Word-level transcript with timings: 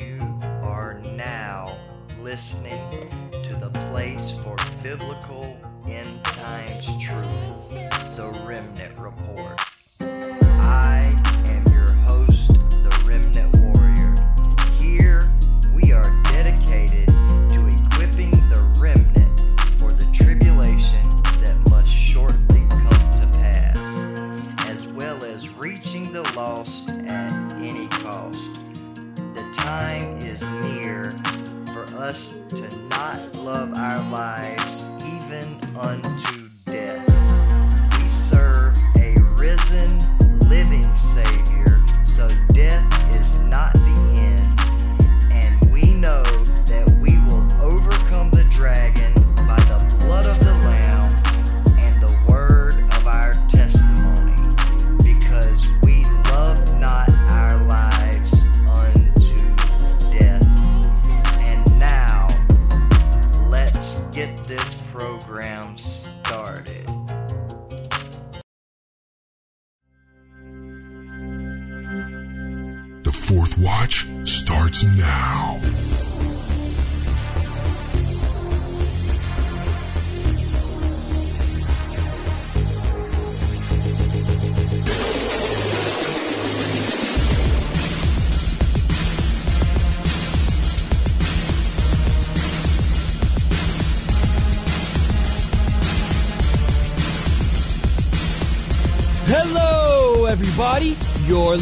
You 0.00 0.18
are 0.62 0.98
now 1.14 1.76
listening 2.18 3.10
to 3.44 3.54
the 3.54 3.68
place 3.90 4.32
for 4.42 4.56
biblical 4.82 5.60
end 5.86 6.24
times 6.24 6.86
truth, 6.98 8.16
the 8.16 8.30
Remnant 8.46 8.96
Report. 8.98 9.59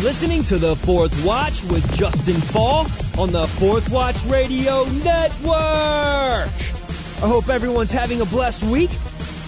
Listening 0.02 0.44
to 0.44 0.58
the 0.58 0.76
Fourth 0.76 1.26
Watch 1.26 1.64
with 1.64 1.82
Justen 1.90 2.40
Faull 2.40 2.86
on 3.20 3.32
the 3.32 3.48
Fourth 3.48 3.90
Watch 3.90 4.24
Radio 4.26 4.84
Network. 4.84 5.50
I 5.50 7.26
hope 7.26 7.48
everyone's 7.48 7.90
having 7.90 8.20
a 8.20 8.24
blessed 8.24 8.62
week. 8.62 8.90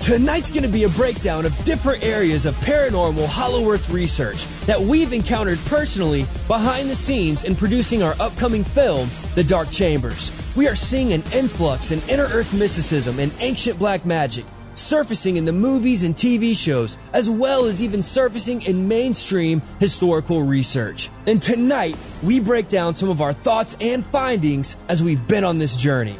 Tonight's 0.01 0.51
going 0.51 0.65
to 0.65 0.69
be 0.69 0.83
a 0.83 0.89
breakdown 0.89 1.47
of 1.47 1.57
different 1.65 2.03
areas 2.03 2.47
of 2.47 2.57
paranormal 2.57 3.29
Hollow 3.29 3.71
Earth 3.71 3.91
research 3.91 4.45
that 4.67 4.81
we've 4.81 5.13
encountered 5.13 5.59
personally 5.67 6.27
behind 6.49 6.91
the 6.91 6.97
scenes 6.97 7.45
in 7.45 7.55
producing 7.55 8.03
our 8.03 8.17
upcoming 8.19 8.65
film, 8.65 9.09
The 9.37 9.45
Dark 9.45 9.71
Chambers. 9.71 10.33
We 10.57 10.67
are 10.67 10.75
seeing 10.75 11.13
an 11.13 11.23
influx 11.33 11.93
in 11.93 12.01
inner 12.09 12.25
Earth 12.25 12.53
mysticism 12.53 13.21
and 13.21 13.31
ancient 13.39 13.79
black 13.79 14.05
magic 14.05 14.45
surfacing 14.75 15.37
in 15.37 15.45
the 15.45 15.53
movies 15.53 16.05
and 16.05 16.15
TV 16.15 16.57
shows, 16.57 16.97
as 17.13 17.29
well 17.29 17.65
as 17.67 17.83
even 17.83 18.03
surfacing 18.03 18.63
in 18.63 18.89
mainstream 18.89 19.63
historical 19.79 20.43
research. 20.43 21.11
And 21.27 21.41
tonight, 21.41 21.97
we 22.23 22.41
break 22.41 22.69
down 22.69 22.95
some 22.95 23.09
of 23.11 23.21
our 23.21 23.33
thoughts 23.33 23.77
and 23.81 24.05
findings 24.05 24.77
as 24.89 25.03
we've 25.03 25.27
been 25.27 25.45
on 25.45 25.59
this 25.59 25.77
journey. 25.77 26.17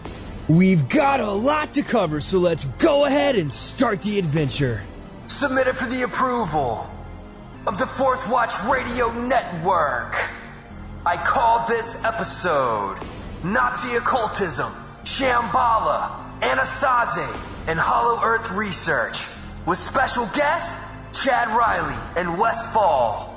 We've 0.49 0.89
got 0.89 1.21
a 1.21 1.31
lot 1.31 1.75
to 1.75 1.83
cover, 1.83 2.21
so 2.21 2.39
let's 2.39 2.65
go 2.65 3.05
ahead 3.07 3.37
and 3.37 3.53
start 3.53 4.03
the 4.03 4.19
adventure. 4.19 4.81
submitted 5.29 5.77
for 5.77 5.89
the 5.89 6.03
approval 6.03 6.91
of 7.69 7.79
the 7.79 7.87
Fourth 7.87 8.31
Watch 8.33 8.53
Radio 8.71 9.13
Network. 9.29 10.15
I 11.07 11.17
call 11.17 11.67
this 11.69 12.05
episode 12.05 12.97
Nazi 13.45 13.97
Occultism, 13.97 14.67
Shambhala, 15.05 16.41
Anasazi, 16.41 17.60
and 17.71 17.79
Hollow 17.79 18.21
Earth 18.21 18.51
Research 18.51 19.23
with 19.65 19.79
special 19.79 20.25
guests 20.35 21.25
Chad 21.25 21.47
Riley 21.47 21.97
and 22.17 22.37
Wes 22.37 22.75
Faull. 22.75 23.33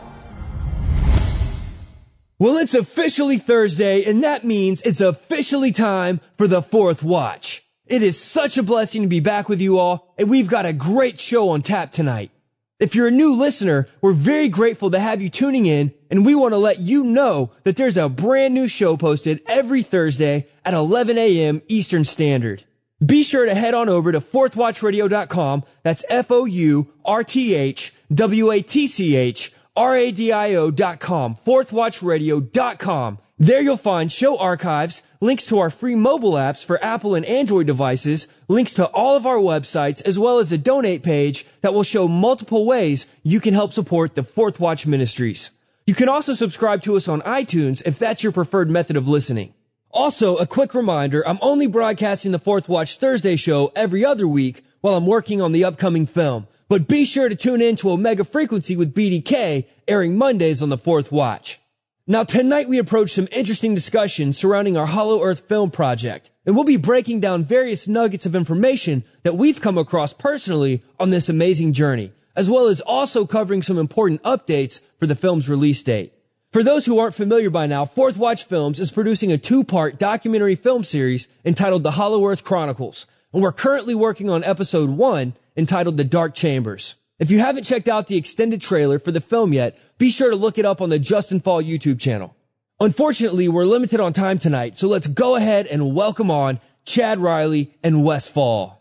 Well, 2.40 2.58
it's 2.58 2.74
officially 2.74 3.38
Thursday, 3.38 4.06
and 4.06 4.24
that 4.24 4.44
means 4.44 4.82
it's 4.82 5.02
officially 5.02 5.72
time 5.72 6.20
for 6.40 6.48
the 6.48 6.64
fourth 6.64 7.04
watch. 7.04 7.62
It 7.86 8.02
is 8.02 8.20
such 8.20 8.58
a 8.58 8.64
blessing 8.64 9.04
to 9.04 9.08
be 9.08 9.20
back 9.20 9.50
with 9.50 9.62
you 9.62 9.78
all, 9.78 10.16
and 10.18 10.32
we've 10.32 10.50
got 10.50 10.66
a 10.66 10.74
great 10.74 11.20
show 11.20 11.50
on 11.50 11.62
tap 11.62 11.92
tonight. 11.92 12.32
If 12.80 12.96
you're 12.96 13.10
a 13.10 13.12
new 13.12 13.36
listener, 13.36 13.88
we're 14.02 14.14
very 14.14 14.50
grateful 14.50 14.90
to 14.92 15.00
have 15.00 15.22
you 15.22 15.30
tuning 15.30 15.68
in, 15.68 15.94
and 16.10 16.26
we 16.26 16.34
want 16.34 16.54
to 16.54 16.58
let 16.58 16.80
you 16.80 17.04
know 17.04 17.52
that 17.66 17.76
there's 17.76 17.98
a 17.98 18.10
brand 18.10 18.56
new 18.56 18.68
show 18.68 18.98
posted 18.98 19.44
every 19.46 19.84
Thursday 19.84 20.48
at 20.66 20.74
11 20.74 21.20
a.m. 21.20 21.62
Eastern 21.68 22.04
Standard. 22.04 22.64
Be 23.04 23.24
sure 23.24 23.46
to 23.46 23.54
head 23.54 23.74
on 23.74 23.90
over 23.90 24.12
to 24.12 24.20
fourthwatchradio.com. 24.20 25.64
That's 25.82 26.06
F 26.10 26.32
O 26.32 26.46
U 26.46 26.92
R 27.04 27.24
T 27.24 27.56
H 27.56 27.94
W 28.14 28.52
A 28.52 28.62
T 28.62 28.88
C 28.88 29.16
H 29.16 29.52
R 29.76 29.98
A 29.98 30.12
D 30.12 30.32
I 30.32 30.56
O.com. 30.56 30.98
com, 30.98 31.36
fourthwatchradio.com. 31.36 33.18
There 33.40 33.62
you'll 33.62 33.78
find 33.78 34.12
show 34.12 34.38
archives, 34.38 35.02
links 35.20 35.48
to 35.48 35.60
our 35.60 35.72
free 35.72 35.96
mobile 35.96 36.34
apps 36.34 36.64
for 36.64 36.82
Apple 36.82 37.16
and 37.16 37.26
Android 37.26 37.66
devices, 37.66 38.28
links 38.48 38.76
to 38.76 38.86
all 38.86 39.18
of 39.18 39.26
our 39.26 39.38
websites, 39.38 40.06
as 40.06 40.20
well 40.20 40.38
as 40.38 40.52
a 40.52 40.58
donate 40.58 41.02
page 41.02 41.46
that 41.62 41.74
will 41.74 41.84
show 41.84 42.08
multiple 42.08 42.66
ways 42.66 43.08
you 43.24 43.40
can 43.40 43.56
help 43.56 43.74
support 43.74 44.14
the 44.14 44.24
Fourth 44.24 44.60
Watch 44.60 44.86
Ministries. 44.86 45.50
You 45.88 45.96
can 45.96 46.08
also 46.08 46.34
subscribe 46.36 46.84
to 46.84 46.96
us 46.96 47.08
on 47.08 47.22
iTunes 47.22 47.82
if 47.86 48.00
that's 48.00 48.24
your 48.24 48.32
preferred 48.32 48.70
method 48.70 48.96
of 48.96 49.10
listening. 49.10 49.54
Also, 49.96 50.38
a 50.38 50.48
quick 50.48 50.74
reminder, 50.74 51.26
I'm 51.26 51.38
only 51.44 51.68
broadcasting 51.68 52.32
the 52.32 52.40
Fourth 52.40 52.68
Watch 52.68 52.98
Thursday 52.98 53.36
show 53.36 53.72
every 53.76 54.06
other 54.06 54.28
week 54.28 54.64
while 54.82 54.96
I'm 54.96 55.06
working 55.06 55.40
on 55.40 55.52
the 55.52 55.66
upcoming 55.66 56.08
film. 56.08 56.48
But 56.68 56.88
be 56.88 57.06
sure 57.06 57.30
to 57.30 57.36
tune 57.36 57.62
in 57.62 57.76
to 57.76 57.92
Omega 57.92 58.24
Frequency 58.24 58.76
with 58.76 58.96
BDK, 58.96 59.68
airing 59.88 60.18
Mondays 60.18 60.64
on 60.64 60.70
the 60.70 60.80
Fourth 60.80 61.12
Watch. 61.12 61.60
Now 62.08 62.24
tonight 62.24 62.68
we 62.68 62.80
approach 62.80 63.12
some 63.12 63.28
interesting 63.32 63.76
discussions 63.76 64.36
surrounding 64.36 64.78
our 64.78 64.88
Hollow 64.88 65.22
Earth 65.22 65.42
film 65.42 65.70
project, 65.70 66.32
and 66.44 66.56
we'll 66.56 66.66
be 66.66 66.78
breaking 66.78 67.20
down 67.20 67.44
various 67.44 67.88
nuggets 67.88 68.26
of 68.26 68.34
information 68.34 69.04
that 69.22 69.36
we've 69.36 69.62
come 69.62 69.78
across 69.78 70.12
personally 70.12 70.82
on 71.00 71.12
this 71.12 71.30
amazing 71.30 71.74
journey, 71.74 72.12
as 72.36 72.50
well 72.50 72.66
as 72.66 72.82
also 72.82 73.28
covering 73.28 73.62
some 73.62 73.78
important 73.78 74.24
updates 74.24 74.82
for 74.98 75.06
the 75.06 75.14
film's 75.14 75.50
release 75.50 75.84
date. 75.84 76.14
For 76.54 76.62
those 76.62 76.86
who 76.86 77.00
aren't 77.00 77.16
familiar 77.16 77.50
by 77.50 77.66
now, 77.66 77.86
Fourth 77.86 78.16
Watch 78.16 78.44
Films 78.44 78.80
is 78.80 78.92
producing 78.92 79.32
a 79.32 79.40
two-part 79.40 79.98
documentary 79.98 80.54
film 80.54 80.84
series 80.84 81.28
entitled 81.44 81.82
The 81.82 81.90
Hollow 81.90 82.28
Earth 82.28 82.44
Chronicles, 82.44 83.08
and 83.34 83.42
we're 83.42 83.52
currently 83.52 83.96
working 83.96 84.30
on 84.30 84.44
episode 84.44 84.92
one 84.92 85.34
entitled 85.58 85.98
The 85.98 86.04
Dark 86.04 86.36
Chambers. 86.36 86.94
If 87.18 87.32
you 87.32 87.40
haven't 87.40 87.64
checked 87.64 87.88
out 87.88 88.06
the 88.06 88.18
extended 88.18 88.62
trailer 88.62 89.00
for 89.00 89.10
the 89.10 89.20
film 89.20 89.52
yet, 89.52 89.80
be 89.98 90.12
sure 90.12 90.30
to 90.30 90.36
look 90.36 90.60
it 90.60 90.66
up 90.66 90.82
on 90.82 90.90
the 90.90 91.00
Justen 91.00 91.42
Faull 91.42 91.64
YouTube 91.64 92.00
channel. 92.00 92.36
Unfortunately, 92.80 93.48
we're 93.48 93.66
limited 93.66 94.00
on 94.00 94.14
time 94.14 94.38
tonight, 94.38 94.78
so 94.78 94.90
let's 94.90 95.08
go 95.08 95.36
ahead 95.36 95.66
and 95.66 95.96
welcome 95.96 96.30
on 96.30 96.60
Chad 96.86 97.18
Riley 97.18 97.74
and 97.84 98.06
Wes 98.06 98.30
Faull. 98.30 98.80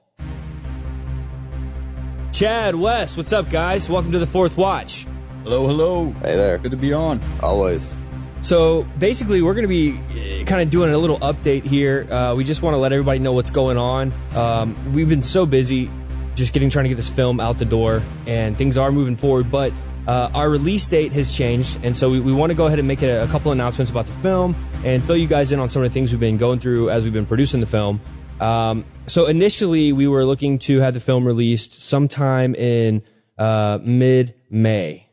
Chad, 2.32 2.75
Wes, 2.75 3.17
what's 3.17 3.32
up, 3.32 3.49
guys? 3.49 3.88
Welcome 3.88 4.12
to 4.12 4.19
the 4.19 4.26
Fourth 4.26 4.58
Watch. 4.58 5.06
Hello, 5.44 5.67
hello. 5.67 6.12
Hey 6.23 6.37
there. 6.37 6.56
Good 6.56 6.71
to 6.71 6.77
be 6.77 6.93
on. 6.93 7.21
Always. 7.43 7.99
So 8.43 8.85
basically, 8.97 9.43
we're 9.43 9.55
going 9.55 9.65
to 9.65 9.69
be 9.69 10.44
kind 10.44 10.62
of 10.62 10.71
doing 10.71 10.93
a 10.93 10.99
little 10.99 11.19
update 11.19 11.65
here. 11.65 12.06
Uh, 12.09 12.35
we 12.37 12.44
just 12.44 12.62
want 12.62 12.75
to 12.75 12.79
let 12.79 12.93
everybody 12.93 13.19
know 13.19 13.33
what's 13.33 13.50
going 13.50 13.77
on. 13.77 14.12
Um, 14.37 14.94
we've 14.94 15.09
been 15.09 15.21
so 15.21 15.44
busy 15.44 15.91
just 16.37 16.53
getting 16.53 16.71
trying 16.71 16.85
to 16.85 16.91
get 16.91 16.94
this 16.94 17.11
film 17.11 17.41
out 17.41 17.59
the 17.59 17.65
door, 17.65 18.03
and 18.25 18.56
things 18.56 18.79
are 18.79 18.93
moving 18.93 19.17
forward. 19.17 19.50
But 19.50 19.73
uh, 20.06 20.31
our 20.33 20.49
release 20.49 20.87
date 20.87 21.12
has 21.15 21.37
changed, 21.37 21.85
and 21.85 21.97
so 21.97 22.09
we, 22.09 22.21
we 22.21 22.33
want 22.33 22.50
to 22.50 22.56
go 22.56 22.67
ahead 22.67 22.79
and 22.79 22.87
make 22.87 23.03
a, 23.03 23.25
a 23.25 23.27
couple 23.27 23.50
announcements 23.50 23.91
about 23.91 24.06
the 24.06 24.12
film 24.12 24.55
and 24.85 25.03
fill 25.03 25.17
you 25.17 25.27
guys 25.27 25.50
in 25.50 25.59
on 25.59 25.71
some 25.71 25.83
of 25.83 25.91
the 25.91 25.93
things 25.93 26.12
we've 26.12 26.21
been 26.21 26.38
going 26.38 26.61
through 26.61 26.88
as 26.91 27.03
we've 27.03 27.12
been 27.12 27.27
producing 27.27 27.61
the 27.61 27.67
film. 27.67 28.00
Um, 28.41 28.85
so 29.09 29.27
initially, 29.27 29.93
we 29.93 30.06
were 30.06 30.25
looking 30.25 30.61
to 30.61 30.79
have 30.79 30.95
the 30.95 31.00
film 31.00 31.27
released 31.27 31.83
sometime 31.83 32.55
in 32.55 33.03
uh, 33.37 33.81
mid 33.83 34.35
May. 34.49 35.09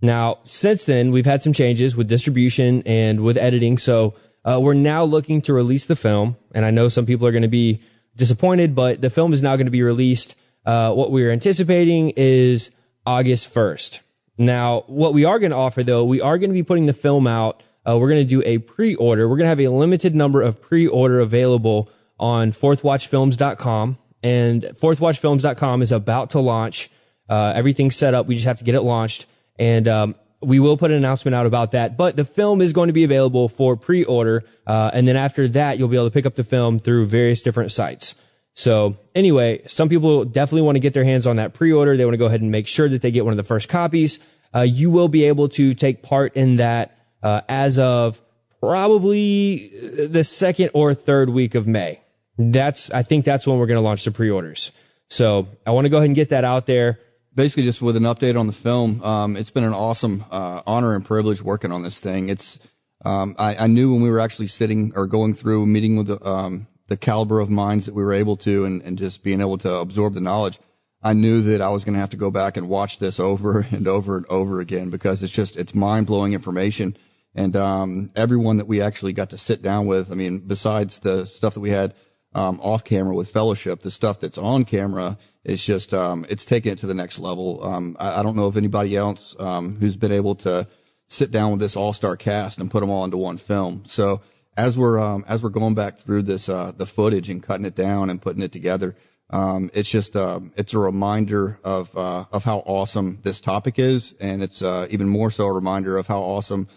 Now, 0.00 0.38
since 0.44 0.84
then, 0.84 1.10
we've 1.10 1.26
had 1.26 1.42
some 1.42 1.52
changes 1.52 1.96
with 1.96 2.08
distribution 2.08 2.84
and 2.86 3.20
with 3.20 3.36
editing. 3.36 3.78
So 3.78 4.14
uh, 4.44 4.58
we're 4.60 4.74
now 4.74 5.04
looking 5.04 5.42
to 5.42 5.52
release 5.52 5.86
the 5.86 5.96
film. 5.96 6.36
And 6.54 6.64
I 6.64 6.70
know 6.70 6.88
some 6.88 7.06
people 7.06 7.26
are 7.26 7.32
going 7.32 7.42
to 7.42 7.48
be 7.48 7.80
disappointed, 8.16 8.74
but 8.74 9.00
the 9.00 9.10
film 9.10 9.32
is 9.32 9.42
now 9.42 9.56
going 9.56 9.66
to 9.66 9.72
be 9.72 9.82
released. 9.82 10.36
Uh, 10.64 10.92
what 10.92 11.10
we're 11.10 11.32
anticipating 11.32 12.12
is 12.16 12.76
August 13.06 13.54
1st. 13.54 14.00
Now, 14.36 14.84
what 14.86 15.14
we 15.14 15.24
are 15.24 15.38
going 15.40 15.50
to 15.50 15.56
offer, 15.56 15.82
though, 15.82 16.04
we 16.04 16.20
are 16.20 16.38
going 16.38 16.50
to 16.50 16.54
be 16.54 16.62
putting 16.62 16.86
the 16.86 16.92
film 16.92 17.26
out. 17.26 17.62
Uh, 17.84 17.98
we're 17.98 18.08
going 18.08 18.20
to 18.20 18.28
do 18.28 18.42
a 18.44 18.58
pre-order. 18.58 19.28
We're 19.28 19.36
going 19.36 19.46
to 19.46 19.48
have 19.48 19.60
a 19.60 19.68
limited 19.68 20.14
number 20.14 20.42
of 20.42 20.60
pre-order 20.60 21.18
available 21.20 21.90
on 22.20 22.50
fourthwatchfilms.com. 22.50 23.98
And 24.22 24.62
fourthwatchfilms.com 24.62 25.82
is 25.82 25.92
about 25.92 26.30
to 26.30 26.40
launch. 26.40 26.90
Uh, 27.28 27.52
everything's 27.54 27.96
set 27.96 28.14
up. 28.14 28.26
We 28.26 28.36
just 28.36 28.46
have 28.46 28.58
to 28.58 28.64
get 28.64 28.74
it 28.74 28.82
launched. 28.82 29.26
And 29.58 29.88
um, 29.88 30.14
we 30.40 30.60
will 30.60 30.76
put 30.76 30.90
an 30.90 30.96
announcement 30.96 31.34
out 31.34 31.46
about 31.46 31.72
that. 31.72 31.96
But 31.96 32.16
the 32.16 32.24
film 32.24 32.60
is 32.60 32.72
going 32.72 32.88
to 32.88 32.92
be 32.92 33.04
available 33.04 33.48
for 33.48 33.76
pre-order, 33.76 34.44
uh, 34.66 34.90
and 34.92 35.06
then 35.06 35.16
after 35.16 35.48
that, 35.48 35.78
you'll 35.78 35.88
be 35.88 35.96
able 35.96 36.06
to 36.06 36.12
pick 36.12 36.26
up 36.26 36.34
the 36.34 36.44
film 36.44 36.78
through 36.78 37.06
various 37.06 37.42
different 37.42 37.72
sites. 37.72 38.22
So 38.54 38.96
anyway, 39.14 39.62
some 39.66 39.88
people 39.88 40.24
definitely 40.24 40.62
want 40.62 40.76
to 40.76 40.80
get 40.80 40.92
their 40.94 41.04
hands 41.04 41.26
on 41.26 41.36
that 41.36 41.54
pre-order. 41.54 41.96
They 41.96 42.04
want 42.04 42.14
to 42.14 42.18
go 42.18 42.26
ahead 42.26 42.40
and 42.40 42.50
make 42.50 42.66
sure 42.66 42.88
that 42.88 43.00
they 43.02 43.10
get 43.10 43.24
one 43.24 43.32
of 43.32 43.36
the 43.36 43.44
first 43.44 43.68
copies. 43.68 44.18
Uh, 44.54 44.62
you 44.62 44.90
will 44.90 45.08
be 45.08 45.24
able 45.24 45.48
to 45.50 45.74
take 45.74 46.02
part 46.02 46.36
in 46.36 46.56
that 46.56 46.96
uh, 47.22 47.42
as 47.48 47.78
of 47.78 48.20
probably 48.60 49.68
the 50.08 50.24
second 50.24 50.70
or 50.74 50.94
third 50.94 51.30
week 51.30 51.54
of 51.54 51.66
May. 51.66 52.00
That's 52.36 52.90
I 52.92 53.02
think 53.02 53.24
that's 53.24 53.46
when 53.46 53.58
we're 53.58 53.66
going 53.66 53.78
to 53.78 53.82
launch 53.82 54.04
the 54.04 54.10
pre-orders. 54.10 54.72
So 55.08 55.48
I 55.66 55.70
want 55.70 55.84
to 55.84 55.88
go 55.88 55.98
ahead 55.98 56.08
and 56.08 56.16
get 56.16 56.30
that 56.30 56.44
out 56.44 56.66
there 56.66 56.98
basically 57.38 57.62
just 57.62 57.80
with 57.80 57.96
an 57.96 58.02
update 58.02 58.36
on 58.36 58.48
the 58.48 58.52
film. 58.52 59.00
Um, 59.00 59.36
it's 59.36 59.52
been 59.52 59.62
an 59.62 59.72
awesome 59.72 60.24
uh, 60.28 60.60
honor 60.66 60.96
and 60.96 61.04
privilege 61.04 61.40
working 61.40 61.70
on 61.70 61.84
this 61.84 62.00
thing. 62.00 62.30
It's 62.30 62.58
um, 63.04 63.36
I, 63.38 63.54
I, 63.54 63.66
knew 63.68 63.92
when 63.92 64.02
we 64.02 64.10
were 64.10 64.18
actually 64.18 64.48
sitting 64.48 64.94
or 64.96 65.06
going 65.06 65.34
through 65.34 65.64
meeting 65.64 65.96
with 65.96 66.08
the, 66.08 66.28
um, 66.28 66.66
the 66.88 66.96
caliber 66.96 67.38
of 67.38 67.48
minds 67.48 67.86
that 67.86 67.94
we 67.94 68.02
were 68.02 68.14
able 68.14 68.38
to, 68.38 68.64
and, 68.64 68.82
and 68.82 68.98
just 68.98 69.22
being 69.22 69.40
able 69.40 69.56
to 69.58 69.72
absorb 69.72 70.14
the 70.14 70.20
knowledge. 70.20 70.58
I 71.00 71.12
knew 71.12 71.42
that 71.42 71.60
I 71.60 71.68
was 71.68 71.84
going 71.84 71.94
to 71.94 72.00
have 72.00 72.10
to 72.10 72.16
go 72.16 72.32
back 72.32 72.56
and 72.56 72.68
watch 72.68 72.98
this 72.98 73.20
over 73.20 73.60
and 73.70 73.86
over 73.86 74.16
and 74.16 74.26
over 74.26 74.58
again 74.58 74.90
because 74.90 75.22
it's 75.22 75.32
just 75.32 75.56
it's 75.56 75.76
mind 75.76 76.08
blowing 76.08 76.32
information. 76.32 76.96
And 77.36 77.54
um, 77.54 78.10
everyone 78.16 78.56
that 78.56 78.66
we 78.66 78.82
actually 78.82 79.12
got 79.12 79.30
to 79.30 79.38
sit 79.38 79.62
down 79.62 79.86
with, 79.86 80.10
I 80.10 80.16
mean, 80.16 80.40
besides 80.40 80.98
the 80.98 81.24
stuff 81.24 81.54
that 81.54 81.60
we 81.60 81.70
had 81.70 81.94
um, 82.34 82.58
off 82.60 82.82
camera 82.82 83.14
with 83.14 83.30
Fellowship, 83.30 83.80
the 83.80 83.92
stuff 83.92 84.18
that's 84.18 84.38
on 84.38 84.64
camera 84.64 85.18
is 85.48 85.64
just 85.64 85.94
um, 85.94 86.26
it's 86.28 86.44
taking 86.44 86.72
it 86.72 86.78
to 86.78 86.86
the 86.86 86.94
next 86.94 87.18
level. 87.18 87.64
Um, 87.64 87.96
I, 87.98 88.20
I 88.20 88.22
don't 88.22 88.36
know 88.36 88.46
of 88.46 88.56
anybody 88.56 88.96
else 88.96 89.34
um, 89.38 89.76
who's 89.76 89.96
been 89.96 90.12
able 90.12 90.34
to 90.36 90.66
sit 91.08 91.30
down 91.30 91.52
with 91.52 91.60
this 91.60 91.76
all-star 91.76 92.16
cast 92.16 92.58
and 92.58 92.70
put 92.70 92.80
them 92.80 92.90
all 92.90 93.04
into 93.04 93.16
one 93.16 93.38
film. 93.38 93.84
So 93.86 94.20
as 94.56 94.76
we're 94.76 94.98
um, 94.98 95.24
as 95.26 95.42
we're 95.42 95.48
going 95.48 95.74
back 95.74 95.98
through 95.98 96.22
this 96.22 96.48
uh, 96.48 96.72
the 96.76 96.86
footage 96.86 97.30
and 97.30 97.42
cutting 97.42 97.64
it 97.64 97.74
down 97.74 98.10
and 98.10 98.20
putting 98.20 98.42
it 98.42 98.52
together, 98.52 98.94
um, 99.30 99.70
it's 99.72 99.90
just 99.90 100.16
uh, 100.16 100.40
it's 100.56 100.74
a 100.74 100.78
reminder 100.78 101.58
of 101.64 101.96
uh, 101.96 102.24
of 102.30 102.44
how 102.44 102.58
awesome 102.58 103.18
this 103.22 103.40
topic 103.40 103.78
is, 103.78 104.14
and 104.20 104.42
it's 104.42 104.60
uh, 104.60 104.86
even 104.90 105.08
more 105.08 105.30
so 105.30 105.46
a 105.46 105.52
reminder 105.52 105.96
of 105.96 106.06
how 106.06 106.20
awesome 106.20 106.68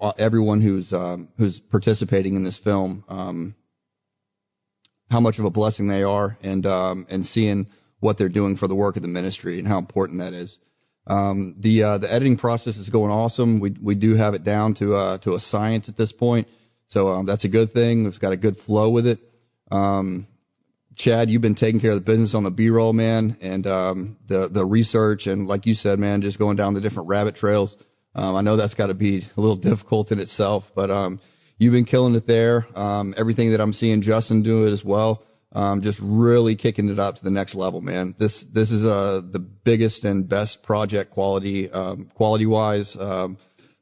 uh, 0.00 0.12
everyone 0.18 0.62
who's 0.62 0.92
um, 0.92 1.28
who's 1.36 1.60
participating 1.60 2.34
in 2.34 2.44
this 2.44 2.58
film 2.58 3.04
um, 3.08 3.54
how 5.10 5.20
much 5.20 5.38
of 5.38 5.44
a 5.44 5.50
blessing 5.50 5.88
they 5.88 6.02
are, 6.02 6.36
and 6.42 6.66
um, 6.66 7.06
and 7.10 7.26
seeing 7.26 7.66
what 8.00 8.18
they're 8.18 8.28
doing 8.28 8.56
for 8.56 8.68
the 8.68 8.74
work 8.74 8.96
of 8.96 9.02
the 9.02 9.08
ministry 9.08 9.58
and 9.58 9.66
how 9.66 9.78
important 9.78 10.20
that 10.20 10.32
is. 10.32 10.58
Um, 11.06 11.54
the 11.58 11.84
uh, 11.84 11.98
the 11.98 12.12
editing 12.12 12.36
process 12.36 12.78
is 12.78 12.90
going 12.90 13.12
awesome. 13.12 13.60
We 13.60 13.70
we 13.70 13.94
do 13.94 14.14
have 14.16 14.34
it 14.34 14.42
down 14.42 14.74
to 14.74 14.96
uh, 14.96 15.18
to 15.18 15.34
a 15.34 15.40
science 15.40 15.88
at 15.88 15.96
this 15.96 16.12
point, 16.12 16.48
so 16.88 17.08
um, 17.08 17.26
that's 17.26 17.44
a 17.44 17.48
good 17.48 17.70
thing. 17.70 18.04
We've 18.04 18.18
got 18.18 18.32
a 18.32 18.36
good 18.36 18.56
flow 18.56 18.90
with 18.90 19.06
it. 19.06 19.20
Um, 19.70 20.26
Chad, 20.96 21.30
you've 21.30 21.42
been 21.42 21.54
taking 21.54 21.78
care 21.78 21.92
of 21.92 21.98
the 21.98 22.04
business 22.04 22.34
on 22.34 22.42
the 22.42 22.50
B-roll, 22.50 22.92
man, 22.92 23.36
and 23.40 23.66
um, 23.68 24.16
the 24.26 24.48
the 24.48 24.64
research 24.64 25.28
and 25.28 25.46
like 25.46 25.66
you 25.66 25.74
said, 25.74 26.00
man, 26.00 26.22
just 26.22 26.40
going 26.40 26.56
down 26.56 26.74
the 26.74 26.80
different 26.80 27.08
rabbit 27.08 27.36
trails. 27.36 27.76
Um, 28.16 28.34
I 28.34 28.40
know 28.40 28.56
that's 28.56 28.74
got 28.74 28.86
to 28.86 28.94
be 28.94 29.24
a 29.36 29.40
little 29.40 29.56
difficult 29.70 30.10
in 30.10 30.18
itself, 30.18 30.72
but 30.74 30.90
um, 30.90 31.20
you've 31.56 31.72
been 31.72 31.84
killing 31.84 32.16
it 32.16 32.26
there. 32.26 32.66
Everything 32.74 33.52
that 33.52 33.60
I'm 33.60 33.74
seeing 33.74 34.02
Justen 34.02 34.42
do 34.42 34.66
it 34.66 34.72
as 34.72 34.84
well 34.84 35.22
um, 35.56 35.80
just 35.80 36.00
really 36.02 36.54
kicking 36.54 36.90
it 36.90 36.98
up 36.98 37.16
to 37.16 37.24
the 37.24 37.30
next 37.30 37.54
level, 37.54 37.80
man. 37.80 38.14
This 38.18 38.42
this 38.42 38.70
is 38.70 38.84
uh, 38.84 39.22
the 39.24 39.38
biggest 39.38 40.04
and 40.04 40.28
best 40.28 40.62
project 40.62 41.12
quality 41.12 41.70
um, 41.70 42.10
quality 42.14 42.44
wise, 42.44 42.94
um, 42.94 43.38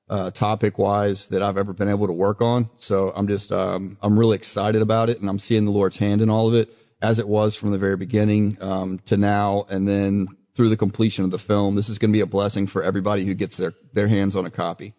uh, 0.09 0.31
topic 0.31 0.79
wise 0.79 1.29
that 1.29 1.43
I've 1.43 1.59
ever 1.59 1.73
been 1.73 1.89
able 1.89 2.07
to 2.07 2.13
work 2.13 2.43
on. 2.43 2.71
So 2.77 3.13
I'm 3.15 3.27
just 3.27 3.51
um, 3.51 3.99
I'm 4.01 4.17
really 4.17 4.37
excited 4.37 4.83
about 4.83 5.11
it, 5.11 5.21
and 5.21 5.29
I'm 5.29 5.41
seeing 5.41 5.65
the 5.65 5.73
Lord's 5.73 5.97
hand 5.97 6.23
in 6.23 6.31
all 6.31 6.47
of 6.47 6.55
it, 6.55 6.73
as 7.03 7.19
it 7.19 7.27
was 7.27 7.57
from 7.57 7.73
the 7.73 7.79
very 7.79 7.97
beginning 7.97 8.57
um, 8.61 9.01
to 9.07 9.17
now, 9.17 9.67
and 9.69 9.87
then 9.89 10.29
through 10.55 10.69
the 10.69 10.77
completion 10.77 11.25
of 11.25 11.33
the 11.33 11.41
film. 11.41 11.75
This 11.75 11.89
is 11.89 11.99
going 11.99 12.13
to 12.13 12.17
be 12.17 12.21
a 12.21 12.27
blessing 12.27 12.69
for 12.69 12.85
everybody 12.85 13.25
who 13.25 13.35
gets 13.35 13.57
their 13.57 13.73
their 13.93 14.07
hands 14.07 14.37
on 14.37 14.47
a 14.47 14.51
copy. 14.51 14.95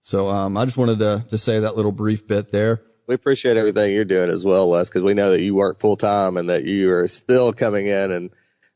So 0.00 0.28
um, 0.28 0.56
I 0.56 0.64
just 0.64 0.78
wanted 0.78 1.00
to 1.00 1.26
to 1.28 1.36
say 1.36 1.58
that 1.58 1.76
little 1.76 1.92
brief 1.92 2.26
bit 2.26 2.50
there 2.50 2.80
we 3.06 3.14
appreciate 3.14 3.56
everything 3.56 3.92
you're 3.92 4.04
doing 4.04 4.30
as 4.30 4.44
well, 4.44 4.70
Wes, 4.70 4.88
because 4.88 5.02
we 5.02 5.14
know 5.14 5.30
that 5.30 5.42
you 5.42 5.54
work 5.54 5.80
full 5.80 5.96
time 5.96 6.36
and 6.36 6.50
that 6.50 6.64
you 6.64 6.90
are 6.92 7.08
still 7.08 7.52
coming 7.52 7.86
in 7.86 8.10
and, 8.12 8.30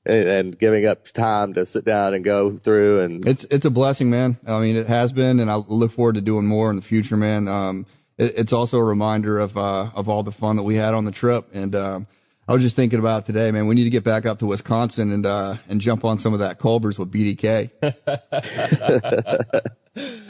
and, 0.05 0.59
giving 0.59 0.87
up 0.87 1.05
time 1.05 1.55
to 1.55 1.67
sit 1.67 1.85
down 1.85 2.15
and 2.15 2.25
go 2.25 2.57
through. 2.57 3.01
And 3.01 3.27
it's 3.27 3.45
it's 3.45 3.65
a 3.65 3.71
blessing, 3.71 4.11
man. 4.11 4.39
I 4.47 4.61
mean, 4.61 4.77
it 4.77 4.87
has 4.87 5.13
been, 5.13 5.41
and 5.41 5.51
I 5.51 5.57
look 5.57 5.93
forward 5.93 6.15
to 6.15 6.21
doing 6.21 6.47
more 6.47 6.71
in 6.71 6.77
the 6.77 6.83
future, 6.83 7.17
man. 7.17 7.49
Um, 7.49 7.87
it, 8.17 8.39
it's 8.39 8.53
also 8.53 8.79
a 8.79 8.85
reminder 8.85 9.39
of 9.39 9.57
uh, 9.57 9.91
of 9.95 10.09
all 10.09 10.23
the 10.23 10.33
fun 10.33 10.57
that 10.57 10.63
we 10.63 10.77
had 10.77 10.95
on 10.95 11.05
the 11.05 11.13
trip, 11.13 11.47
and 11.55 11.75
um, 11.75 12.07
I 12.49 12.55
was 12.55 12.63
just 12.63 12.77
thinking 12.77 12.99
about 12.99 13.27
today, 13.27 13.51
man. 13.51 13.67
We 13.67 13.75
need 13.75 13.85
to 13.85 13.91
get 13.91 14.05
back 14.05 14.25
up 14.25 14.39
to 14.39 14.47
Wisconsin 14.47 15.13
and 15.13 15.27
uh, 15.27 15.57
and 15.69 15.83
jump 15.83 16.07
on 16.07 16.17
some 16.17 16.33
of 16.33 16.39
that 16.39 16.59
Culver's 16.59 16.99
with 16.99 17.13
BDK. 17.13 17.71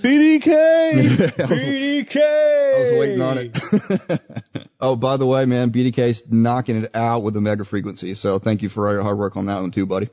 BDK! 0.02 0.42
BDK! 1.38 2.16
I 2.74 2.80
was 2.80 2.90
waiting 2.90 3.22
on 3.22 3.38
it. 3.38 3.56
oh, 4.80 4.96
by 4.96 5.16
the 5.16 5.26
way, 5.26 5.44
man, 5.44 5.70
BDK's 5.70 6.28
knocking 6.32 6.82
it 6.82 6.96
out 6.96 7.22
with 7.22 7.34
the 7.34 7.40
mega 7.40 7.64
frequency. 7.64 8.14
So 8.14 8.40
thank 8.40 8.62
you 8.62 8.68
for 8.68 8.88
all 8.88 8.94
your 8.94 9.04
hard 9.04 9.16
work 9.16 9.36
on 9.36 9.46
that 9.46 9.60
one 9.60 9.70
too, 9.70 9.86
buddy. 9.86 10.08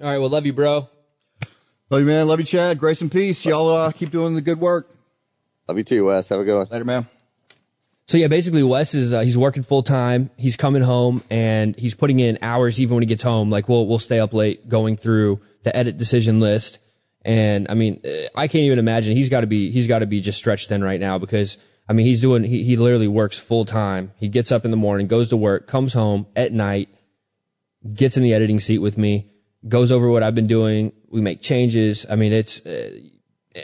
All 0.00 0.08
right. 0.08 0.16
Well, 0.16 0.30
love 0.30 0.46
you, 0.46 0.54
bro. 0.54 0.88
Love 1.90 2.00
you, 2.00 2.06
man. 2.06 2.26
Love 2.26 2.40
you, 2.40 2.46
Chad. 2.46 2.78
Grace 2.78 3.02
and 3.02 3.12
peace. 3.12 3.44
Y'all 3.44 3.68
uh, 3.68 3.92
keep 3.92 4.10
doing 4.10 4.34
the 4.34 4.40
good 4.40 4.58
work. 4.58 4.88
Love 5.68 5.76
you 5.76 5.84
too, 5.84 6.06
Wes. 6.06 6.30
Have 6.30 6.40
a 6.40 6.44
good 6.44 6.56
one. 6.56 6.68
Later, 6.70 6.86
man. 6.86 7.06
So 8.06 8.18
yeah, 8.18 8.28
basically 8.28 8.62
Wes 8.62 8.94
is 8.94 9.12
uh, 9.12 9.20
he's 9.20 9.38
working 9.38 9.62
full 9.62 9.82
time. 9.82 10.30
He's 10.36 10.56
coming 10.56 10.82
home 10.82 11.22
and 11.30 11.76
he's 11.78 11.94
putting 11.94 12.20
in 12.20 12.38
hours 12.42 12.80
even 12.80 12.96
when 12.96 13.02
he 13.02 13.06
gets 13.06 13.22
home. 13.22 13.50
Like 13.50 13.68
we'll 13.68 13.86
we'll 13.86 13.98
stay 13.98 14.18
up 14.18 14.34
late 14.34 14.68
going 14.68 14.96
through 14.96 15.40
the 15.62 15.74
edit 15.74 15.96
decision 15.96 16.40
list 16.40 16.78
and 17.24 17.68
I 17.70 17.74
mean, 17.74 18.02
I 18.34 18.48
can't 18.48 18.64
even 18.64 18.78
imagine 18.78 19.16
he's 19.16 19.28
got 19.28 19.42
to 19.42 19.46
be 19.46 19.70
he's 19.70 19.86
got 19.86 20.00
to 20.00 20.06
be 20.06 20.20
just 20.20 20.38
stretched 20.38 20.68
thin 20.68 20.82
right 20.82 21.00
now 21.00 21.18
because 21.18 21.58
I 21.88 21.92
mean 21.92 22.06
he's 22.06 22.20
doing 22.20 22.42
he, 22.42 22.64
he 22.64 22.76
literally 22.76 23.08
works 23.08 23.38
full 23.38 23.64
time. 23.64 24.12
He 24.18 24.28
gets 24.28 24.50
up 24.50 24.64
in 24.64 24.70
the 24.70 24.76
morning, 24.76 25.06
goes 25.06 25.28
to 25.28 25.36
work, 25.36 25.68
comes 25.68 25.92
home 25.92 26.26
at 26.34 26.52
night, 26.52 26.88
gets 27.92 28.16
in 28.16 28.24
the 28.24 28.34
editing 28.34 28.58
seat 28.58 28.78
with 28.78 28.98
me, 28.98 29.30
goes 29.66 29.92
over 29.92 30.10
what 30.10 30.22
I've 30.22 30.34
been 30.34 30.48
doing. 30.48 30.92
We 31.08 31.20
make 31.20 31.40
changes. 31.40 32.06
I 32.10 32.16
mean, 32.16 32.32
it's 32.32 32.66
uh, 32.66 32.98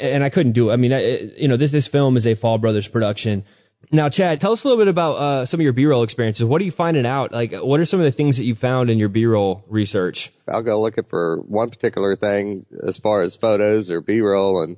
and 0.00 0.22
I 0.22 0.28
couldn't 0.28 0.52
do 0.52 0.70
it. 0.70 0.74
I 0.74 0.76
mean, 0.76 0.92
you 1.36 1.48
know, 1.48 1.56
this 1.56 1.72
this 1.72 1.88
film 1.88 2.16
is 2.16 2.26
a 2.26 2.36
Faull 2.36 2.58
Brothers 2.58 2.86
production. 2.86 3.44
Now, 3.90 4.08
Chad, 4.08 4.40
tell 4.40 4.52
us 4.52 4.64
a 4.64 4.68
little 4.68 4.82
bit 4.82 4.88
about 4.88 5.12
uh, 5.12 5.46
some 5.46 5.60
of 5.60 5.64
your 5.64 5.72
B-roll 5.72 6.02
experiences. 6.02 6.44
What 6.44 6.60
are 6.60 6.64
you 6.64 6.70
finding 6.70 7.06
out? 7.06 7.32
Like, 7.32 7.52
what 7.52 7.80
are 7.80 7.84
some 7.84 8.00
of 8.00 8.04
the 8.04 8.12
things 8.12 8.36
that 8.36 8.44
you 8.44 8.54
found 8.54 8.90
in 8.90 8.98
your 8.98 9.08
B-roll 9.08 9.64
research? 9.68 10.30
I'll 10.46 10.62
go 10.62 10.80
looking 10.80 11.04
for 11.04 11.38
one 11.38 11.70
particular 11.70 12.16
thing 12.16 12.66
as 12.86 12.98
far 12.98 13.22
as 13.22 13.36
photos 13.36 13.90
or 13.90 14.00
B-roll, 14.00 14.62
and 14.62 14.76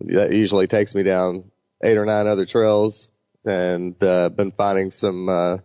that 0.00 0.32
usually 0.32 0.66
takes 0.66 0.94
me 0.94 1.02
down 1.02 1.50
eight 1.82 1.96
or 1.96 2.04
nine 2.04 2.26
other 2.26 2.44
trails. 2.44 3.08
And 3.44 4.02
uh, 4.02 4.28
been 4.28 4.52
finding 4.52 4.90
some. 4.90 5.28
Uh, 5.28 5.58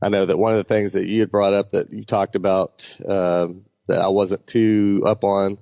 I 0.00 0.08
know 0.08 0.26
that 0.26 0.38
one 0.38 0.52
of 0.52 0.58
the 0.58 0.64
things 0.64 0.92
that 0.92 1.06
you 1.06 1.20
had 1.20 1.30
brought 1.30 1.54
up 1.54 1.72
that 1.72 1.92
you 1.92 2.04
talked 2.04 2.36
about 2.36 2.96
uh, 3.00 3.48
that 3.88 4.00
I 4.00 4.08
wasn't 4.08 4.46
too 4.46 5.02
up 5.06 5.24
on. 5.24 5.58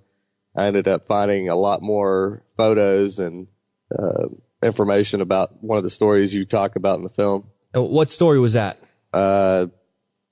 I 0.57 0.66
ended 0.66 0.88
up 0.88 1.07
finding 1.07 1.49
a 1.49 1.54
lot 1.54 1.83
more 1.83 2.43
photos 2.57 3.21
and 3.21 3.49
uh, 3.97 4.28
information 4.64 5.21
about 5.21 5.62
one 5.62 5.78
of 5.78 5.85
the 5.85 5.90
stories 5.90 6.35
you 6.35 6.44
talk 6.44 6.76
about 6.76 6.99
in 6.99 7.04
the 7.04 7.11
film. 7.11 7.50
What 7.73 8.11
story 8.11 8.38
was 8.38 8.54
that? 8.54 8.78
Uh, 9.12 9.66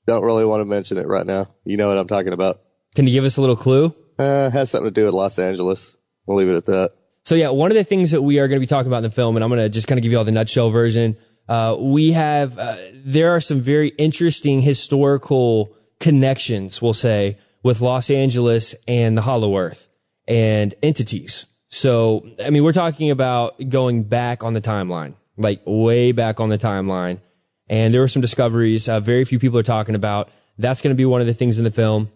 don't 0.07 0.25
really 0.25 0.45
want 0.45 0.61
to 0.61 0.65
mention 0.65 0.99
it 0.99 1.07
right 1.07 1.27
now. 1.27 1.47
You 1.65 1.77
know 1.77 1.89
what 1.89 1.99
I'm 1.99 2.09
talking 2.09 2.33
about. 2.33 2.59
Can 2.95 3.07
you 3.07 3.13
give 3.13 3.25
us 3.25 3.37
a 3.37 3.41
little 3.41 3.57
clue? 3.57 3.95
Uh, 4.19 4.51
has 4.51 4.71
something 4.71 4.93
to 4.93 5.01
do 5.01 5.05
with 5.05 5.15
Los 5.15 5.39
Angeles. 5.39 5.97
We'll 6.27 6.39
leave 6.39 6.49
it 6.49 6.57
at 6.57 6.67
that. 6.67 6.93
So 7.25 7.35
yeah, 7.35 7.51
one 7.51 7.71
of 7.71 7.77
the 7.77 7.85
things 7.85 8.11
that 8.11 8.23
we 8.23 8.41
are 8.41 8.49
going 8.49 8.61
to 8.61 8.61
be 8.61 8.67
talking 8.67 8.89
about 8.89 8.99
in 8.99 9.03
the 9.05 9.11
film, 9.11 9.37
and 9.37 9.45
I'm 9.45 9.51
going 9.51 9.63
to 9.63 9.69
just 9.69 9.87
kind 9.87 9.99
of 9.99 10.03
give 10.03 10.13
you 10.13 10.19
all 10.19 10.25
the 10.25 10.33
nutshell 10.33 10.71
version. 10.71 11.17
Uh, 11.49 11.77
we 11.79 12.13
have 12.13 12.59
uh, 12.59 12.77
there 13.05 13.33
are 13.33 13.41
some 13.41 13.61
very 13.61 13.89
interesting 13.89 14.61
historical 14.61 15.77
connections, 16.01 16.83
we'll 16.83 16.95
say, 16.95 17.39
with 17.63 17.81
Los 17.81 18.11
Angeles 18.11 18.75
and 18.89 19.17
the 19.17 19.23
Hollow 19.23 19.57
Earth 19.57 19.89
and 20.27 20.75
entities. 20.83 21.47
So, 21.75 22.23
I 22.39 22.51
mean, 22.51 22.65
we're 22.65 22.75
talking 22.75 23.11
about 23.11 23.55
going 23.67 24.03
back 24.03 24.45
on 24.45 24.53
the 24.53 24.61
timeline, 24.61 25.15
like 25.39 25.63
way 25.65 26.13
back 26.13 26.39
on 26.39 26.51
the 26.51 26.59
timeline. 26.59 27.19
And 27.67 27.95
there 27.95 28.03
were 28.03 28.09
some 28.09 28.21
discoveries 28.21 28.91
uh, 28.91 29.01
very 29.01 29.25
few 29.25 29.39
people 29.39 29.59
are 29.59 29.63
talking 29.63 29.95
about. 29.95 30.29
That's 30.59 30.83
going 30.83 30.95
to 30.95 30.99
be 30.99 31.07
one 31.07 31.23
of 31.23 31.27
the 31.27 31.33
things 31.33 31.57
in 31.57 31.65
the 31.65 31.71
film. 31.71 32.11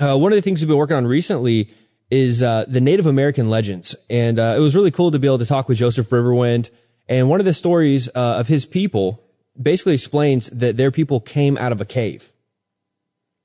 Uh, 0.00 0.16
one 0.16 0.30
of 0.30 0.36
the 0.36 0.42
things 0.42 0.60
we've 0.60 0.68
been 0.68 0.76
working 0.76 0.96
on 0.96 1.04
recently 1.04 1.70
is 2.12 2.44
uh, 2.44 2.64
the 2.68 2.80
Native 2.80 3.06
American 3.06 3.50
legends. 3.50 3.96
And 4.08 4.38
uh, 4.38 4.54
it 4.56 4.60
was 4.60 4.76
really 4.76 4.92
cool 4.92 5.10
to 5.10 5.18
be 5.18 5.26
able 5.26 5.38
to 5.38 5.46
talk 5.46 5.68
with 5.68 5.78
Joseph 5.78 6.08
Riverwind. 6.08 6.70
And 7.08 7.28
one 7.28 7.40
of 7.40 7.44
the 7.44 7.54
stories 7.54 8.08
uh, 8.08 8.36
of 8.38 8.46
his 8.46 8.66
people 8.66 9.20
basically 9.60 9.94
explains 9.94 10.46
that 10.46 10.76
their 10.76 10.92
people 10.92 11.18
came 11.18 11.58
out 11.58 11.72
of 11.72 11.80
a 11.80 11.86
cave. 11.86 12.30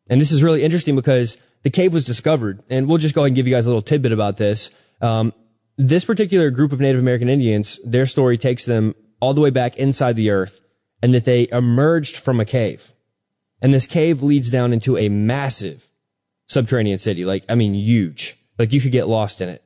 And 0.08 0.22
this 0.22 0.34
is 0.34 0.44
really 0.44 0.62
interesting 0.62 0.96
because 0.96 1.44
the 1.64 1.72
cave 1.72 1.96
was 1.96 2.06
discovered. 2.06 2.62
And 2.70 2.88
we'll 2.88 3.00
just 3.00 3.16
go 3.16 3.22
ahead 3.22 3.30
and 3.30 3.36
give 3.36 3.48
you 3.48 3.56
guys 3.56 3.66
a 3.66 3.70
little 3.70 3.82
tidbit 3.82 4.12
about 4.12 4.38
this. 4.38 4.70
Um, 5.02 5.34
this 5.78 6.06
particular 6.06 6.52
group 6.52 6.72
of 6.72 6.80
Native 6.80 7.02
American 7.02 7.30
Indians, 7.30 7.80
their 7.84 8.06
story 8.06 8.38
takes 8.38 8.66
them 8.66 8.96
all 9.20 9.34
the 9.34 9.42
way 9.42 9.50
back 9.50 9.78
inside 9.78 10.16
the 10.16 10.32
earth 10.32 10.62
and 11.02 11.14
that 11.14 11.26
they 11.26 11.48
emerged 11.52 12.18
from 12.18 12.40
a 12.40 12.46
cave. 12.46 12.92
And 13.62 13.74
this 13.74 13.88
cave 13.88 14.24
leads 14.24 14.52
down 14.52 14.74
into 14.74 14.98
a 14.98 15.10
massive 15.10 15.86
subterranean 16.48 16.98
city. 16.98 17.26
Like, 17.26 17.46
I 17.50 17.56
mean, 17.56 17.74
huge. 17.74 18.36
Like 18.58 18.74
you 18.74 18.82
could 18.82 18.92
get 18.92 19.08
lost 19.08 19.42
in 19.42 19.50
it. 19.50 19.64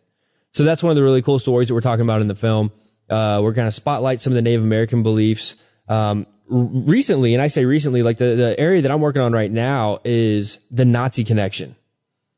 So 0.54 0.63
that's 0.63 0.82
one 0.82 0.92
of 0.92 0.96
the 0.96 1.04
really 1.04 1.22
cool 1.22 1.39
stories 1.39 1.68
that 1.68 1.74
we're 1.74 1.82
talking 1.82 2.04
about 2.04 2.22
in 2.22 2.27
the 2.27 2.36
film. 2.36 2.72
Uh, 3.10 3.42
we're 3.44 3.51
going 3.51 3.68
to 3.68 3.72
spotlight 3.72 4.22
some 4.22 4.32
of 4.32 4.36
the 4.36 4.42
Native 4.42 4.63
American 4.63 5.04
beliefs. 5.04 5.58
Um, 5.88 6.25
recently, 6.48 7.34
and 7.34 7.42
I 7.42 7.48
say 7.48 7.65
recently, 7.65 8.04
like 8.04 8.18
the, 8.18 8.36
the 8.36 8.60
area 8.60 8.82
that 8.84 8.92
I'm 8.92 9.01
working 9.01 9.22
on 9.22 9.34
right 9.34 9.51
now 9.51 10.00
is 10.04 10.65
the 10.72 10.86
Nazi 10.86 11.24
connection. 11.24 11.75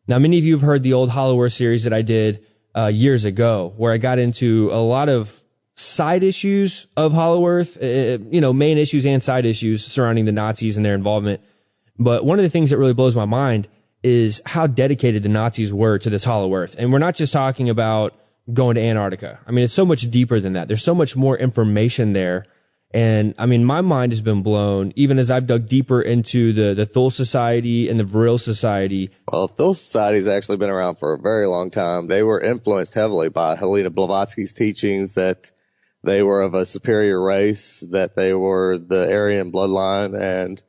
Now, 0.08 0.20
many 0.20 0.40
of 0.40 0.46
you 0.46 0.54
have 0.54 0.62
heard 0.62 0.84
the 0.84 0.94
old 0.94 1.10
Hollow 1.10 1.40
Earth 1.42 1.54
series 1.54 1.84
that 1.84 1.94
I 1.94 2.02
did 2.02 2.46
uh, 2.78 2.88
years 2.88 3.26
ago, 3.26 3.74
where 3.76 3.92
I 3.92 3.98
got 3.98 4.20
into 4.20 4.70
a 4.72 4.82
lot 4.82 5.10
of 5.10 5.34
side 5.76 6.24
issues 6.24 6.88
of 6.96 7.14
Hollow 7.14 7.46
Earth, 7.46 7.78
uh, 7.82 7.86
you 7.86 8.42
know, 8.42 8.54
main 8.54 8.78
issues 8.78 9.06
and 9.06 9.22
side 9.22 9.46
issues 9.46 9.86
surrounding 9.86 10.26
the 10.26 10.32
Nazis 10.32 10.78
and 10.78 10.86
their 10.86 10.96
involvement. 10.96 11.42
But 11.98 12.26
one 12.26 12.40
of 12.40 12.44
the 12.44 12.50
things 12.50 12.70
that 12.70 12.78
really 12.78 12.94
blows 12.94 13.16
my 13.16 13.26
mind 13.26 13.68
is 14.04 14.42
how 14.46 14.68
dedicated 14.68 15.24
the 15.24 15.30
Nazis 15.30 15.74
were 15.74 15.98
to 15.98 16.10
this 16.10 16.24
Hollow 16.24 16.54
Earth. 16.54 16.76
And 16.78 16.94
we're 16.94 17.00
not 17.00 17.16
just 17.16 17.34
talking 17.34 17.70
about 17.70 18.14
going 18.52 18.76
to 18.76 18.82
Antarctica. 18.82 19.40
I 19.48 19.52
mean, 19.52 19.64
it's 19.64 19.74
so 19.74 19.86
much 19.86 20.10
deeper 20.10 20.40
than 20.40 20.54
that. 20.54 20.68
There's 20.68 20.84
so 20.84 20.96
much 20.96 21.16
more 21.16 21.38
information 21.38 22.14
there 22.14 22.46
and 22.92 23.36
I 23.38 23.48
mean, 23.48 23.66
my 23.66 23.82
mind 23.82 24.14
has 24.14 24.22
been 24.22 24.44
blown 24.44 24.94
even 24.96 25.20
as 25.20 25.30
I've 25.30 25.46
dug 25.46 25.68
deeper 25.68 26.02
into 26.02 26.54
the, 26.54 26.74
the 26.74 26.86
Thule 26.86 27.10
Society 27.10 27.90
and 27.90 28.00
the 28.00 28.06
Vril 28.06 28.38
Society. 28.38 29.10
Well, 29.32 29.48
Thule 29.48 29.74
Society's 29.74 30.28
actually 30.28 30.58
been 30.58 30.70
around 30.70 30.96
for 30.96 31.14
a 31.14 31.20
very 31.20 31.48
long 31.48 31.70
time. 31.70 32.08
They 32.08 32.24
were 32.24 32.40
influenced 32.40 32.94
heavily 32.94 33.30
by 33.30 33.56
Helena 33.56 33.90
Blavatsky's 33.90 34.54
teachings 34.54 35.16
that 35.16 35.52
they 36.04 36.24
were 36.24 36.42
of 36.42 36.54
a 36.54 36.66
superior 36.66 37.22
race, 37.22 37.86
that 37.92 38.16
they 38.16 38.34
were 38.34 38.78
the 38.78 39.12
Aryan 39.12 39.52
bloodline, 39.52 40.18
and 40.18 40.62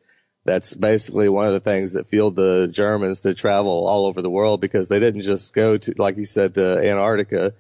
that's 0.45 0.75
basically 0.75 1.29
one 1.29 1.47
of 1.47 1.53
the 1.53 1.61
things 1.61 1.93
that 1.93 2.09
fueled 2.09 2.35
the 2.35 2.69
Germans 2.73 3.21
to 3.21 3.35
travel 3.35 3.87
all 3.87 4.07
over 4.07 4.23
the 4.23 4.31
world 4.31 4.61
because 4.61 4.89
they 4.89 4.99
didn't 4.99 5.23
just 5.23 5.55
go 5.55 5.77
to, 5.77 5.95
like 5.99 6.17
you 6.17 6.25
said, 6.25 6.55
to 6.55 6.79
Antarctica 6.79 7.53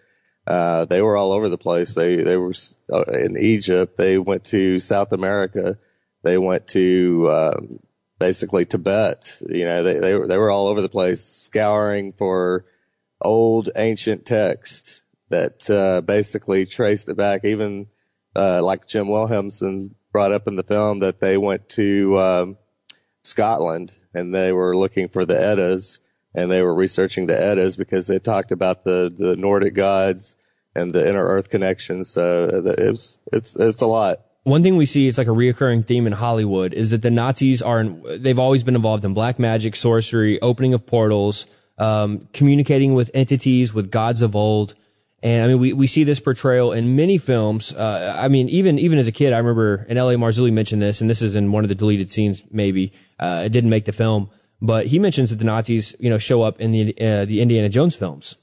uh, 0.48 0.86
they 0.86 1.02
were 1.02 1.16
all 1.18 1.32
over 1.32 1.50
the 1.50 1.58
place. 1.58 1.94
They 1.94 2.16
they 2.16 2.38
were 2.38 2.54
uh, 2.90 3.04
in 3.12 3.36
Egypt. 3.36 3.98
They 3.98 4.16
went 4.16 4.44
to 4.46 4.80
South 4.80 5.12
America. 5.12 5.78
They 6.22 6.38
went 6.38 6.68
to 6.68 7.28
um, 7.30 7.80
basically 8.18 8.64
Tibet. 8.64 9.42
You 9.46 9.66
know, 9.66 9.82
they 9.82 9.98
they 9.98 10.14
were, 10.14 10.26
they 10.26 10.38
were 10.38 10.50
all 10.50 10.68
over 10.68 10.80
the 10.80 10.88
place, 10.88 11.22
scouring 11.22 12.14
for 12.14 12.64
old 13.20 13.68
ancient 13.76 14.24
text 14.24 15.02
that 15.28 15.68
uh, 15.68 16.00
basically 16.00 16.64
traced 16.64 17.10
it 17.10 17.18
back. 17.18 17.44
Even 17.44 17.88
uh, 18.34 18.62
like 18.64 18.86
Jim 18.86 19.08
Wilhelmsen 19.08 19.94
brought 20.12 20.32
up 20.32 20.48
in 20.48 20.56
the 20.56 20.62
film 20.62 21.00
that 21.00 21.20
they 21.20 21.36
went 21.36 21.68
to 21.70 22.18
um, 22.18 22.56
Scotland 23.22 23.94
and 24.14 24.34
they 24.34 24.52
were 24.52 24.74
looking 24.74 25.10
for 25.10 25.26
the 25.26 25.38
Eddas 25.38 26.00
and 26.34 26.50
they 26.50 26.62
were 26.62 26.74
researching 26.74 27.26
the 27.26 27.38
Eddas 27.38 27.76
because 27.76 28.06
they 28.06 28.18
talked 28.18 28.50
about 28.50 28.84
the, 28.84 29.12
the 29.14 29.36
Nordic 29.36 29.74
gods 29.74 30.36
and 30.78 30.92
the 30.92 31.06
inner 31.08 31.24
earth 31.24 31.50
connection. 31.50 32.04
So 32.04 32.62
it's, 32.78 33.18
it's, 33.32 33.58
it's 33.58 33.80
a 33.82 33.86
lot. 33.86 34.18
One 34.44 34.62
thing 34.62 34.76
we 34.76 34.86
see 34.86 35.06
is 35.06 35.18
like 35.18 35.26
a 35.26 35.30
reoccurring 35.30 35.84
theme 35.84 36.06
in 36.06 36.12
Hollywood 36.12 36.72
is 36.72 36.90
that 36.90 37.02
the 37.02 37.10
Nazis 37.10 37.60
are, 37.60 37.84
they've 37.84 38.38
always 38.38 38.62
been 38.62 38.76
involved 38.76 39.04
in 39.04 39.12
black 39.12 39.38
magic, 39.38 39.76
sorcery, 39.76 40.40
opening 40.40 40.72
of 40.74 40.86
portals, 40.86 41.46
um, 41.76 42.28
communicating 42.32 42.94
with 42.94 43.10
entities, 43.14 43.74
with 43.74 43.90
gods 43.90 44.22
of 44.22 44.36
old. 44.36 44.74
And 45.22 45.44
I 45.44 45.46
mean, 45.48 45.58
we, 45.58 45.72
we 45.72 45.86
see 45.86 46.04
this 46.04 46.20
portrayal 46.20 46.72
in 46.72 46.94
many 46.96 47.18
films. 47.18 47.72
Uh, 47.72 48.16
I 48.16 48.28
mean, 48.28 48.48
even 48.50 48.78
even 48.78 48.98
as 48.98 49.08
a 49.08 49.12
kid, 49.12 49.32
I 49.32 49.38
remember, 49.38 49.84
and 49.88 49.98
L.A. 49.98 50.14
Marzulli 50.14 50.52
mentioned 50.52 50.80
this, 50.80 51.00
and 51.00 51.10
this 51.10 51.22
is 51.22 51.34
in 51.34 51.50
one 51.50 51.64
of 51.64 51.68
the 51.68 51.74
deleted 51.74 52.08
scenes, 52.08 52.42
maybe. 52.50 52.92
Uh, 53.18 53.42
it 53.46 53.50
didn't 53.50 53.70
make 53.70 53.84
the 53.84 53.92
film, 53.92 54.30
but 54.62 54.86
he 54.86 55.00
mentions 55.00 55.30
that 55.30 55.36
the 55.36 55.44
Nazis, 55.44 55.96
you 55.98 56.10
know, 56.10 56.18
show 56.18 56.42
up 56.42 56.60
in 56.60 56.70
the 56.70 56.94
uh, 57.00 57.24
the 57.24 57.40
Indiana 57.40 57.68
Jones 57.68 57.96
films, 57.96 58.36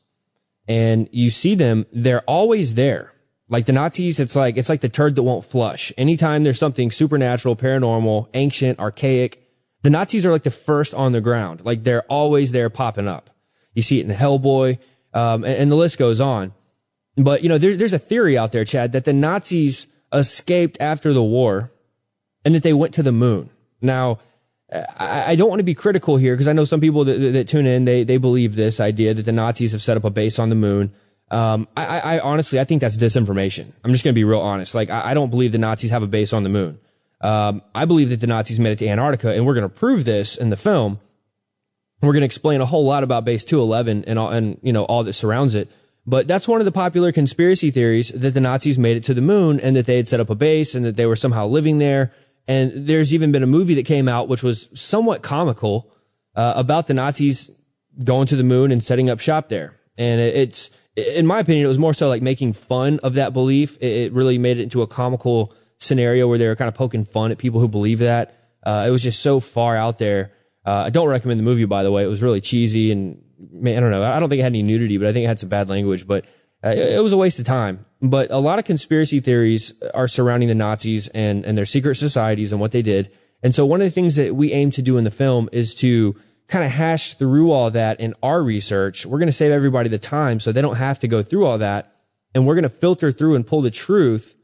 and 0.67 1.10
you 1.12 1.29
see 1.29 1.55
them. 1.55 1.86
They're 1.91 2.22
always 2.22 2.75
there. 2.75 3.13
Like 3.48 3.65
the 3.65 3.74
Nazis, 3.74 4.19
it's 4.19 4.36
like 4.36 4.57
it's 4.57 4.69
like 4.69 4.81
the 4.81 4.89
turd 4.89 5.15
that 5.15 5.24
won't 5.24 5.45
flush. 5.45 5.93
Anytime 5.98 6.43
there's 6.43 6.57
something 6.57 6.89
supernatural, 6.89 7.55
paranormal, 7.55 8.29
ancient, 8.34 8.79
archaic, 8.79 9.41
the 9.84 9.91
Nazis 9.91 10.25
are 10.25 10.31
like 10.31 10.43
the 10.43 10.51
first 10.51 10.95
on 10.95 11.12
the 11.12 11.22
ground. 11.22 11.63
Like 11.63 11.84
they're 11.84 12.01
always 12.03 12.51
there 12.51 12.72
popping 12.72 13.07
up. 13.07 13.29
You 13.75 13.84
see 13.84 14.00
it 14.00 14.05
in 14.05 14.12
Hellboy, 14.12 14.79
um, 15.13 15.43
and, 15.43 15.53
and, 15.53 15.72
the 15.72 15.75
list 15.75 16.00
goes 16.00 16.22
on. 16.22 16.53
But 17.15 17.43
you 17.43 17.50
know, 17.50 17.60
there, 17.60 17.77
there's 17.77 17.93
a 17.93 18.00
theory 18.00 18.38
out 18.38 18.51
there, 18.51 18.65
Chad, 18.65 18.93
that 18.93 19.05
the 19.05 19.13
Nazis 19.13 19.93
escaped 20.12 20.77
after 20.79 21.13
the 21.13 21.24
war, 21.24 21.72
and 22.43 22.55
that 22.55 22.63
they 22.63 22.74
went 22.74 22.95
to 22.95 23.03
the 23.03 23.12
moon. 23.12 23.51
Now, 23.79 24.19
I, 24.72 25.36
don't 25.36 25.50
want 25.50 25.60
to 25.60 25.63
be 25.63 25.75
critical 25.75 26.17
here 26.17 26.34
because 26.34 26.48
I 26.48 26.53
know 26.53 26.65
some 26.65 26.81
people 26.81 27.05
that, 27.05 27.17
that, 27.17 27.48
tune 27.48 27.67
in 27.67 27.86
they 27.86 28.03
they 28.03 28.17
believe 28.17 28.55
this 28.55 28.79
idea 28.79 29.13
that 29.13 29.22
the 29.22 29.31
Nazis 29.31 29.74
have 29.74 29.81
set 29.81 29.95
up 29.95 30.05
a 30.05 30.10
base 30.10 30.39
on 30.39 30.50
the 30.50 30.55
moon. 30.55 30.91
Um, 31.29 31.67
I, 31.77 32.00
I, 32.00 32.19
honestly 32.19 32.60
I 32.60 32.63
think 32.63 32.81
that's 32.81 32.98
disinformation. 32.98 33.72
I'm 33.84 33.91
just 33.91 34.03
going 34.03 34.13
to 34.13 34.15
be 34.15 34.24
real 34.24 34.39
honest. 34.39 34.74
Like 34.74 34.89
I, 34.89 35.12
I, 35.12 35.13
don't 35.13 35.29
believe 35.29 35.51
the 35.51 35.60
Nazis 35.60 35.91
have 35.91 36.01
a 36.01 36.07
base 36.07 36.34
on 36.34 36.43
the 36.43 36.50
moon. 36.50 36.79
Um, 37.22 37.62
I 37.74 37.86
believe 37.86 38.10
that 38.10 38.19
the 38.19 38.27
Nazis 38.27 38.60
made 38.60 38.72
it 38.72 38.79
to 38.79 38.88
Antarctica, 38.88 39.34
and 39.34 39.45
we're 39.45 39.53
going 39.53 39.69
to 39.69 39.75
prove 39.75 40.03
this 40.03 40.36
in 40.36 40.50
the 40.50 40.57
film. 40.57 41.00
We're 42.01 42.13
going 42.13 42.22
to 42.22 42.25
explain 42.25 42.62
a 42.62 42.65
whole 42.65 42.86
lot 42.86 43.03
about 43.03 43.25
Base 43.25 43.45
211 43.45 44.05
and 44.05 44.19
all, 44.19 44.29
and 44.29 44.60
you 44.63 44.74
know 44.74 44.84
all 44.84 45.03
that 45.03 45.13
surrounds 45.13 45.55
it. 45.55 45.72
But 46.07 46.27
that's 46.27 46.48
one 46.48 46.62
of 46.62 46.65
the 46.65 46.72
popular 46.72 47.12
conspiracy 47.12 47.72
theories 47.72 48.10
that 48.10 48.34
the 48.34 48.41
Nazis 48.41 48.77
made 48.77 48.98
it 48.98 49.03
to 49.05 49.13
the 49.13 49.22
moon 49.22 49.60
and 49.60 49.75
that 49.75 49.86
they 49.86 49.98
had 49.98 50.07
set 50.07 50.19
up 50.19 50.29
a 50.29 50.36
base 50.36 50.75
and 50.75 50.86
that 50.86 50.95
they 50.95 51.05
were 51.05 51.15
somehow 51.15 51.48
living 51.48 51.79
there 51.79 52.12
and 52.47 52.87
there's 52.87 53.13
even 53.13 53.31
been 53.31 53.43
a 53.43 53.47
movie 53.47 53.75
that 53.75 53.85
came 53.85 54.07
out 54.07 54.27
which 54.27 54.43
was 54.43 54.69
somewhat 54.79 55.21
comical 55.21 55.91
uh, 56.35 56.53
about 56.55 56.87
the 56.87 56.93
Nazis 56.93 57.51
going 58.03 58.27
to 58.27 58.35
the 58.35 58.43
moon 58.43 58.71
and 58.71 58.83
setting 58.83 59.09
up 59.09 59.19
shop 59.19 59.49
there. 59.49 59.73
And 59.97 60.19
it's, 60.19 60.77
in 60.95 61.25
my 61.25 61.39
opinion, 61.39 61.65
it 61.65 61.69
was 61.69 61.79
more 61.79 61.93
so 61.93 62.09
like 62.09 62.21
making 62.21 62.53
fun 62.53 62.99
of 63.03 63.15
that 63.15 63.33
belief. 63.33 63.81
It, 63.81 64.11
really 64.11 64.37
made 64.37 64.59
it 64.59 64.63
into 64.63 64.81
a 64.81 64.87
comical 64.87 65.53
scenario 65.79 66.27
where 66.27 66.37
they 66.37 66.47
were 66.47 66.55
kind 66.55 66.67
of 66.67 66.75
poking 66.75 67.05
fun 67.05 67.31
at 67.31 67.37
people 67.37 67.59
who 67.59 67.67
believe 67.67 67.99
that. 67.99 68.35
Uh, 68.63 68.85
it 68.87 68.91
was 68.91 69.03
just 69.03 69.21
so 69.21 69.39
far 69.39 69.75
out 69.75 69.97
there. 69.97 70.31
Uh, 70.65 70.83
I 70.87 70.89
don't 70.89 71.07
recommend 71.07 71.39
the 71.39 71.43
movie, 71.43 71.65
by 71.65 71.83
the 71.83 71.91
way. 71.91 72.03
It 72.03 72.07
was 72.07 72.21
really 72.21 72.41
cheesy 72.41 72.91
and 72.91 73.23
man, 73.51 73.77
I 73.77 73.79
don't 73.79 73.91
know. 73.91 74.03
I 74.03 74.19
don't 74.19 74.29
think 74.29 74.39
it 74.39 74.43
had 74.43 74.51
any 74.51 74.63
nudity, 74.63 74.97
but 74.97 75.07
I 75.07 75.13
think 75.13 75.25
it 75.25 75.27
had 75.27 75.39
some 75.39 75.49
bad 75.49 75.69
language. 75.69 76.07
But 76.07 76.25
uh, 76.63 76.69
it 76.69 77.01
was 77.01 77.13
a 77.13 77.17
waste 77.17 77.39
of 77.39 77.45
time. 77.45 77.85
But 78.09 78.31
a 78.31 78.38
lot 78.38 78.59
of 78.59 78.65
conspiracy 78.65 79.19
theories 79.19 79.81
are 79.93 80.07
surrounding 80.07 80.50
the 80.50 80.55
Nazis 80.55 81.07
and, 81.07 81.45
and 81.45 81.57
their 81.57 81.65
secret 81.65 81.95
societies 81.95 82.51
and 82.51 82.62
what 82.62 82.71
they 82.71 82.81
did. 82.81 83.12
And 83.41 83.53
so 83.53 83.65
one 83.65 83.81
of 83.81 83.85
the 83.85 83.91
things 83.91 84.15
that 84.15 84.35
we 84.35 84.53
aim 84.53 84.71
to 84.71 84.81
do 84.81 84.97
in 84.97 85.03
the 85.03 85.12
film 85.12 85.50
is 85.51 85.75
to 85.75 86.15
kind 86.47 86.63
of 86.63 86.71
hash 86.71 87.15
through 87.15 87.51
all 87.51 87.71
that 87.71 88.00
in 88.00 88.13
our 88.21 88.41
research. 88.41 89.05
We're 89.05 89.19
going 89.19 89.27
to 89.27 89.33
save 89.33 89.51
everybody 89.51 89.89
the 89.89 89.97
time 89.97 90.39
so 90.39 90.51
they 90.51 90.62
don't 90.62 90.75
have 90.75 91.00
to 91.00 91.07
go 91.07 91.21
through 91.21 91.45
all 91.45 91.57
that. 91.59 91.93
And 92.33 92.45
we're 92.45 92.55
going 92.55 92.63
to 92.63 92.69
filter 92.69 93.12
through 93.12 93.35
and 93.35 93.47
pull 93.47 93.62
the 93.62 93.71
truth 93.71 94.35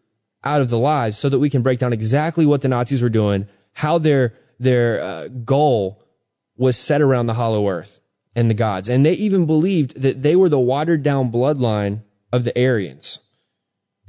out 0.44 0.62
of 0.62 0.70
the 0.70 0.78
lies 0.78 1.18
so 1.18 1.30
that 1.30 1.40
we 1.40 1.50
can 1.50 1.62
break 1.62 1.80
down 1.80 1.94
exactly 1.94 2.46
what 2.46 2.62
the 2.62 2.70
Nazis 2.70 3.02
were 3.02 3.10
doing, 3.10 3.48
how 3.74 3.98
their, 3.98 4.34
their 4.60 5.02
uh, 5.02 5.28
goal 5.28 6.04
was 6.58 6.78
set 6.78 7.02
around 7.02 7.28
the 7.28 7.34
hollow 7.34 7.68
earth 7.68 8.00
and 8.36 8.50
the 8.50 8.56
gods. 8.56 8.90
And 8.90 9.06
they 9.06 9.14
even 9.14 9.46
believed 9.46 10.02
that 10.02 10.22
they 10.22 10.36
were 10.36 10.50
the 10.50 10.60
watered 10.60 11.04
down 11.04 11.32
bloodline 11.32 12.02
of 12.32 12.44
the 12.44 12.58
Aryans. 12.58 13.20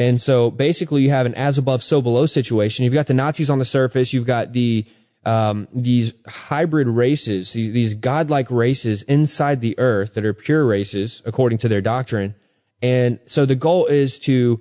And 0.02 0.20
so 0.20 0.50
basically 0.50 1.02
you 1.02 1.10
have 1.10 1.26
an 1.26 1.34
as 1.34 1.58
above, 1.58 1.82
so 1.82 2.02
below 2.02 2.26
situation. 2.26 2.84
You've 2.84 2.94
got 2.94 3.06
the 3.06 3.14
Nazis 3.14 3.50
on 3.50 3.58
the 3.58 3.64
surface. 3.64 4.12
You've 4.12 4.26
got 4.26 4.52
the, 4.52 4.84
um, 5.24 5.68
these 5.72 6.14
hybrid 6.26 6.88
races, 6.88 7.52
these, 7.52 7.72
these 7.72 7.94
godlike 7.94 8.50
races 8.50 9.04
inside 9.04 9.60
the 9.60 9.78
earth 9.78 10.14
that 10.14 10.24
are 10.24 10.34
pure 10.34 10.64
races 10.64 11.22
according 11.24 11.58
to 11.58 11.68
their 11.68 11.80
doctrine. 11.80 12.34
And 12.82 13.20
so 13.26 13.46
the 13.46 13.54
goal 13.54 13.86
is 13.86 14.18
to 14.20 14.60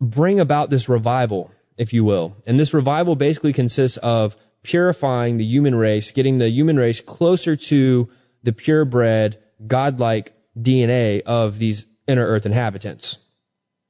bring 0.00 0.38
about 0.38 0.70
this 0.70 0.88
revival, 0.88 1.50
if 1.76 1.92
you 1.92 2.04
will. 2.04 2.36
And 2.46 2.58
this 2.58 2.72
revival 2.72 3.16
basically 3.16 3.52
consists 3.52 3.96
of 3.96 4.36
purifying 4.62 5.38
the 5.38 5.44
human 5.44 5.74
race, 5.74 6.12
getting 6.12 6.38
the 6.38 6.48
human 6.48 6.76
race 6.76 7.00
closer 7.00 7.56
to 7.56 8.08
the 8.44 8.52
purebred, 8.52 9.38
godlike 9.66 10.32
DNA 10.56 11.22
of 11.22 11.58
these 11.58 11.84
inner 12.06 12.24
Earth 12.24 12.46
inhabitants. 12.46 13.18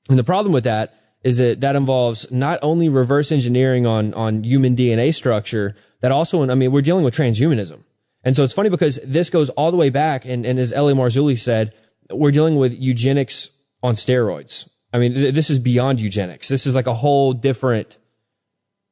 And 0.09 0.19
the 0.19 0.25
problem 0.25 0.53
with 0.53 0.65
that 0.65 0.95
is 1.23 1.39
that 1.39 1.61
that 1.61 1.77
involves 1.77 2.33
not 2.33 2.61
only 2.63 2.89
reverse 2.89 3.31
engineering 3.31 3.87
on 3.87 4.15
on 4.15 4.43
human 4.43 4.77
DNA 4.77 5.15
structure, 5.15 5.77
that 6.01 6.13
also, 6.13 6.49
I 6.49 6.55
mean, 6.55 6.73
we're 6.73 6.83
dealing 6.83 7.05
with 7.05 7.15
transhumanism. 7.15 7.83
And 8.25 8.37
so 8.37 8.45
it's 8.45 8.55
funny 8.55 8.71
because 8.71 8.97
this 8.97 9.31
goes 9.31 9.49
all 9.51 9.71
the 9.71 9.77
way 9.77 9.91
back, 9.91 10.27
and, 10.27 10.47
and 10.47 10.59
as 10.59 10.73
L.A. 10.73 10.93
Marzulli 10.93 11.39
said, 11.39 11.75
we're 12.11 12.31
dealing 12.31 12.57
with 12.57 12.75
eugenics 12.79 13.51
on 13.83 13.95
steroids. 13.95 14.69
I 14.93 14.99
mean, 14.99 15.15
th- 15.15 15.35
this 15.35 15.51
is 15.51 15.59
beyond 15.59 16.01
eugenics. 16.01 16.49
This 16.49 16.67
is 16.67 16.75
like 16.75 16.87
a 16.87 16.95
whole 16.95 17.33
different, 17.33 17.97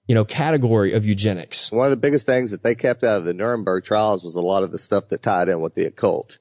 you 0.09 0.17
know, 0.17 0.25
category 0.25 0.95
of 0.95 1.05
eugenics. 1.05 1.71
One 1.71 1.87
of 1.87 1.91
the 1.91 1.97
biggest 1.97 2.27
things 2.27 2.51
that 2.51 2.65
they 2.65 2.75
kept 2.75 3.05
out 3.05 3.19
of 3.19 3.25
the 3.25 3.35
Nuremberg 3.35 3.85
trials 3.85 4.25
was 4.25 4.35
a 4.35 4.41
lot 4.41 4.65
of 4.65 4.73
the 4.73 4.79
stuff 4.79 5.09
that 5.11 5.23
tied 5.23 5.49
in 5.49 5.61
with 5.61 5.75
the 5.75 5.85
occult. 5.85 6.39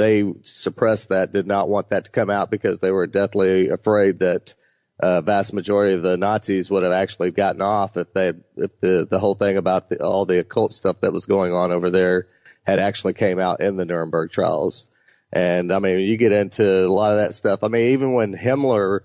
They 0.00 0.32
suppressed 0.44 1.10
that, 1.10 1.30
did 1.30 1.46
not 1.46 1.68
want 1.68 1.90
that 1.90 2.06
to 2.06 2.10
come 2.10 2.30
out 2.30 2.50
because 2.50 2.80
they 2.80 2.90
were 2.90 3.06
deathly 3.06 3.68
afraid 3.68 4.20
that 4.20 4.54
uh, 4.98 5.20
vast 5.20 5.52
majority 5.52 5.94
of 5.94 6.00
the 6.02 6.16
Nazis 6.16 6.70
would 6.70 6.84
have 6.84 6.92
actually 6.92 7.32
gotten 7.32 7.60
off 7.60 7.98
if 7.98 8.10
they 8.14 8.32
if 8.56 8.80
the 8.80 9.06
the 9.10 9.18
whole 9.18 9.34
thing 9.34 9.58
about 9.58 9.90
the, 9.90 10.02
all 10.02 10.24
the 10.24 10.38
occult 10.38 10.72
stuff 10.72 11.02
that 11.02 11.12
was 11.12 11.26
going 11.26 11.52
on 11.52 11.70
over 11.70 11.90
there 11.90 12.28
had 12.64 12.78
actually 12.78 13.12
came 13.12 13.38
out 13.38 13.60
in 13.60 13.76
the 13.76 13.84
Nuremberg 13.84 14.30
trials. 14.30 14.86
And 15.34 15.70
I 15.70 15.80
mean, 15.80 16.00
you 16.00 16.16
get 16.16 16.32
into 16.32 16.64
a 16.64 16.88
lot 16.88 17.12
of 17.12 17.18
that 17.18 17.34
stuff. 17.34 17.62
I 17.62 17.68
mean, 17.68 17.90
even 17.90 18.14
when 18.14 18.34
Himmler 18.34 19.00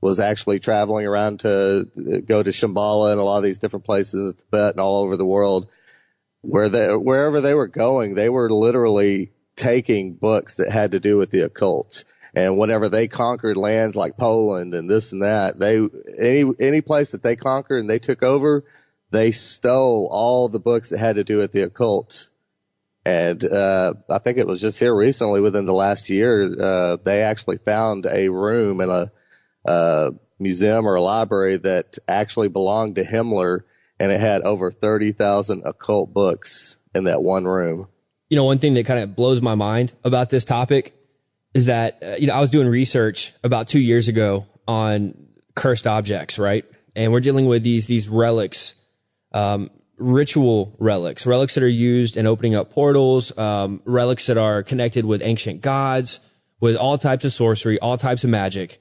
was 0.00 0.18
actually 0.18 0.58
traveling 0.58 1.06
around 1.06 1.40
to 1.40 1.86
go 2.26 2.42
to 2.42 2.50
Shambhala 2.50 3.12
and 3.12 3.20
a 3.20 3.24
lot 3.24 3.38
of 3.38 3.44
these 3.44 3.60
different 3.60 3.84
places, 3.84 4.34
Tibet 4.34 4.72
and 4.72 4.80
all 4.80 5.04
over 5.04 5.16
the 5.16 5.24
world, 5.24 5.68
where 6.40 6.68
they 6.68 6.88
wherever 6.88 7.40
they 7.40 7.54
were 7.54 7.68
going, 7.68 8.14
they 8.14 8.28
were 8.28 8.50
literally 8.50 9.30
taking 9.56 10.14
books 10.14 10.56
that 10.56 10.70
had 10.70 10.92
to 10.92 11.00
do 11.00 11.16
with 11.16 11.30
the 11.30 11.44
occult 11.44 12.04
and 12.34 12.58
whenever 12.58 12.88
they 12.88 13.08
conquered 13.08 13.56
lands 13.56 13.96
like 13.96 14.16
Poland 14.16 14.74
and 14.74 14.88
this 14.88 15.12
and 15.12 15.22
that, 15.22 15.58
they 15.58 15.80
any 16.18 16.44
any 16.60 16.80
place 16.80 17.10
that 17.10 17.22
they 17.22 17.36
conquered 17.36 17.78
and 17.78 17.90
they 17.90 17.98
took 17.98 18.22
over, 18.22 18.64
they 19.10 19.32
stole 19.32 20.08
all 20.10 20.48
the 20.48 20.60
books 20.60 20.90
that 20.90 20.98
had 20.98 21.16
to 21.16 21.24
do 21.24 21.38
with 21.38 21.52
the 21.52 21.62
occult. 21.62 22.28
And 23.04 23.42
uh, 23.44 23.94
I 24.08 24.18
think 24.18 24.38
it 24.38 24.46
was 24.46 24.60
just 24.60 24.78
here 24.78 24.94
recently, 24.94 25.40
within 25.40 25.66
the 25.66 25.72
last 25.72 26.10
year, 26.10 26.48
uh, 26.60 26.96
they 27.02 27.22
actually 27.22 27.58
found 27.58 28.06
a 28.06 28.28
room 28.28 28.80
in 28.80 28.90
a 28.90 29.10
uh, 29.64 30.10
museum 30.38 30.86
or 30.86 30.96
a 30.96 31.02
library 31.02 31.56
that 31.56 31.98
actually 32.06 32.48
belonged 32.48 32.96
to 32.96 33.04
Himmler, 33.04 33.60
and 33.98 34.12
it 34.12 34.20
had 34.20 34.42
over 34.42 34.70
thirty 34.70 35.12
thousand 35.12 35.62
occult 35.64 36.12
books 36.12 36.76
in 36.94 37.04
that 37.04 37.22
one 37.22 37.44
room. 37.44 37.88
You 38.30 38.36
know, 38.36 38.44
one 38.44 38.58
thing 38.58 38.74
that 38.74 38.86
kind 38.86 39.00
of 39.00 39.14
blows 39.14 39.42
my 39.42 39.56
mind 39.56 39.92
about 40.04 40.30
this 40.30 40.44
topic 40.44 40.94
is 41.52 41.66
that 41.66 42.02
uh, 42.02 42.14
you 42.18 42.28
know 42.28 42.34
I 42.34 42.40
was 42.40 42.50
doing 42.50 42.68
research 42.68 43.32
about 43.42 43.68
two 43.68 43.80
years 43.80 44.08
ago 44.08 44.46
on 44.66 45.14
cursed 45.54 45.86
objects, 45.86 46.38
right? 46.38 46.64
And 46.94 47.12
we're 47.12 47.20
dealing 47.20 47.46
with 47.46 47.62
these 47.62 47.86
these 47.86 48.08
relics, 48.08 48.74
um, 49.32 49.70
ritual 49.96 50.76
relics, 50.78 51.26
relics 51.26 51.54
that 51.54 51.64
are 51.64 51.68
used 51.68 52.16
in 52.16 52.26
opening 52.26 52.54
up 52.54 52.72
portals, 52.72 53.36
um, 53.36 53.82
relics 53.84 54.26
that 54.26 54.38
are 54.38 54.62
connected 54.62 55.04
with 55.04 55.22
ancient 55.22 55.60
gods, 55.60 56.20
with 56.60 56.76
all 56.76 56.98
types 56.98 57.24
of 57.24 57.32
sorcery, 57.32 57.78
all 57.80 57.98
types 57.98 58.24
of 58.24 58.30
magic. 58.30 58.80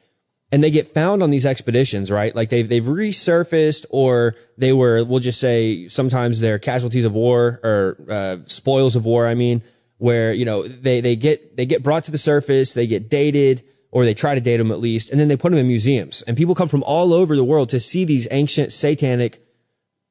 And 0.52 0.64
they 0.64 0.72
get 0.72 0.90
found 0.90 1.22
on 1.22 1.30
these 1.30 1.46
expeditions, 1.46 2.10
right? 2.10 2.36
Like 2.36 2.50
they've 2.50 2.68
they've 2.68 2.84
resurfaced, 2.84 3.86
or 3.92 4.36
they 4.58 4.74
were, 4.74 5.04
we'll 5.04 5.20
just 5.20 5.40
say, 5.40 5.88
sometimes 5.90 6.40
they're 6.40 6.58
casualties 6.58 7.06
of 7.06 7.14
war 7.14 7.60
or 7.64 7.98
uh, 8.10 8.38
spoils 8.46 8.96
of 8.96 9.06
war. 9.06 9.28
I 9.28 9.36
mean, 9.36 9.62
where 10.00 10.34
you 10.34 10.46
know 10.46 10.68
they 10.68 11.02
they 11.02 11.16
get 11.16 11.56
they 11.56 11.68
get 11.68 11.84
brought 11.84 12.06
to 12.06 12.12
the 12.12 12.18
surface, 12.18 12.74
they 12.74 12.88
get 12.88 13.10
dated 13.10 13.62
or 13.92 14.06
they 14.06 14.14
try 14.14 14.36
to 14.36 14.42
date 14.42 14.58
them 14.58 14.72
at 14.72 14.80
least, 14.80 15.12
and 15.12 15.20
then 15.20 15.28
they 15.28 15.38
put 15.38 15.50
them 15.50 15.60
in 15.60 15.68
museums. 15.68 16.22
And 16.22 16.38
people 16.38 16.56
come 16.56 16.68
from 16.68 16.84
all 16.84 17.14
over 17.14 17.36
the 17.36 17.44
world 17.44 17.70
to 17.70 17.80
see 17.80 18.06
these 18.06 18.28
ancient 18.30 18.72
satanic 18.72 19.44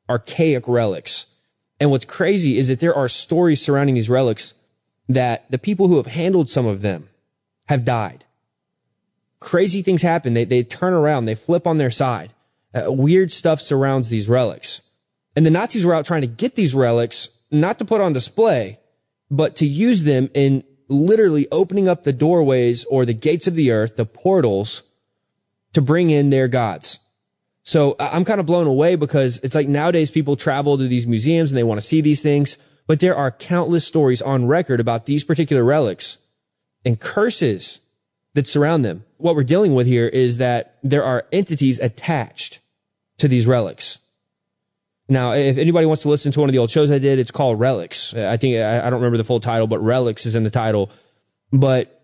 archaic 0.09 0.67
relics. 0.67 1.27
And 1.81 1.91
what's 1.91 2.05
crazy 2.05 2.59
is 2.59 2.69
that 2.69 2.81
there 2.81 2.97
are 2.97 3.09
stories 3.09 3.63
surrounding 3.63 3.95
these 3.95 4.11
relics 4.11 4.55
that 5.11 5.51
the 5.51 5.59
people 5.59 5.89
who 5.89 5.99
have 5.99 6.07
handled 6.07 6.49
some 6.49 6.67
of 6.67 6.83
them 6.83 7.09
have 7.67 7.85
died. 7.85 8.25
Crazy 9.41 9.83
things 9.83 10.03
happen. 10.03 10.35
They, 10.35 10.45
they 10.45 10.65
turn 10.65 10.93
around, 10.93 11.25
they 11.25 11.35
flip 11.35 11.67
on 11.67 11.79
their 11.79 11.91
side. 11.91 12.33
Uh, 12.75 12.93
weird 12.93 13.33
stuff 13.33 13.61
surrounds 13.61 14.09
these 14.09 14.29
relics. 14.29 14.83
And 15.37 15.47
the 15.47 15.51
Nazis 15.51 15.87
were 15.87 15.95
out 15.95 16.07
trying 16.07 16.23
to 16.23 16.27
get 16.27 16.55
these 16.55 16.75
relics, 16.75 17.29
not 17.51 17.79
to 17.79 17.85
put 17.85 18.01
on 18.01 18.13
display, 18.13 18.79
but 19.31 19.57
to 19.57 19.67
use 19.67 20.03
them 20.03 20.31
in 20.35 20.65
literally 20.89 21.47
opening 21.53 21.89
up 21.89 22.03
the 22.03 22.13
doorways 22.13 22.85
or 22.85 23.05
the 23.05 23.15
gates 23.15 23.47
of 23.47 23.55
the 23.55 23.73
earth, 23.73 23.97
the 23.97 24.05
portals, 24.05 24.83
to 25.75 25.83
bring 25.83 26.11
in 26.11 26.31
their 26.31 26.49
gods. 26.49 26.99
So 27.63 27.97
I'm 28.01 28.25
kind 28.25 28.41
of 28.41 28.47
blown 28.47 28.67
away 28.67 28.97
because 28.97 29.39
it's 29.39 29.55
like 29.55 29.69
nowadays 29.69 30.11
people 30.11 30.37
travel 30.37 30.79
to 30.79 30.89
these 30.89 31.07
museums 31.07 31.51
and 31.51 31.59
they 31.59 31.63
want 31.63 31.79
to 31.79 31.87
see 31.87 32.01
these 32.01 32.23
things, 32.23 32.57
but 32.87 33.01
there 33.01 33.15
are 33.15 33.31
countless 33.31 33.87
stories 33.87 34.23
on 34.23 34.47
record 34.47 34.81
about 34.81 35.05
these 35.05 35.25
particular 35.25 35.63
relics 35.63 36.17
and 36.87 36.99
curses 36.99 37.79
that 38.39 38.47
surround 38.47 38.85
them. 38.85 39.05
What 39.17 39.35
we're 39.35 39.43
dealing 39.43 39.75
with 39.75 39.89
here 39.89 40.07
is 40.07 40.39
that 40.39 40.77
there 40.85 41.03
are 41.03 41.27
entities 41.33 41.81
attached 41.81 42.61
to 43.19 43.27
these 43.27 43.49
relics. 43.49 43.99
Now, 45.09 45.33
if 45.33 45.59
anybody 45.59 45.87
wants 45.87 46.03
to 46.03 46.09
listen 46.09 46.31
to 46.33 46.41
one 46.41 46.49
of 46.49 46.53
the 46.53 46.61
old 46.61 46.71
shows 46.71 46.89
I 46.93 47.01
did, 47.01 47.19
it's 47.19 47.33
called 47.33 47.59
Relics. 47.59 48.15
I 48.15 48.37
think 48.37 48.59
I 48.59 48.89
don't 48.91 49.01
remember 49.01 49.17
the 49.17 49.25
full 49.25 49.41
title, 49.41 49.67
but 49.67 49.81
Relics 49.81 50.25
is 50.25 50.37
in 50.37 50.45
the 50.45 50.51
title. 50.51 50.91
But 51.51 52.01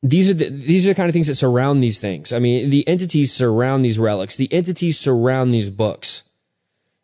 these 0.00 0.30
are 0.30 0.34
the, 0.34 0.48
these 0.48 0.86
are 0.86 0.90
the 0.90 0.94
kind 0.94 1.08
of 1.08 1.12
things 1.12 1.26
that 1.26 1.34
surround 1.34 1.82
these 1.82 1.98
things. 1.98 2.32
I 2.32 2.38
mean, 2.38 2.70
the 2.70 2.86
entities 2.86 3.32
surround 3.32 3.84
these 3.84 3.98
relics. 3.98 4.36
The 4.36 4.52
entities 4.52 5.00
surround 5.00 5.52
these 5.52 5.70
books. 5.70 6.22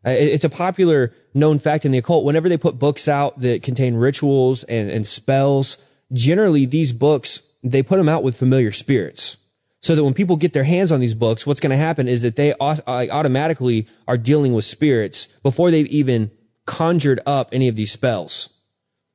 It's 0.05 0.45
a 0.45 0.51
popular 0.51 1.13
known 1.35 1.59
fact 1.59 1.87
in 1.87 1.91
the 1.91 1.99
occult. 1.99 2.25
Whenever 2.25 2.49
they 2.49 2.57
put 2.57 2.79
books 2.79 3.09
out 3.09 3.41
that 3.41 3.65
contain 3.65 3.97
rituals 3.97 4.63
and, 4.63 4.91
and 4.91 5.05
spells, 5.05 5.79
generally 6.13 6.67
these 6.67 6.93
books 6.93 7.43
they 7.63 7.83
put 7.83 7.97
them 7.97 8.09
out 8.09 8.23
with 8.23 8.37
familiar 8.37 8.73
spirits 8.73 9.37
so 9.81 9.95
that 9.95 10.05
when 10.05 10.15
people 10.15 10.37
get 10.37 10.53
their 10.53 10.65
hands 10.65 10.93
on 10.93 11.01
these 11.01 11.15
books, 11.15 11.47
what's 11.47 11.61
going 11.61 11.71
to 11.71 11.77
happen 11.77 12.09
is 12.09 12.23
that 12.23 12.37
they 12.37 12.53
uh, 12.53 12.77
automatically 12.87 13.87
are 14.07 14.19
dealing 14.19 14.53
with 14.53 14.65
spirits 14.65 15.27
before 15.43 15.71
they've 15.71 15.87
even 15.87 16.31
conjured 16.67 17.21
up 17.27 17.51
any 17.53 17.69
of 17.69 17.77
these 17.77 17.93
spells. 17.93 18.49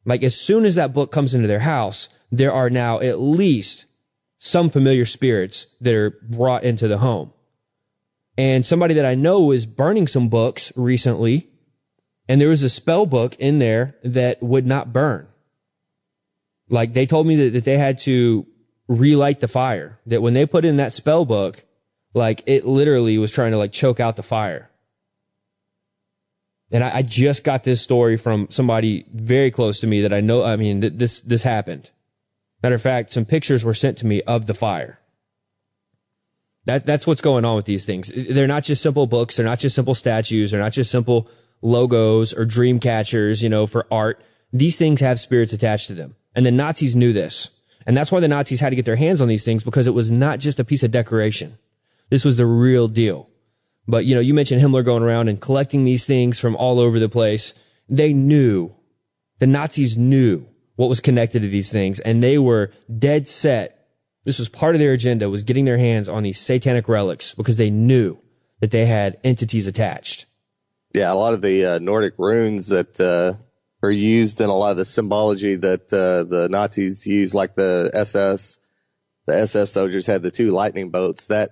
Like 0.05 0.23
as 0.23 0.35
soon 0.35 0.65
as 0.65 0.75
that 0.75 0.93
book 0.93 1.11
comes 1.11 1.33
into 1.33 1.47
their 1.47 1.59
house, 1.59 2.09
there 2.31 2.53
are 2.53 2.69
now 2.69 2.99
at 2.99 3.19
least 3.19 3.85
some 4.39 4.69
familiar 4.69 5.05
spirits 5.05 5.67
that 5.81 5.95
are 5.95 6.09
brought 6.09 6.63
into 6.63 6.87
the 6.87 6.97
home. 6.97 7.31
And 8.37 8.65
somebody 8.65 8.95
that 8.95 9.05
I 9.05 9.15
know 9.15 9.41
was 9.41 9.65
burning 9.65 10.07
some 10.07 10.29
books 10.29 10.73
recently, 10.75 11.47
and 12.27 12.41
there 12.41 12.49
was 12.49 12.63
a 12.63 12.69
spell 12.69 13.05
book 13.05 13.35
in 13.39 13.59
there 13.59 13.95
that 14.03 14.41
would 14.41 14.65
not 14.65 14.91
burn. 14.91 15.27
Like 16.73 16.91
they 16.93 17.05
told 17.05 17.27
me 17.27 17.35
that, 17.35 17.53
that 17.53 17.65
they 17.65 17.77
had 17.77 17.99
to 17.99 18.47
relight 18.87 19.39
the 19.39 19.47
fire. 19.47 19.99
That 20.07 20.23
when 20.23 20.33
they 20.33 20.47
put 20.47 20.65
in 20.65 20.77
that 20.77 20.91
spell 20.91 21.23
book, 21.23 21.63
like 22.15 22.41
it 22.47 22.65
literally 22.65 23.19
was 23.19 23.31
trying 23.31 23.51
to 23.51 23.59
like 23.59 23.71
choke 23.71 23.99
out 23.99 24.15
the 24.15 24.23
fire. 24.23 24.71
And 26.71 26.83
I, 26.83 26.97
I 26.97 27.01
just 27.03 27.43
got 27.43 27.63
this 27.63 27.79
story 27.79 28.17
from 28.17 28.47
somebody 28.49 29.05
very 29.13 29.51
close 29.51 29.81
to 29.81 29.87
me 29.87 30.01
that 30.01 30.13
I 30.13 30.21
know. 30.21 30.43
I 30.43 30.55
mean, 30.55 30.81
th- 30.81 30.93
this 30.95 31.21
this 31.21 31.43
happened. 31.43 31.91
Matter 32.63 32.73
of 32.73 32.81
fact, 32.81 33.11
some 33.11 33.25
pictures 33.25 33.63
were 33.63 33.75
sent 33.75 33.99
to 33.99 34.07
me 34.07 34.23
of 34.23 34.47
the 34.47 34.55
fire. 34.55 34.99
That 36.65 36.87
that's 36.87 37.05
what's 37.05 37.21
going 37.21 37.45
on 37.45 37.55
with 37.55 37.65
these 37.65 37.85
things. 37.85 38.11
They're 38.11 38.47
not 38.47 38.63
just 38.63 38.81
simple 38.81 39.05
books. 39.05 39.35
They're 39.35 39.45
not 39.45 39.59
just 39.59 39.75
simple 39.75 39.93
statues. 39.93 40.49
They're 40.49 40.59
not 40.67 40.71
just 40.71 40.89
simple 40.89 41.29
logos 41.61 42.33
or 42.33 42.45
dream 42.45 42.79
catchers, 42.79 43.43
you 43.43 43.49
know, 43.49 43.67
for 43.67 43.85
art. 43.91 44.19
These 44.53 44.77
things 44.77 45.01
have 45.01 45.19
spirits 45.19 45.53
attached 45.53 45.87
to 45.87 45.95
them. 45.95 46.15
And 46.35 46.45
the 46.45 46.51
Nazis 46.51 46.95
knew 46.95 47.11
this. 47.11 47.49
And 47.85 47.97
that's 47.97 48.11
why 48.11 48.19
the 48.19 48.27
Nazis 48.27 48.59
had 48.59 48.69
to 48.69 48.75
get 48.75 48.85
their 48.85 48.95
hands 48.95 49.19
on 49.19 49.27
these 49.27 49.43
things 49.43 49.63
because 49.63 49.87
it 49.87 49.93
was 49.93 50.11
not 50.11 50.39
just 50.39 50.59
a 50.59 50.63
piece 50.63 50.83
of 50.83 50.91
decoration. 50.91 51.57
This 52.09 52.23
was 52.23 52.37
the 52.37 52.45
real 52.45 52.87
deal. 52.87 53.29
But, 53.87 54.05
you 54.05 54.15
know, 54.15 54.21
you 54.21 54.33
mentioned 54.33 54.61
Himmler 54.61 54.85
going 54.85 55.03
around 55.03 55.27
and 55.27 55.41
collecting 55.41 55.83
these 55.83 56.05
things 56.05 56.39
from 56.39 56.55
all 56.55 56.79
over 56.79 56.99
the 56.99 57.09
place. 57.09 57.53
They 57.89 58.13
knew, 58.13 58.73
the 59.39 59.47
Nazis 59.47 59.97
knew 59.97 60.45
what 60.75 60.87
was 60.87 61.01
connected 61.01 61.41
to 61.41 61.49
these 61.49 61.71
things 61.71 61.99
and 61.99 62.23
they 62.23 62.37
were 62.37 62.71
dead 62.97 63.27
set. 63.27 63.87
This 64.23 64.39
was 64.39 64.47
part 64.47 64.75
of 64.75 64.79
their 64.79 64.93
agenda 64.93 65.29
was 65.29 65.43
getting 65.43 65.65
their 65.65 65.77
hands 65.77 66.07
on 66.07 66.23
these 66.23 66.39
satanic 66.39 66.87
relics 66.87 67.33
because 67.33 67.57
they 67.57 67.71
knew 67.71 68.17
that 68.61 68.71
they 68.71 68.85
had 68.85 69.17
entities 69.23 69.67
attached. 69.67 70.25
Yeah, 70.93 71.11
a 71.11 71.15
lot 71.15 71.33
of 71.33 71.41
the 71.41 71.65
uh, 71.65 71.79
Nordic 71.79 72.13
runes 72.17 72.67
that 72.69 72.99
uh, 72.99 73.33
are 73.83 73.91
used 73.91 74.39
in 74.39 74.49
a 74.49 74.55
lot 74.55 74.71
of 74.71 74.77
the 74.77 74.85
symbology 74.85 75.55
that 75.55 75.93
uh, 75.93 76.23
the 76.23 76.47
Nazis 76.49 77.05
used, 77.05 77.35
like 77.35 77.55
the 77.55 77.91
SS. 77.93 78.57
The 79.25 79.35
SS 79.37 79.71
soldiers 79.71 80.05
had 80.05 80.21
the 80.21 80.31
two 80.31 80.51
lightning 80.51 80.89
boats. 80.89 81.27
That 81.27 81.51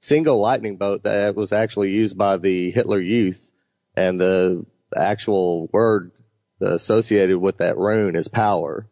single 0.00 0.40
lightning 0.40 0.76
boat 0.78 1.04
that 1.04 1.36
was 1.36 1.52
actually 1.52 1.90
used 1.90 2.16
by 2.16 2.38
the 2.38 2.70
Hitler 2.70 3.00
Youth, 3.00 3.50
and 3.94 4.20
the 4.20 4.66
actual 4.96 5.68
word 5.72 6.12
associated 6.60 7.38
with 7.38 7.58
that 7.58 7.76
rune 7.76 8.16
is 8.16 8.28
power. 8.28 8.86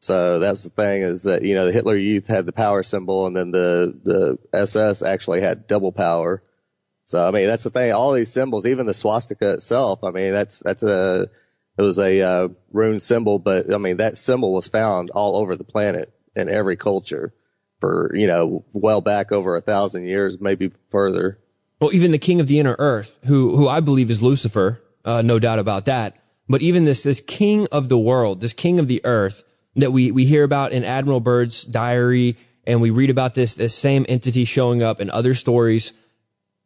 So 0.00 0.38
that's 0.38 0.64
the 0.64 0.70
thing 0.70 1.02
is 1.02 1.24
that 1.24 1.42
you 1.42 1.54
know 1.54 1.66
the 1.66 1.72
Hitler 1.72 1.96
Youth 1.96 2.26
had 2.26 2.46
the 2.46 2.52
power 2.52 2.82
symbol, 2.82 3.26
and 3.26 3.36
then 3.36 3.50
the 3.50 3.98
the 4.02 4.38
SS 4.58 5.02
actually 5.02 5.42
had 5.42 5.66
double 5.66 5.92
power. 5.92 6.42
So 7.04 7.26
I 7.26 7.30
mean 7.30 7.46
that's 7.46 7.64
the 7.64 7.70
thing. 7.70 7.92
All 7.92 8.14
these 8.14 8.32
symbols, 8.32 8.64
even 8.64 8.86
the 8.86 8.94
swastika 8.94 9.54
itself. 9.54 10.02
I 10.02 10.10
mean 10.10 10.32
that's 10.32 10.60
that's 10.60 10.82
a 10.82 11.28
it 11.78 11.82
was 11.82 11.98
a 11.98 12.20
uh, 12.20 12.48
rune 12.72 13.00
symbol, 13.00 13.38
but 13.38 13.72
I 13.72 13.78
mean 13.78 13.98
that 13.98 14.16
symbol 14.16 14.52
was 14.52 14.68
found 14.68 15.10
all 15.10 15.36
over 15.36 15.56
the 15.56 15.64
planet 15.64 16.12
in 16.36 16.48
every 16.48 16.76
culture 16.76 17.32
for 17.80 18.12
you 18.14 18.26
know 18.26 18.64
well 18.72 19.00
back 19.00 19.32
over 19.32 19.56
a 19.56 19.60
thousand 19.60 20.06
years, 20.06 20.40
maybe 20.40 20.70
further. 20.90 21.38
Well, 21.80 21.94
even 21.94 22.10
the 22.10 22.18
king 22.18 22.40
of 22.40 22.46
the 22.46 22.60
inner 22.60 22.76
earth, 22.78 23.18
who 23.24 23.56
who 23.56 23.68
I 23.68 23.80
believe 23.80 24.10
is 24.10 24.22
Lucifer, 24.22 24.82
uh, 25.04 25.22
no 25.22 25.38
doubt 25.38 25.58
about 25.58 25.86
that. 25.86 26.16
But 26.48 26.62
even 26.62 26.84
this 26.84 27.02
this 27.02 27.20
king 27.20 27.68
of 27.72 27.88
the 27.88 27.98
world, 27.98 28.40
this 28.40 28.52
king 28.52 28.80
of 28.80 28.88
the 28.88 29.02
earth 29.04 29.42
that 29.76 29.92
we 29.92 30.10
we 30.10 30.26
hear 30.26 30.44
about 30.44 30.72
in 30.72 30.84
Admiral 30.84 31.20
Byrd's 31.20 31.64
diary, 31.64 32.36
and 32.66 32.80
we 32.80 32.90
read 32.90 33.10
about 33.10 33.34
this 33.34 33.54
this 33.54 33.74
same 33.74 34.04
entity 34.08 34.44
showing 34.44 34.82
up 34.82 35.00
in 35.00 35.10
other 35.10 35.34
stories. 35.34 35.92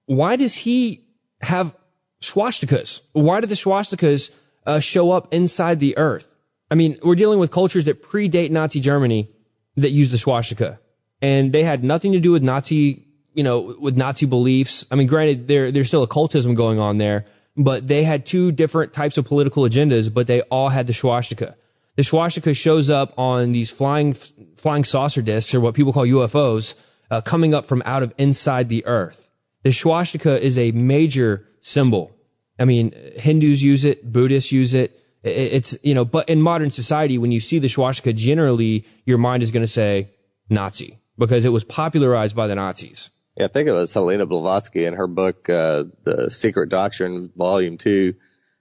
Why 0.06 0.36
does 0.36 0.54
he 0.54 1.04
have 1.40 1.76
swastikas? 2.20 3.00
Why 3.12 3.40
do 3.40 3.46
the 3.46 3.54
swastikas 3.54 4.34
uh, 4.66 4.80
show 4.80 5.10
up 5.12 5.32
inside 5.32 5.80
the 5.80 5.98
earth? 5.98 6.34
I 6.70 6.74
mean, 6.74 6.98
we're 7.02 7.14
dealing 7.14 7.38
with 7.38 7.50
cultures 7.50 7.84
that 7.86 8.02
predate 8.02 8.50
Nazi 8.50 8.80
Germany 8.80 9.28
that 9.76 9.90
use 9.90 10.10
the 10.10 10.18
swastika, 10.18 10.80
and 11.20 11.52
they 11.52 11.62
had 11.62 11.84
nothing 11.84 12.12
to 12.12 12.20
do 12.20 12.32
with 12.32 12.42
Nazi, 12.42 13.06
you 13.34 13.44
know, 13.44 13.76
with 13.78 13.96
Nazi 13.96 14.26
beliefs. 14.26 14.86
I 14.90 14.94
mean, 14.94 15.06
granted, 15.06 15.46
there 15.48 15.70
there's 15.70 15.88
still 15.88 16.02
occultism 16.02 16.54
going 16.54 16.78
on 16.78 16.98
there, 16.98 17.26
but 17.56 17.86
they 17.86 18.02
had 18.02 18.26
two 18.26 18.52
different 18.52 18.92
types 18.92 19.18
of 19.18 19.26
political 19.26 19.64
agendas, 19.64 20.12
but 20.12 20.26
they 20.26 20.40
all 20.42 20.68
had 20.68 20.86
the 20.86 20.94
swastika. 20.94 21.56
The 21.96 22.02
swastika 22.02 22.54
shows 22.54 22.90
up 22.90 23.18
on 23.18 23.52
these 23.52 23.70
flying 23.70 24.14
flying 24.14 24.84
saucer 24.84 25.22
discs, 25.22 25.54
or 25.54 25.60
what 25.60 25.74
people 25.74 25.92
call 25.92 26.06
UFOs, 26.06 26.74
uh, 27.10 27.20
coming 27.20 27.54
up 27.54 27.66
from 27.66 27.82
out 27.84 28.02
of 28.02 28.14
inside 28.18 28.68
the 28.68 28.86
earth. 28.86 29.28
The 29.62 29.72
swastika 29.72 30.40
is 30.40 30.58
a 30.58 30.72
major 30.72 31.46
symbol. 31.60 32.10
I 32.58 32.64
mean, 32.64 32.92
Hindus 33.16 33.62
use 33.62 33.84
it, 33.84 34.10
Buddhists 34.10 34.52
use 34.52 34.74
it. 34.74 35.00
It's, 35.22 35.84
you 35.84 35.94
know, 35.94 36.04
but 36.04 36.28
in 36.28 36.40
modern 36.40 36.70
society, 36.70 37.18
when 37.18 37.32
you 37.32 37.40
see 37.40 37.58
the 37.58 37.68
swastika, 37.68 38.12
generally 38.12 38.84
your 39.06 39.18
mind 39.18 39.42
is 39.42 39.52
going 39.52 39.62
to 39.62 39.72
say 39.72 40.10
Nazi 40.50 41.00
because 41.18 41.44
it 41.44 41.48
was 41.48 41.64
popularized 41.64 42.36
by 42.36 42.46
the 42.46 42.54
Nazis. 42.54 43.10
Yeah, 43.36 43.46
I 43.46 43.48
think 43.48 43.68
it 43.68 43.72
was 43.72 43.92
Helena 43.92 44.26
Blavatsky 44.26 44.84
in 44.84 44.94
her 44.94 45.06
book, 45.06 45.48
uh, 45.48 45.84
The 46.04 46.30
Secret 46.30 46.68
Doctrine, 46.68 47.32
Volume 47.34 47.78
2. 47.78 48.14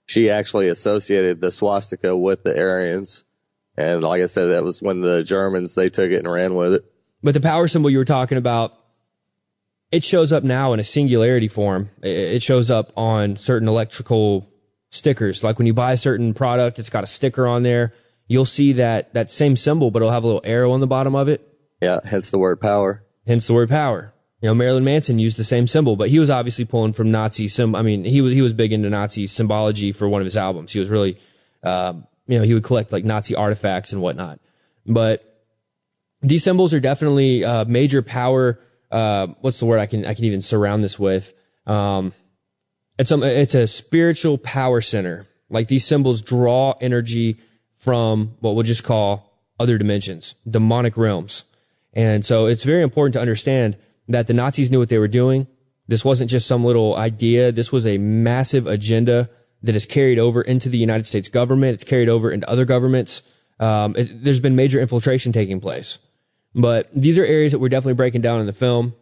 She 0.05 0.29
actually 0.29 0.69
associated 0.69 1.41
the 1.41 1.51
swastika 1.51 2.17
with 2.17 2.43
the 2.43 2.57
Aryans. 2.57 3.23
And 3.77 4.01
like 4.01 4.21
I 4.21 4.27
said, 4.27 4.47
that 4.47 4.63
was 4.63 4.81
when 4.81 5.01
the 5.01 5.23
Germans, 5.23 5.75
they 5.75 5.89
took 5.89 6.11
it 6.11 6.19
and 6.19 6.31
ran 6.31 6.55
with 6.55 6.73
it. 6.73 6.85
But 7.21 7.33
the 7.33 7.41
power 7.41 7.67
symbol 7.67 7.89
you 7.89 7.99
were 7.99 8.05
talking 8.05 8.37
about, 8.37 8.73
it 9.93 10.03
shows 10.03 10.33
up 10.33 10.43
now 10.43 10.73
in 10.73 10.79
a 10.79 10.83
singularity 10.83 11.47
form. 11.47 11.91
It 12.01 12.41
shows 12.41 12.71
up 12.71 12.93
on 12.97 13.35
certain 13.35 13.67
electrical 13.67 14.49
stickers. 14.89 15.43
Like 15.43 15.59
when 15.59 15.67
you 15.67 15.75
buy 15.75 15.91
a 15.91 15.97
certain 15.97 16.33
product, 16.33 16.79
it's 16.79 16.89
got 16.89 17.03
a 17.03 17.07
sticker 17.07 17.47
on 17.47 17.61
there. 17.61 17.93
You'll 18.27 18.45
see 18.45 18.73
that, 18.73 19.13
that 19.13 19.29
same 19.29 19.55
symbol, 19.55 19.91
but 19.91 20.01
it'll 20.01 20.11
have 20.11 20.23
a 20.23 20.25
little 20.25 20.41
arrow 20.43 20.71
on 20.71 20.79
the 20.79 20.87
bottom 20.87 21.13
of 21.13 21.27
it. 21.27 21.47
Yeah, 21.79 21.99
hence 22.03 22.31
the 22.31 22.39
word 22.39 22.59
power. 22.59 23.03
Hence 23.27 23.45
the 23.45 23.53
word 23.53 23.69
power. 23.69 24.11
You 24.41 24.47
know, 24.47 24.55
Marilyn 24.55 24.83
Manson 24.83 25.19
used 25.19 25.37
the 25.37 25.43
same 25.43 25.67
symbol, 25.67 25.95
but 25.95 26.09
he 26.09 26.17
was 26.17 26.31
obviously 26.31 26.65
pulling 26.65 26.93
from 26.93 27.11
Nazi 27.11 27.47
sim. 27.47 27.75
I 27.75 27.83
mean, 27.83 28.03
he 28.03 28.21
was 28.21 28.33
he 28.33 28.41
was 28.41 28.51
big 28.51 28.73
into 28.73 28.89
Nazi 28.89 29.27
symbology 29.27 29.91
for 29.91 30.09
one 30.09 30.21
of 30.21 30.25
his 30.25 30.37
albums. 30.37 30.73
He 30.73 30.79
was 30.79 30.89
really, 30.89 31.19
uh, 31.61 31.93
you 32.25 32.39
know, 32.39 32.43
he 32.43 32.55
would 32.55 32.63
collect 32.63 32.91
like 32.91 33.05
Nazi 33.05 33.35
artifacts 33.35 33.93
and 33.93 34.01
whatnot. 34.01 34.39
But 34.87 35.23
these 36.21 36.43
symbols 36.43 36.73
are 36.73 36.79
definitely 36.79 37.45
uh, 37.45 37.65
major 37.65 38.01
power. 38.01 38.59
Uh, 38.93 39.27
what's 39.41 39.59
the 39.59 39.65
word 39.65 39.79
I 39.79 39.87
can 39.87 40.05
I 40.05 40.13
can 40.13 40.25
even 40.25 40.41
surround 40.41 40.83
this 40.83 40.99
with? 40.99 41.33
Um, 41.65 42.13
it's 42.99 43.11
a 43.11 43.41
it's 43.41 43.55
a 43.55 43.65
spiritual 43.65 44.37
power 44.37 44.81
center. 44.81 45.25
Like 45.49 45.67
these 45.67 45.83
symbols 45.83 46.21
draw 46.21 46.75
energy 46.79 47.37
from 47.79 48.35
what 48.39 48.53
we'll 48.53 48.63
just 48.63 48.83
call 48.83 49.33
other 49.59 49.79
dimensions, 49.79 50.35
demonic 50.47 50.95
realms. 50.95 51.43
And 51.93 52.23
so 52.23 52.45
it's 52.45 52.63
very 52.63 52.83
important 52.83 53.13
to 53.13 53.21
understand 53.21 53.77
that 54.09 54.27
the 54.27 54.33
Nazis 54.33 54.69
knew 54.69 54.79
what 54.79 54.89
they 54.89 54.99
were 54.99 55.07
doing. 55.07 55.47
This 55.87 56.05
wasn't 56.05 56.29
just 56.29 56.47
some 56.47 56.63
little 56.63 56.95
idea. 56.95 57.51
This 57.51 57.71
was 57.71 57.87
a 57.87 57.97
massive 57.97 58.67
agenda 58.67 59.29
that 59.63 59.75
is 59.75 59.87
carried 59.87 60.19
over 60.19 60.41
into 60.41 60.69
the 60.69 60.77
United 60.77 61.07
States 61.07 61.29
government. 61.29 61.73
It's 61.73 61.83
carried 61.83 62.09
over 62.09 62.31
into 62.31 62.47
other 62.47 62.65
governments. 62.65 63.23
Um, 63.59 63.95
it, 63.97 64.23
there's 64.23 64.39
been 64.39 64.55
major 64.55 64.79
infiltration 64.79 65.31
taking 65.31 65.61
place. 65.61 65.97
But 66.55 66.89
these 66.93 67.17
are 67.17 67.25
areas 67.25 67.53
that 67.53 67.59
we're 67.59 67.69
definitely 67.69 67.95
breaking 67.95 68.21
down 68.21 68.39
in 68.39 68.45
the 68.45 68.53
film. 68.53 68.93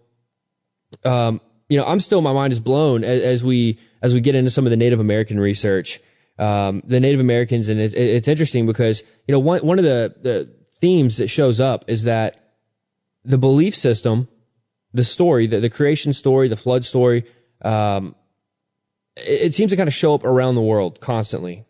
Um, 1.04 1.42
you 1.70 1.78
know, 1.78 1.86
I'm 1.86 2.00
still 2.00 2.22
my 2.22 2.34
mind 2.34 2.54
is 2.54 2.60
blown 2.60 3.04
as, 3.04 3.22
as, 3.22 3.44
we 3.44 3.80
as 4.02 4.14
we 4.14 4.22
get 4.22 4.36
into 4.36 4.52
some 4.52 4.66
of 4.66 4.72
the 4.72 4.78
Native 4.78 5.00
American 5.00 5.40
research. 5.40 6.00
Um, 6.38 6.82
the 6.86 7.00
Native 7.00 7.20
Americans, 7.20 7.68
and 7.68 7.80
it's, 7.80 7.94
it's 7.94 8.28
interesting 8.28 8.66
because 8.66 9.04
you 9.28 9.34
know 9.34 9.40
one 9.40 9.60
one 9.66 9.80
of 9.80 9.86
the 9.86 10.16
the 10.22 10.50
themes 10.80 11.18
that 11.18 11.28
shows 11.28 11.60
up 11.60 11.86
is 11.88 12.06
that 12.06 12.56
the 13.24 13.38
belief 13.38 13.76
system 13.76 14.28
the 14.94 15.04
story, 15.04 15.48
the, 15.48 15.60
the 15.60 15.70
creation 15.70 16.14
story, 16.14 16.48
the 16.48 16.56
flood 16.56 16.86
story, 16.86 17.26
um, 17.62 18.16
it, 19.16 19.48
it 19.48 19.54
seems 19.54 19.72
to 19.72 19.78
kind 19.78 19.88
of 19.88 19.94
show 19.94 20.14
up 20.14 20.24
around 20.24 20.56
the 20.56 20.62
world 20.62 21.00
constantly. 21.00 21.66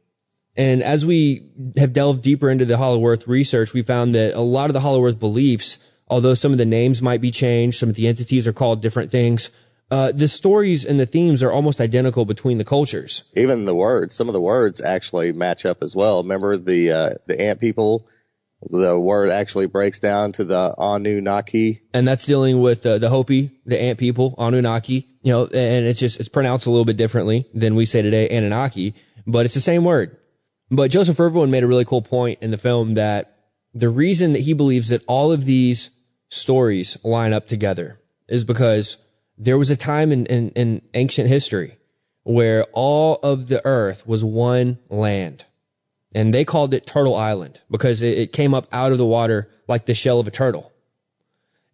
And 0.56 0.84
as 0.84 1.06
we 1.06 1.50
have 1.78 1.94
delved 1.94 2.24
deeper 2.24 2.50
into 2.50 2.66
the 2.66 2.78
Hollow 2.78 3.06
Earth 3.06 3.28
research, 3.28 3.74
we 3.74 3.84
found 3.84 4.16
that 4.16 4.34
a 4.34 4.42
lot 4.42 4.70
of 4.70 4.74
the 4.74 4.80
Hollow 4.80 5.06
Earth 5.06 5.20
beliefs, 5.20 5.78
although 6.08 6.34
some 6.34 6.52
of 6.52 6.58
the 6.58 6.66
names 6.66 7.02
might 7.02 7.22
be 7.22 7.32
changed, 7.32 7.78
some 7.78 7.90
of 7.90 7.96
the 7.96 8.08
entities 8.08 8.48
are 8.48 8.54
called 8.54 8.82
different 8.82 9.12
things, 9.12 9.50
uh, 9.90 10.12
the 10.14 10.28
stories 10.28 10.86
and 10.86 11.00
the 11.00 11.06
themes 11.06 11.44
are 11.44 11.52
almost 11.52 11.82
identical 11.82 12.26
between 12.26 12.58
the 12.58 12.64
cultures. 12.64 13.24
Even 13.36 13.66
the 13.66 13.76
words, 13.76 14.14
some 14.14 14.30
of 14.30 14.34
the 14.34 14.42
words 14.42 14.82
actually 14.82 15.34
match 15.34 15.66
up 15.66 15.84
as 15.84 15.96
well. 15.96 16.24
Remember 16.24 16.58
the 16.58 16.92
uh, 16.92 17.10
the 17.28 17.40
ant 17.40 17.60
people 17.60 18.08
the 18.70 19.00
word 19.00 19.32
actually 19.32 19.66
breaks 19.66 20.00
down 20.00 20.34
to 20.34 20.44
the 20.44 20.76
Anunnaki. 20.78 21.82
And 21.94 22.08
that's 22.08 22.26
dealing 22.26 22.62
with 22.62 22.86
uh, 22.86 23.00
the 23.00 23.10
Hopi, 23.10 23.52
the 23.66 23.82
ant 23.82 23.98
people, 23.98 24.36
Anunnaki, 24.38 25.08
you 25.24 25.34
know, 25.34 25.46
and 25.46 25.86
it's 25.86 26.00
just, 26.00 26.20
it's 26.20 26.30
pronounced 26.30 26.68
a 26.68 26.70
little 26.70 26.86
bit 26.86 26.98
differently 26.98 27.48
than 27.54 27.76
we 27.76 27.86
say 27.86 28.02
today, 28.02 28.30
Anunnaki, 28.30 28.94
but 29.26 29.46
it's 29.46 29.56
the 29.56 29.62
same 29.62 29.84
word. 29.84 30.18
But 30.72 30.90
Joseph 30.90 31.18
Riverwind 31.18 31.50
made 31.50 31.64
a 31.64 31.68
really 31.68 31.84
cool 31.84 32.02
point 32.02 32.40
in 32.42 32.50
the 32.50 32.58
film 32.58 32.94
that 32.94 33.38
the 33.74 33.90
reason 33.90 34.34
that 34.34 34.40
he 34.40 34.54
believes 34.54 34.90
that 34.90 35.04
all 35.06 35.34
of 35.34 35.44
these 35.44 35.92
stories 36.30 36.98
line 37.04 37.34
up 37.34 37.48
together 37.48 38.00
is 38.30 38.46
because 38.46 38.96
there 39.38 39.58
was 39.58 39.70
a 39.70 39.76
time 39.76 40.14
in, 40.14 40.26
in, 40.28 40.50
in 40.52 40.82
ancient 40.94 41.28
history 41.28 41.78
where 42.24 42.64
all 42.72 43.16
of 43.16 43.48
the 43.48 43.66
earth 43.66 44.08
was 44.08 44.24
one 44.24 44.78
land 44.90 45.44
and 46.16 46.34
they 46.34 46.46
called 46.46 46.74
it 46.74 46.86
Turtle 46.86 47.16
Island 47.16 47.60
because 47.70 48.02
it, 48.02 48.18
it, 48.18 48.34
came 48.34 48.54
up 48.54 48.68
out 48.72 48.92
of 48.92 48.98
the 48.98 49.06
water 49.06 49.50
like 49.68 49.86
the 49.86 49.94
shell 49.94 50.20
of 50.20 50.28
a 50.28 50.32
turtle. 50.32 50.72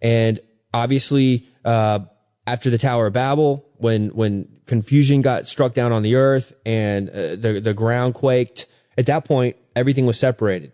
And 0.01 0.39
obviously, 0.73 1.47
uh, 1.65 1.99
after 2.45 2.69
the 2.69 2.77
Tower 2.77 3.07
of 3.07 3.13
Babel, 3.13 3.67
when 3.77 4.10
when 4.10 4.47
confusion 4.65 5.21
got 5.21 5.47
struck 5.47 5.73
down 5.73 5.91
on 5.91 6.03
the 6.03 6.15
earth 6.15 6.53
and 6.65 7.10
uh, 7.10 7.36
the 7.36 7.60
the 7.62 7.73
ground 7.73 8.13
quaked, 8.13 8.67
at 8.97 9.07
that 9.07 9.25
point 9.25 9.55
everything 9.75 10.05
was 10.05 10.19
separated. 10.19 10.71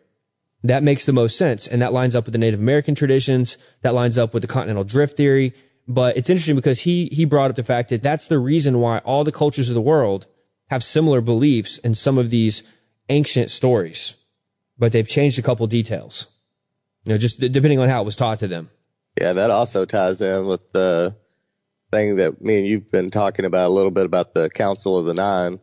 That 0.63 0.83
makes 0.83 1.05
the 1.05 1.13
most 1.13 1.38
sense, 1.38 1.67
and 1.67 1.81
that 1.81 1.91
lines 1.91 2.15
up 2.15 2.25
with 2.25 2.31
the 2.31 2.38
Native 2.38 2.59
American 2.59 2.95
traditions. 2.95 3.57
That 3.81 3.93
lines 3.93 4.17
up 4.17 4.33
with 4.33 4.41
the 4.43 4.47
continental 4.47 4.86
drift 4.86 5.17
theory. 5.17 5.53
But 5.88 6.15
it's 6.15 6.29
interesting 6.29 6.55
because 6.55 6.79
he 6.79 7.09
he 7.12 7.25
brought 7.25 7.49
up 7.49 7.57
the 7.57 7.63
fact 7.63 7.89
that 7.89 8.01
that's 8.01 8.27
the 8.27 8.39
reason 8.39 8.79
why 8.79 8.99
all 8.99 9.25
the 9.25 9.33
cultures 9.33 9.69
of 9.69 9.75
the 9.75 9.81
world 9.81 10.25
have 10.69 10.83
similar 10.83 11.19
beliefs 11.19 11.77
in 11.79 11.93
some 11.93 12.17
of 12.17 12.29
these 12.29 12.63
ancient 13.09 13.49
stories, 13.49 14.15
but 14.77 14.93
they've 14.93 15.07
changed 15.07 15.39
a 15.39 15.41
couple 15.41 15.67
details. 15.67 16.27
You 17.03 17.13
know, 17.13 17.17
just 17.17 17.41
depending 17.41 17.79
on 17.79 17.89
how 17.89 18.01
it 18.01 18.05
was 18.05 18.15
taught 18.15 18.39
to 18.39 18.47
them. 18.47 18.69
Yeah, 19.19 19.33
that 19.33 19.51
also 19.51 19.86
ties 19.86 20.21
in 20.21 20.47
with 20.47 20.71
the 20.71 21.17
thing 21.91 22.15
that 22.15 22.41
me 22.41 22.57
and 22.59 22.65
you've 22.65 22.89
been 22.89 23.12
talking 23.12 23.45
about 23.45 23.67
a 23.67 23.73
little 23.73 23.91
bit 23.91 24.05
about 24.05 24.33
the 24.33 24.49
Council 24.49 24.97
of 24.97 25.05
the 25.05 25.13
Nine, 25.13 25.59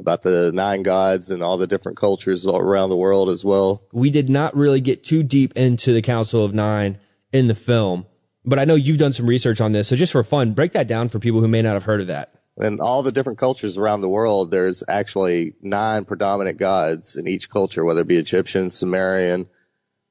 about 0.00 0.22
the 0.22 0.50
nine 0.52 0.82
gods 0.82 1.30
and 1.30 1.42
all 1.42 1.58
the 1.58 1.66
different 1.66 1.98
cultures 1.98 2.46
around 2.46 2.88
the 2.88 2.96
world 2.96 3.28
as 3.28 3.44
well. 3.44 3.82
We 3.92 4.10
did 4.10 4.28
not 4.28 4.56
really 4.56 4.80
get 4.80 5.04
too 5.04 5.22
deep 5.22 5.56
into 5.56 5.92
the 5.92 6.02
Council 6.02 6.44
of 6.44 6.52
Nine 6.52 6.98
in 7.32 7.46
the 7.46 7.54
film, 7.54 8.06
but 8.44 8.58
I 8.58 8.64
know 8.64 8.74
you've 8.74 8.98
done 8.98 9.12
some 9.12 9.26
research 9.26 9.60
on 9.60 9.72
this. 9.72 9.88
So 9.88 9.96
just 9.96 10.12
for 10.12 10.24
fun, 10.24 10.54
break 10.54 10.72
that 10.72 10.88
down 10.88 11.08
for 11.08 11.18
people 11.18 11.40
who 11.40 11.48
may 11.48 11.62
not 11.62 11.74
have 11.74 11.84
heard 11.84 12.00
of 12.00 12.08
that 12.08 12.34
in 12.60 12.80
all 12.80 13.02
the 13.02 13.12
different 13.12 13.38
cultures 13.38 13.78
around 13.78 14.00
the 14.00 14.08
world, 14.08 14.50
there's 14.50 14.82
actually 14.86 15.54
nine 15.62 16.04
predominant 16.04 16.58
gods 16.58 17.16
in 17.16 17.26
each 17.26 17.48
culture, 17.48 17.84
whether 17.84 18.02
it 18.02 18.08
be 18.08 18.18
Egyptian, 18.18 18.70
Sumerian, 18.70 19.48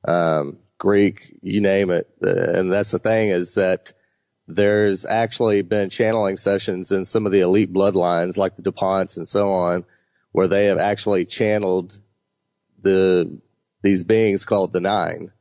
um, 0.08 0.58
Greek, 0.78 1.36
you 1.42 1.62
name 1.62 1.92
it. 1.92 2.08
And 2.22 2.72
that's 2.72 2.92
the 2.92 3.00
thing 3.00 3.30
is 3.30 3.56
that 3.56 3.94
there's 4.50 5.06
actually 5.06 5.62
been 5.62 5.90
channeling 5.90 6.38
sessions 6.38 6.92
in 6.92 7.06
some 7.06 7.26
of 7.26 7.32
the 7.32 7.42
elite 7.42 7.72
bloodlines, 7.72 8.36
like 8.36 8.56
the 8.56 8.64
DuPonts 8.64 9.18
and 9.18 9.28
so 9.28 9.52
on, 9.52 9.86
where 10.32 10.48
they 10.48 10.66
have 10.66 10.80
actually 10.80 11.26
channeled 11.26 11.98
the 12.82 13.40
these 13.84 14.04
beings 14.04 14.46
called 14.46 14.74
the 14.74 14.82
Nine. 14.82 15.32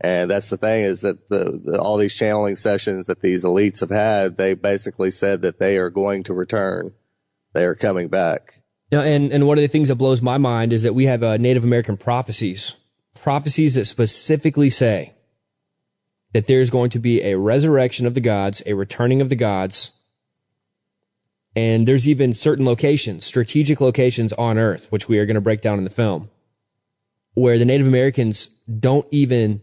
And 0.00 0.30
that's 0.30 0.48
the 0.48 0.56
thing 0.56 0.84
is 0.84 1.02
that 1.02 1.28
the, 1.28 1.60
the 1.64 1.78
all 1.78 1.98
these 1.98 2.14
channeling 2.14 2.56
sessions 2.56 3.06
that 3.06 3.20
these 3.20 3.44
elites 3.44 3.80
have 3.80 3.90
had, 3.90 4.36
they 4.36 4.54
basically 4.54 5.10
said 5.10 5.42
that 5.42 5.58
they 5.58 5.76
are 5.76 5.90
going 5.90 6.24
to 6.24 6.34
return. 6.34 6.92
They 7.52 7.64
are 7.64 7.74
coming 7.74 8.08
back. 8.08 8.60
Now, 8.90 9.00
and, 9.00 9.32
and 9.32 9.46
one 9.46 9.58
of 9.58 9.62
the 9.62 9.68
things 9.68 9.88
that 9.88 9.96
blows 9.96 10.20
my 10.22 10.38
mind 10.38 10.72
is 10.72 10.82
that 10.82 10.94
we 10.94 11.06
have 11.06 11.22
uh, 11.22 11.36
Native 11.36 11.64
American 11.64 11.96
prophecies, 11.96 12.76
prophecies 13.14 13.74
that 13.74 13.84
specifically 13.84 14.70
say 14.70 15.12
that 16.34 16.48
there's 16.48 16.70
going 16.70 16.90
to 16.90 16.98
be 16.98 17.22
a 17.22 17.38
resurrection 17.38 18.06
of 18.06 18.12
the 18.12 18.20
gods, 18.20 18.60
a 18.66 18.74
returning 18.74 19.20
of 19.20 19.28
the 19.28 19.36
gods, 19.36 19.92
and 21.56 21.86
there's 21.86 22.08
even 22.08 22.34
certain 22.34 22.66
locations, 22.66 23.24
strategic 23.24 23.80
locations 23.80 24.32
on 24.32 24.58
Earth, 24.58 24.90
which 24.90 25.08
we 25.08 25.20
are 25.20 25.26
going 25.26 25.36
to 25.36 25.40
break 25.40 25.60
down 25.60 25.78
in 25.78 25.84
the 25.84 25.90
film, 25.90 26.28
where 27.34 27.56
the 27.56 27.64
Native 27.64 27.86
Americans 27.86 28.48
don't 28.66 29.06
even 29.12 29.62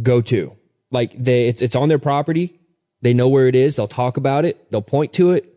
go 0.00 0.20
to. 0.20 0.56
Like 0.92 1.12
they, 1.12 1.48
it's, 1.48 1.62
it's 1.62 1.74
on 1.74 1.88
their 1.88 1.98
property. 1.98 2.60
They 3.02 3.12
know 3.12 3.28
where 3.28 3.48
it 3.48 3.56
is. 3.56 3.74
They'll 3.74 3.88
talk 3.88 4.18
about 4.18 4.44
it. 4.44 4.70
They'll 4.70 4.82
point 4.82 5.14
to 5.14 5.32
it, 5.32 5.52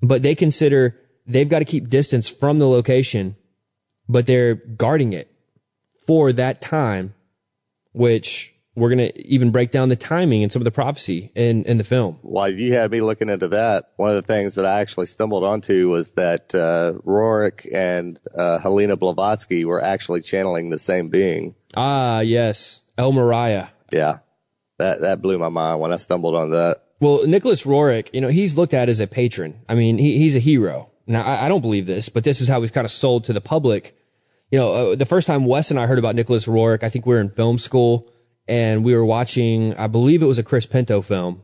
but 0.00 0.22
they 0.22 0.36
consider 0.36 0.96
they've 1.26 1.48
got 1.48 1.58
to 1.58 1.64
keep 1.64 1.88
distance 1.88 2.28
from 2.28 2.60
the 2.60 2.68
location, 2.68 3.34
but 4.08 4.26
they're 4.26 4.54
guarding 4.54 5.12
it 5.12 5.28
for 6.06 6.32
that 6.34 6.60
time, 6.60 7.14
which 7.92 8.53
we're 8.76 8.94
going 8.94 9.10
to 9.10 9.26
even 9.28 9.52
break 9.52 9.70
down 9.70 9.88
the 9.88 9.96
timing 9.96 10.42
and 10.42 10.50
some 10.50 10.60
of 10.60 10.64
the 10.64 10.72
prophecy 10.72 11.30
in, 11.34 11.64
in 11.64 11.78
the 11.78 11.84
film. 11.84 12.18
While 12.22 12.50
you 12.50 12.74
had 12.74 12.90
me 12.90 13.00
looking 13.00 13.28
into 13.28 13.48
that, 13.48 13.90
one 13.96 14.10
of 14.10 14.16
the 14.16 14.22
things 14.22 14.56
that 14.56 14.66
I 14.66 14.80
actually 14.80 15.06
stumbled 15.06 15.44
onto 15.44 15.88
was 15.90 16.12
that 16.12 16.54
uh, 16.54 16.98
Roerich 17.04 17.68
and 17.72 18.18
uh, 18.36 18.58
Helena 18.58 18.96
Blavatsky 18.96 19.64
were 19.64 19.82
actually 19.82 20.22
channeling 20.22 20.70
the 20.70 20.78
same 20.78 21.08
being. 21.08 21.54
Ah, 21.76 22.20
yes. 22.20 22.80
El 22.98 23.12
Morya. 23.12 23.70
Yeah, 23.92 24.18
that 24.78 25.00
that 25.02 25.22
blew 25.22 25.38
my 25.38 25.48
mind 25.48 25.80
when 25.80 25.92
I 25.92 25.96
stumbled 25.96 26.34
on 26.34 26.50
that. 26.50 26.82
Well, 27.00 27.26
Nicholas 27.26 27.64
Roerich, 27.64 28.10
you 28.12 28.20
know, 28.20 28.28
he's 28.28 28.56
looked 28.56 28.74
at 28.74 28.88
as 28.88 29.00
a 29.00 29.06
patron. 29.06 29.60
I 29.68 29.74
mean, 29.74 29.98
he, 29.98 30.18
he's 30.18 30.36
a 30.36 30.40
hero. 30.40 30.90
Now, 31.06 31.22
I, 31.22 31.46
I 31.46 31.48
don't 31.48 31.60
believe 31.60 31.86
this, 31.86 32.08
but 32.08 32.24
this 32.24 32.40
is 32.40 32.48
how 32.48 32.60
he's 32.60 32.70
kind 32.70 32.84
of 32.84 32.90
sold 32.90 33.24
to 33.24 33.32
the 33.32 33.40
public. 33.40 33.96
You 34.50 34.58
know, 34.58 34.72
uh, 34.72 34.94
the 34.94 35.04
first 35.04 35.26
time 35.26 35.44
Wes 35.44 35.70
and 35.70 35.78
I 35.78 35.86
heard 35.86 35.98
about 35.98 36.14
Nicholas 36.14 36.46
Roerich, 36.46 36.82
I 36.82 36.88
think 36.88 37.06
we 37.06 37.14
were 37.14 37.20
in 37.20 37.28
film 37.28 37.58
school 37.58 38.10
and 38.46 38.84
we 38.84 38.94
were 38.94 39.04
watching, 39.04 39.74
I 39.76 39.86
believe 39.86 40.22
it 40.22 40.26
was 40.26 40.38
a 40.38 40.42
Chris 40.42 40.66
Pinto 40.66 41.00
film, 41.00 41.42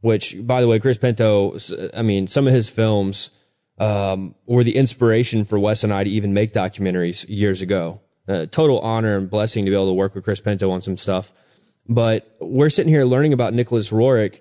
which, 0.00 0.36
by 0.40 0.60
the 0.60 0.68
way, 0.68 0.78
Chris 0.78 0.98
Pinto, 0.98 1.56
I 1.94 2.02
mean, 2.02 2.26
some 2.26 2.46
of 2.46 2.52
his 2.52 2.68
films 2.70 3.30
um, 3.78 4.34
were 4.46 4.64
the 4.64 4.76
inspiration 4.76 5.44
for 5.44 5.58
Wes 5.58 5.84
and 5.84 5.92
I 5.92 6.04
to 6.04 6.10
even 6.10 6.34
make 6.34 6.52
documentaries 6.52 7.24
years 7.28 7.62
ago. 7.62 8.00
Uh, 8.26 8.46
total 8.46 8.80
honor 8.80 9.16
and 9.18 9.28
blessing 9.28 9.64
to 9.64 9.70
be 9.70 9.76
able 9.76 9.88
to 9.88 9.94
work 9.94 10.14
with 10.14 10.24
Chris 10.24 10.40
Pinto 10.40 10.70
on 10.70 10.80
some 10.80 10.96
stuff. 10.96 11.32
But 11.86 12.36
we're 12.40 12.70
sitting 12.70 12.92
here 12.92 13.04
learning 13.04 13.34
about 13.34 13.52
Nicholas 13.52 13.90
Roerich, 13.90 14.40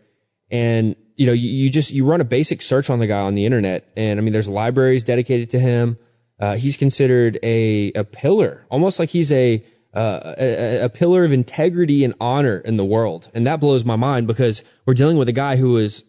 and 0.50 0.96
you 1.16 1.28
know, 1.28 1.34
you, 1.34 1.50
you, 1.50 1.70
just 1.70 1.92
you 1.92 2.06
run 2.06 2.22
a 2.22 2.26
basic 2.26 2.62
search 2.62 2.90
on 2.90 3.00
the 3.00 3.08
guy 3.08 3.20
on 3.20 3.36
the 3.36 3.46
internet, 3.46 3.86
and 3.98 4.20
I 4.20 4.24
mean, 4.24 4.32
there's 4.32 4.48
libraries 4.48 5.04
dedicated 5.04 5.50
to 5.52 5.60
him. 5.60 5.98
Uh, 6.40 6.56
he's 6.56 6.78
considered 6.78 7.38
a 7.44 7.92
a 7.94 8.04
pillar, 8.06 8.66
almost 8.70 9.00
like 9.00 9.10
he's 9.10 9.32
a 9.32 9.64
uh, 9.94 10.34
a, 10.40 10.80
a, 10.86 10.90
pillar 10.90 11.24
of 11.24 11.32
integrity 11.32 12.04
and 12.04 12.16
honor 12.20 12.58
in 12.58 12.78
the 12.78 12.86
world. 12.86 13.30
And 13.34 13.46
that 13.46 13.60
blows 13.60 13.86
my 13.86 13.96
mind 13.96 14.26
because 14.26 14.64
we're 14.86 14.96
dealing 14.96 15.18
with 15.18 15.30
a 15.30 15.34
guy 15.34 15.56
who 15.56 15.74
was, 15.74 16.04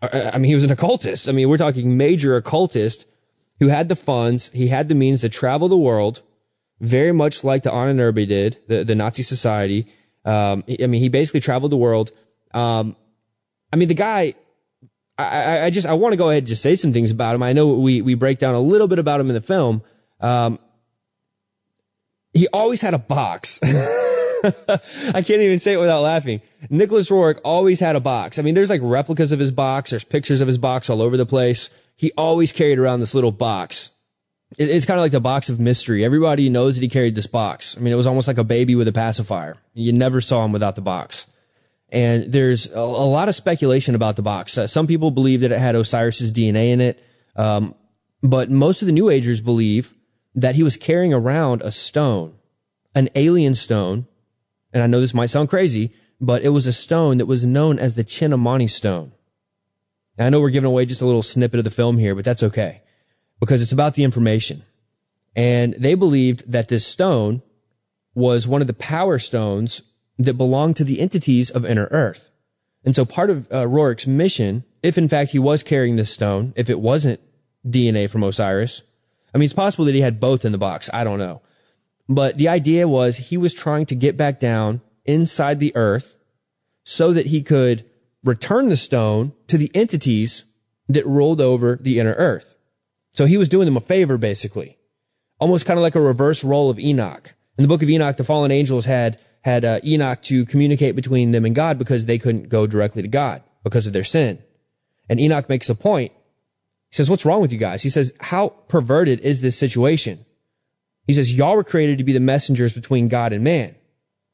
I 0.00 0.38
mean, 0.38 0.44
he 0.44 0.54
was 0.54 0.64
an 0.64 0.70
occultist. 0.70 1.28
I 1.28 1.32
mean, 1.32 1.48
we're 1.48 1.58
talking 1.58 1.96
major 1.96 2.36
occultist 2.36 3.06
who 3.58 3.68
had 3.68 3.88
the 3.88 3.96
funds, 3.96 4.50
he 4.50 4.68
had 4.68 4.88
the 4.88 4.94
means 4.94 5.22
to 5.22 5.28
travel 5.28 5.68
the 5.68 5.76
world, 5.76 6.22
very 6.80 7.12
much 7.12 7.42
like 7.42 7.62
the 7.64 7.70
Ahnenerbe 7.70 8.28
did, 8.28 8.58
the, 8.68 8.84
the 8.84 8.94
Nazi 8.94 9.22
society. 9.22 9.92
Um, 10.24 10.64
I 10.68 10.86
mean, 10.86 11.00
he 11.00 11.08
basically 11.08 11.40
traveled 11.40 11.72
the 11.72 11.76
world. 11.76 12.12
Um, 12.54 12.96
I 13.72 13.76
mean, 13.76 13.88
the 13.88 13.94
guy, 13.94 14.34
I, 15.18 15.66
I 15.66 15.70
just, 15.70 15.86
I 15.86 15.94
want 15.94 16.12
to 16.12 16.16
go 16.16 16.30
ahead 16.30 16.42
and 16.42 16.46
just 16.46 16.62
say 16.62 16.76
some 16.76 16.92
things 16.92 17.10
about 17.10 17.34
him. 17.34 17.42
I 17.42 17.52
know 17.52 17.74
we, 17.74 18.02
we 18.02 18.14
break 18.14 18.38
down 18.38 18.54
a 18.54 18.60
little 18.60 18.88
bit 18.88 18.98
about 18.98 19.20
him 19.20 19.28
in 19.28 19.34
the 19.34 19.40
film. 19.40 19.82
Um, 20.20 20.58
he 22.32 22.48
always 22.52 22.80
had 22.80 22.94
a 22.94 22.98
box. 22.98 23.60
I 24.42 25.22
can't 25.22 25.42
even 25.42 25.58
say 25.58 25.74
it 25.74 25.78
without 25.78 26.02
laughing. 26.02 26.40
Nicholas 26.70 27.10
Roerich 27.10 27.40
always 27.44 27.80
had 27.80 27.96
a 27.96 28.00
box. 28.00 28.38
I 28.38 28.42
mean, 28.42 28.54
there's 28.54 28.70
like 28.70 28.80
replicas 28.82 29.32
of 29.32 29.38
his 29.38 29.52
box. 29.52 29.90
There's 29.90 30.04
pictures 30.04 30.40
of 30.40 30.48
his 30.48 30.58
box 30.58 30.90
all 30.90 31.02
over 31.02 31.16
the 31.16 31.26
place. 31.26 31.70
He 31.96 32.12
always 32.16 32.52
carried 32.52 32.78
around 32.78 33.00
this 33.00 33.14
little 33.14 33.32
box. 33.32 33.90
It's 34.58 34.86
kind 34.86 34.98
of 34.98 35.04
like 35.04 35.12
the 35.12 35.20
box 35.20 35.48
of 35.48 35.60
mystery. 35.60 36.04
Everybody 36.04 36.48
knows 36.48 36.76
that 36.76 36.82
he 36.82 36.88
carried 36.88 37.14
this 37.14 37.26
box. 37.26 37.76
I 37.76 37.80
mean, 37.80 37.92
it 37.92 37.96
was 37.96 38.06
almost 38.06 38.26
like 38.26 38.38
a 38.38 38.44
baby 38.44 38.74
with 38.74 38.88
a 38.88 38.92
pacifier. 38.92 39.56
You 39.74 39.92
never 39.92 40.20
saw 40.20 40.44
him 40.44 40.52
without 40.52 40.74
the 40.74 40.82
box. 40.82 41.30
And 41.92 42.32
there's 42.32 42.72
a, 42.72 42.78
a 42.78 42.80
lot 42.80 43.28
of 43.28 43.34
speculation 43.34 43.94
about 43.94 44.16
the 44.16 44.22
box. 44.22 44.56
Uh, 44.58 44.66
some 44.66 44.86
people 44.86 45.10
believe 45.10 45.42
that 45.42 45.52
it 45.52 45.58
had 45.58 45.76
Osiris's 45.76 46.32
DNA 46.32 46.72
in 46.72 46.80
it. 46.80 47.02
Um, 47.36 47.74
but 48.22 48.50
most 48.50 48.82
of 48.82 48.86
the 48.86 48.92
New 48.92 49.10
Agers 49.10 49.40
believe 49.40 49.94
that 50.34 50.54
he 50.54 50.62
was 50.62 50.76
carrying 50.76 51.12
around 51.12 51.62
a 51.62 51.70
stone, 51.70 52.34
an 52.94 53.08
alien 53.14 53.54
stone. 53.54 54.06
And 54.72 54.82
I 54.82 54.86
know 54.86 55.00
this 55.00 55.14
might 55.14 55.30
sound 55.30 55.48
crazy, 55.48 55.92
but 56.20 56.42
it 56.42 56.48
was 56.48 56.66
a 56.66 56.72
stone 56.72 57.18
that 57.18 57.26
was 57.26 57.44
known 57.44 57.78
as 57.78 57.94
the 57.94 58.04
Chintamani 58.04 58.70
stone. 58.70 59.12
I 60.18 60.28
know 60.28 60.40
we're 60.40 60.50
giving 60.50 60.68
away 60.68 60.84
just 60.84 61.00
a 61.00 61.06
little 61.06 61.22
snippet 61.22 61.58
of 61.58 61.64
the 61.64 61.70
film 61.70 61.96
here, 61.96 62.14
but 62.14 62.24
that's 62.24 62.42
okay 62.42 62.82
because 63.40 63.62
it's 63.62 63.72
about 63.72 63.94
the 63.94 64.04
information. 64.04 64.62
And 65.34 65.74
they 65.78 65.94
believed 65.94 66.52
that 66.52 66.68
this 66.68 66.86
stone 66.86 67.42
was 68.14 68.46
one 68.46 68.60
of 68.60 68.66
the 68.66 68.74
power 68.74 69.18
stones 69.18 69.82
that 70.18 70.34
belonged 70.34 70.76
to 70.76 70.84
the 70.84 71.00
entities 71.00 71.50
of 71.50 71.64
inner 71.64 71.88
earth. 71.90 72.30
And 72.84 72.94
so 72.94 73.04
part 73.04 73.30
of 73.30 73.48
uh, 73.52 73.66
Roerich's 73.66 74.06
mission, 74.06 74.64
if 74.82 74.98
in 74.98 75.08
fact 75.08 75.30
he 75.30 75.38
was 75.38 75.62
carrying 75.62 75.96
this 75.96 76.12
stone, 76.12 76.52
if 76.56 76.70
it 76.70 76.80
wasn't 76.80 77.20
DNA 77.66 78.10
from 78.10 78.22
Osiris, 78.22 78.82
I 79.34 79.38
mean, 79.38 79.44
it's 79.44 79.54
possible 79.54 79.86
that 79.86 79.94
he 79.94 80.00
had 80.00 80.20
both 80.20 80.44
in 80.44 80.52
the 80.52 80.58
box. 80.58 80.90
I 80.92 81.04
don't 81.04 81.18
know. 81.18 81.42
But 82.08 82.36
the 82.36 82.48
idea 82.48 82.88
was 82.88 83.16
he 83.16 83.36
was 83.36 83.54
trying 83.54 83.86
to 83.86 83.94
get 83.94 84.16
back 84.16 84.40
down 84.40 84.80
inside 85.04 85.60
the 85.60 85.76
earth 85.76 86.16
so 86.84 87.12
that 87.12 87.26
he 87.26 87.42
could 87.42 87.84
return 88.24 88.68
the 88.68 88.76
stone 88.76 89.32
to 89.48 89.58
the 89.58 89.70
entities 89.74 90.44
that 90.88 91.06
ruled 91.06 91.40
over 91.40 91.78
the 91.80 92.00
inner 92.00 92.12
earth. 92.12 92.54
So 93.12 93.26
he 93.26 93.36
was 93.36 93.48
doing 93.48 93.66
them 93.66 93.76
a 93.76 93.80
favor, 93.80 94.18
basically. 94.18 94.76
Almost 95.38 95.66
kind 95.66 95.78
of 95.78 95.82
like 95.82 95.94
a 95.94 96.00
reverse 96.00 96.44
role 96.44 96.70
of 96.70 96.78
Enoch. 96.78 97.32
In 97.56 97.62
the 97.62 97.68
book 97.68 97.82
of 97.82 97.90
Enoch, 97.90 98.16
the 98.16 98.24
fallen 98.24 98.50
angels 98.50 98.84
had, 98.84 99.18
had 99.42 99.64
uh, 99.64 99.80
Enoch 99.84 100.20
to 100.22 100.44
communicate 100.46 100.96
between 100.96 101.30
them 101.30 101.44
and 101.44 101.54
God 101.54 101.78
because 101.78 102.06
they 102.06 102.18
couldn't 102.18 102.48
go 102.48 102.66
directly 102.66 103.02
to 103.02 103.08
God 103.08 103.42
because 103.62 103.86
of 103.86 103.92
their 103.92 104.04
sin. 104.04 104.42
And 105.08 105.20
Enoch 105.20 105.48
makes 105.48 105.68
a 105.68 105.74
point 105.74 106.12
he 106.90 106.96
says, 106.96 107.08
what's 107.08 107.24
wrong 107.24 107.40
with 107.40 107.52
you 107.52 107.58
guys? 107.58 107.82
He 107.84 107.88
says, 107.88 108.16
how 108.18 108.48
perverted 108.48 109.20
is 109.20 109.40
this 109.40 109.56
situation? 109.56 110.24
He 111.06 111.12
says, 111.12 111.32
y'all 111.32 111.54
were 111.54 111.64
created 111.64 111.98
to 111.98 112.04
be 112.04 112.12
the 112.12 112.20
messengers 112.20 112.72
between 112.72 113.06
God 113.06 113.32
and 113.32 113.44
man, 113.44 113.76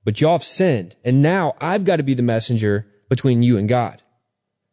but 0.04 0.18
y'all 0.18 0.32
have 0.32 0.42
sinned. 0.42 0.96
And 1.04 1.20
now 1.20 1.54
I've 1.60 1.84
got 1.84 1.96
to 1.96 2.02
be 2.02 2.14
the 2.14 2.22
messenger 2.22 2.86
between 3.10 3.42
you 3.42 3.58
and 3.58 3.68
God. 3.68 4.00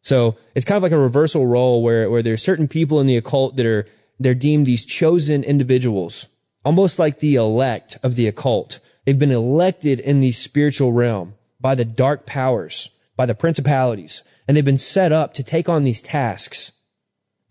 So 0.00 0.36
it's 0.54 0.64
kind 0.64 0.78
of 0.78 0.82
like 0.82 0.92
a 0.92 0.98
reversal 0.98 1.46
role 1.46 1.82
where, 1.82 2.10
where 2.10 2.22
there's 2.22 2.42
certain 2.42 2.68
people 2.68 3.00
in 3.00 3.06
the 3.06 3.18
occult 3.18 3.56
that 3.56 3.66
are, 3.66 3.86
they're 4.18 4.34
deemed 4.34 4.64
these 4.64 4.86
chosen 4.86 5.44
individuals, 5.44 6.26
almost 6.64 6.98
like 6.98 7.18
the 7.18 7.36
elect 7.36 7.98
of 8.02 8.14
the 8.14 8.28
occult. 8.28 8.80
They've 9.04 9.18
been 9.18 9.30
elected 9.30 10.00
in 10.00 10.20
the 10.20 10.32
spiritual 10.32 10.92
realm 10.92 11.34
by 11.60 11.74
the 11.74 11.84
dark 11.84 12.24
powers, 12.24 12.88
by 13.14 13.26
the 13.26 13.34
principalities, 13.34 14.22
and 14.48 14.56
they've 14.56 14.64
been 14.64 14.78
set 14.78 15.12
up 15.12 15.34
to 15.34 15.42
take 15.42 15.68
on 15.68 15.84
these 15.84 16.00
tasks 16.00 16.72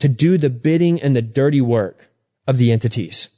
to 0.04 0.10
do 0.10 0.38
the 0.38 0.50
bidding 0.50 1.02
and 1.02 1.16
the 1.16 1.22
dirty 1.22 1.62
work 1.62 2.10
of 2.46 2.58
the 2.58 2.74
entities. 2.74 3.30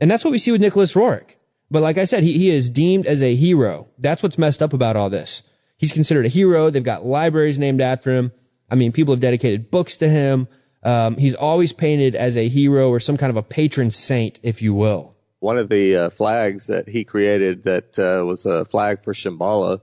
And 0.00 0.08
that's 0.08 0.24
what 0.24 0.30
we 0.30 0.38
see 0.38 0.52
with 0.52 0.60
Nicholas 0.60 0.94
Roerich. 0.94 1.34
But 1.72 1.82
like 1.82 1.98
I 1.98 2.04
said, 2.04 2.22
he, 2.22 2.38
he 2.38 2.50
is 2.50 2.70
deemed 2.70 3.04
as 3.04 3.20
a 3.20 3.34
hero. 3.34 3.88
That's 3.98 4.22
what's 4.22 4.38
messed 4.38 4.62
up 4.62 4.74
about 4.74 4.94
all 4.94 5.10
this. 5.10 5.42
He's 5.76 5.92
considered 5.92 6.24
a 6.24 6.28
hero. 6.28 6.70
They've 6.70 6.84
got 6.84 7.04
libraries 7.04 7.58
named 7.58 7.80
after 7.80 8.14
him. 8.14 8.30
I 8.70 8.76
mean, 8.76 8.92
people 8.92 9.12
have 9.12 9.20
dedicated 9.20 9.72
books 9.72 9.96
to 9.96 10.08
him. 10.08 10.46
Um, 10.84 11.16
he's 11.16 11.34
always 11.34 11.72
painted 11.72 12.14
as 12.14 12.36
a 12.36 12.46
hero 12.46 12.90
or 12.90 13.00
some 13.00 13.16
kind 13.16 13.30
of 13.30 13.36
a 13.36 13.42
patron 13.42 13.90
saint, 13.90 14.38
if 14.44 14.62
you 14.62 14.74
will. 14.74 15.16
One 15.40 15.58
of 15.58 15.68
the 15.68 15.96
uh, 15.96 16.10
flags 16.10 16.68
that 16.68 16.88
he 16.88 17.02
created 17.02 17.64
that 17.64 17.98
uh, 17.98 18.24
was 18.24 18.46
a 18.46 18.64
flag 18.64 19.02
for 19.02 19.14
Shambhala, 19.14 19.80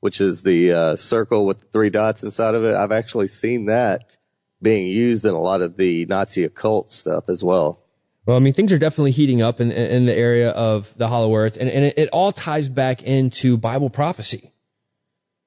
which 0.00 0.20
is 0.20 0.42
the 0.42 0.72
uh, 0.72 0.96
circle 0.96 1.46
with 1.46 1.72
three 1.72 1.88
dots 1.88 2.22
inside 2.22 2.54
of 2.54 2.64
it. 2.64 2.74
I've 2.74 2.92
actually 2.92 3.28
seen 3.28 3.66
that 3.66 4.18
being 4.64 4.88
used 4.88 5.24
in 5.24 5.32
a 5.32 5.40
lot 5.40 5.62
of 5.62 5.76
the 5.76 6.06
Nazi 6.06 6.42
occult 6.42 6.90
stuff 6.90 7.28
as 7.28 7.44
well. 7.44 7.80
Well, 8.26 8.36
I 8.36 8.40
mean, 8.40 8.54
things 8.54 8.72
are 8.72 8.78
definitely 8.78 9.12
heating 9.12 9.42
up 9.42 9.60
in, 9.60 9.70
in 9.70 10.06
the 10.06 10.14
area 10.14 10.50
of 10.50 10.96
the 10.96 11.06
Hollow 11.06 11.34
Earth, 11.36 11.58
and, 11.58 11.70
and 11.70 11.84
it, 11.84 11.94
it 11.98 12.08
all 12.08 12.32
ties 12.32 12.68
back 12.68 13.02
into 13.02 13.56
Bible 13.58 13.90
prophecy. 13.90 14.50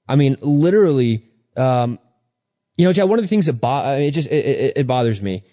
I 0.07 0.15
mean, 0.15 0.37
literally, 0.41 1.25
um, 1.57 1.99
you 2.77 2.85
know, 2.85 2.93
Chad, 2.93 3.09
one 3.09 3.19
of 3.19 3.25
the 3.25 3.29
things 3.29 3.47
that 3.47 3.59
bo- 3.59 3.67
I 3.67 3.97
mean, 3.97 4.07
it 4.07 4.11
just 4.11 4.29
it, 4.29 4.45
it, 4.45 4.73
it 4.77 4.87
bothers 4.87 5.21
me. 5.21 5.43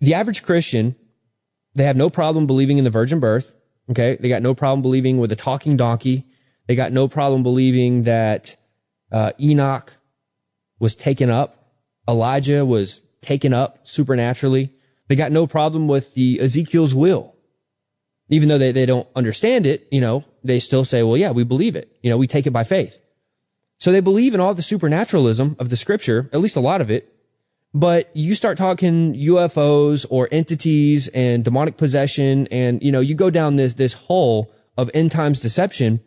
The 0.00 0.14
average 0.14 0.42
Christian, 0.42 0.96
they 1.74 1.84
have 1.84 1.96
no 1.96 2.10
problem 2.10 2.46
believing 2.46 2.78
in 2.78 2.84
the 2.84 2.90
virgin 2.90 3.20
birth. 3.20 3.54
Okay. 3.90 4.16
They 4.18 4.28
got 4.28 4.42
no 4.42 4.54
problem 4.54 4.82
believing 4.82 5.18
with 5.18 5.30
a 5.32 5.36
talking 5.36 5.76
donkey. 5.76 6.24
They 6.66 6.74
got 6.74 6.92
no 6.92 7.06
problem 7.08 7.42
believing 7.42 8.04
that 8.04 8.56
uh, 9.12 9.32
Enoch 9.38 9.92
was 10.80 10.94
taken 10.96 11.30
up. 11.30 11.65
Elijah 12.08 12.64
was 12.64 13.02
taken 13.20 13.52
up 13.52 13.86
supernaturally. 13.86 14.72
They 15.08 15.16
got 15.16 15.32
no 15.32 15.46
problem 15.46 15.88
with 15.88 16.14
the 16.14 16.40
Ezekiel's 16.40 16.94
wheel. 16.94 17.34
Even 18.28 18.48
though 18.48 18.58
they, 18.58 18.72
they 18.72 18.86
don't 18.86 19.08
understand 19.14 19.66
it, 19.66 19.86
you 19.90 20.00
know, 20.00 20.24
they 20.42 20.58
still 20.58 20.84
say, 20.84 21.02
well, 21.02 21.16
yeah, 21.16 21.30
we 21.30 21.44
believe 21.44 21.76
it. 21.76 21.96
You 22.02 22.10
know, 22.10 22.16
we 22.16 22.26
take 22.26 22.46
it 22.46 22.52
by 22.52 22.64
faith. 22.64 23.00
So 23.78 23.92
they 23.92 24.00
believe 24.00 24.34
in 24.34 24.40
all 24.40 24.54
the 24.54 24.62
supernaturalism 24.62 25.56
of 25.58 25.68
the 25.68 25.76
scripture, 25.76 26.28
at 26.32 26.40
least 26.40 26.56
a 26.56 26.60
lot 26.60 26.80
of 26.80 26.90
it. 26.90 27.12
But 27.74 28.10
you 28.14 28.34
start 28.34 28.58
talking 28.58 29.14
UFOs 29.14 30.06
or 30.08 30.28
entities 30.30 31.08
and 31.08 31.44
demonic 31.44 31.76
possession 31.76 32.48
and, 32.50 32.82
you 32.82 32.90
know, 32.90 33.00
you 33.00 33.14
go 33.14 33.30
down 33.30 33.56
this, 33.56 33.74
this 33.74 33.92
hole 33.92 34.50
of 34.78 34.90
end 34.94 35.12
times 35.12 35.40
deception 35.40 36.00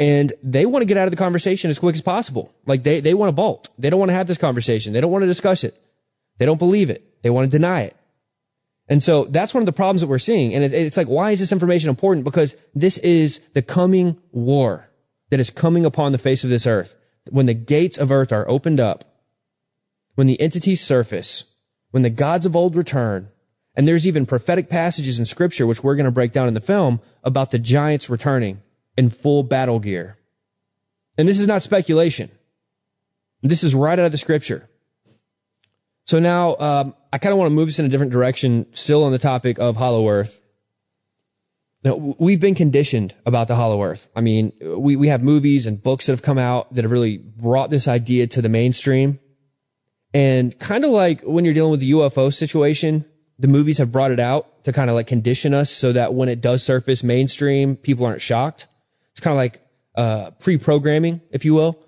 and 0.00 0.32
they 0.42 0.64
want 0.64 0.80
to 0.80 0.86
get 0.86 0.96
out 0.96 1.04
of 1.04 1.10
the 1.10 1.18
conversation 1.18 1.68
as 1.68 1.78
quick 1.78 1.94
as 1.94 2.00
possible. 2.00 2.50
Like 2.64 2.82
they, 2.82 3.00
they 3.00 3.12
want 3.12 3.28
to 3.28 3.34
bolt. 3.34 3.68
They 3.78 3.90
don't 3.90 4.00
want 4.00 4.08
to 4.08 4.14
have 4.14 4.26
this 4.26 4.38
conversation. 4.38 4.94
They 4.94 5.02
don't 5.02 5.12
want 5.12 5.22
to 5.22 5.26
discuss 5.26 5.62
it. 5.62 5.74
They 6.38 6.46
don't 6.46 6.58
believe 6.58 6.88
it. 6.88 7.22
They 7.22 7.28
want 7.28 7.50
to 7.50 7.56
deny 7.56 7.82
it. 7.82 7.96
And 8.88 9.02
so 9.02 9.24
that's 9.24 9.52
one 9.52 9.62
of 9.62 9.66
the 9.66 9.72
problems 9.72 10.00
that 10.00 10.06
we're 10.06 10.18
seeing. 10.18 10.54
And 10.54 10.64
it's 10.64 10.96
like, 10.96 11.06
why 11.06 11.32
is 11.32 11.38
this 11.38 11.52
information 11.52 11.90
important? 11.90 12.24
Because 12.24 12.56
this 12.74 12.96
is 12.96 13.40
the 13.52 13.60
coming 13.60 14.18
war 14.32 14.88
that 15.28 15.38
is 15.38 15.50
coming 15.50 15.84
upon 15.84 16.12
the 16.12 16.18
face 16.18 16.44
of 16.44 16.50
this 16.50 16.66
earth. 16.66 16.96
When 17.28 17.44
the 17.44 17.54
gates 17.54 17.98
of 17.98 18.10
earth 18.10 18.32
are 18.32 18.48
opened 18.48 18.80
up, 18.80 19.04
when 20.14 20.26
the 20.26 20.40
entities 20.40 20.80
surface, 20.80 21.44
when 21.90 22.02
the 22.02 22.10
gods 22.10 22.46
of 22.46 22.56
old 22.56 22.74
return, 22.74 23.28
and 23.76 23.86
there's 23.86 24.06
even 24.06 24.24
prophetic 24.24 24.70
passages 24.70 25.18
in 25.18 25.26
scripture, 25.26 25.66
which 25.66 25.84
we're 25.84 25.96
going 25.96 26.06
to 26.06 26.10
break 26.10 26.32
down 26.32 26.48
in 26.48 26.54
the 26.54 26.60
film, 26.60 27.00
about 27.22 27.50
the 27.50 27.58
giants 27.58 28.08
returning 28.08 28.60
in 28.96 29.08
full 29.08 29.42
battle 29.42 29.78
gear. 29.78 30.16
And 31.18 31.28
this 31.28 31.40
is 31.40 31.46
not 31.46 31.62
speculation. 31.62 32.30
This 33.42 33.64
is 33.64 33.74
right 33.74 33.98
out 33.98 34.04
of 34.04 34.12
the 34.12 34.18
scripture. 34.18 34.68
So 36.04 36.18
now 36.18 36.56
um, 36.56 36.94
I 37.12 37.18
kind 37.18 37.32
of 37.32 37.38
want 37.38 37.50
to 37.50 37.54
move 37.54 37.68
us 37.68 37.78
in 37.78 37.86
a 37.86 37.88
different 37.88 38.12
direction, 38.12 38.66
still 38.72 39.04
on 39.04 39.12
the 39.12 39.18
topic 39.18 39.58
of 39.58 39.76
Hollow 39.76 40.08
Earth. 40.08 40.40
Now, 41.82 41.94
we've 41.94 42.40
been 42.40 42.54
conditioned 42.54 43.14
about 43.24 43.48
the 43.48 43.56
Hollow 43.56 43.82
Earth. 43.82 44.10
I 44.14 44.20
mean, 44.20 44.52
we, 44.60 44.96
we 44.96 45.08
have 45.08 45.22
movies 45.22 45.66
and 45.66 45.82
books 45.82 46.06
that 46.06 46.12
have 46.12 46.22
come 46.22 46.36
out 46.36 46.74
that 46.74 46.82
have 46.82 46.90
really 46.90 47.16
brought 47.16 47.70
this 47.70 47.88
idea 47.88 48.26
to 48.26 48.42
the 48.42 48.50
mainstream. 48.50 49.18
And 50.12 50.58
kind 50.58 50.84
of 50.84 50.90
like 50.90 51.22
when 51.22 51.44
you're 51.44 51.54
dealing 51.54 51.70
with 51.70 51.80
the 51.80 51.92
UFO 51.92 52.32
situation, 52.34 53.04
the 53.38 53.48
movies 53.48 53.78
have 53.78 53.92
brought 53.92 54.10
it 54.10 54.20
out 54.20 54.64
to 54.64 54.72
kind 54.72 54.90
of 54.90 54.96
like 54.96 55.06
condition 55.06 55.54
us 55.54 55.70
so 55.70 55.92
that 55.92 56.12
when 56.12 56.28
it 56.28 56.42
does 56.42 56.62
surface 56.62 57.02
mainstream, 57.02 57.76
people 57.76 58.04
aren't 58.04 58.20
shocked. 58.20 58.66
It's 59.20 59.24
kind 59.26 59.34
of 59.34 59.36
like 59.36 59.60
uh, 59.96 60.30
pre-programming, 60.30 61.20
if 61.30 61.44
you 61.44 61.52
will. 61.52 61.78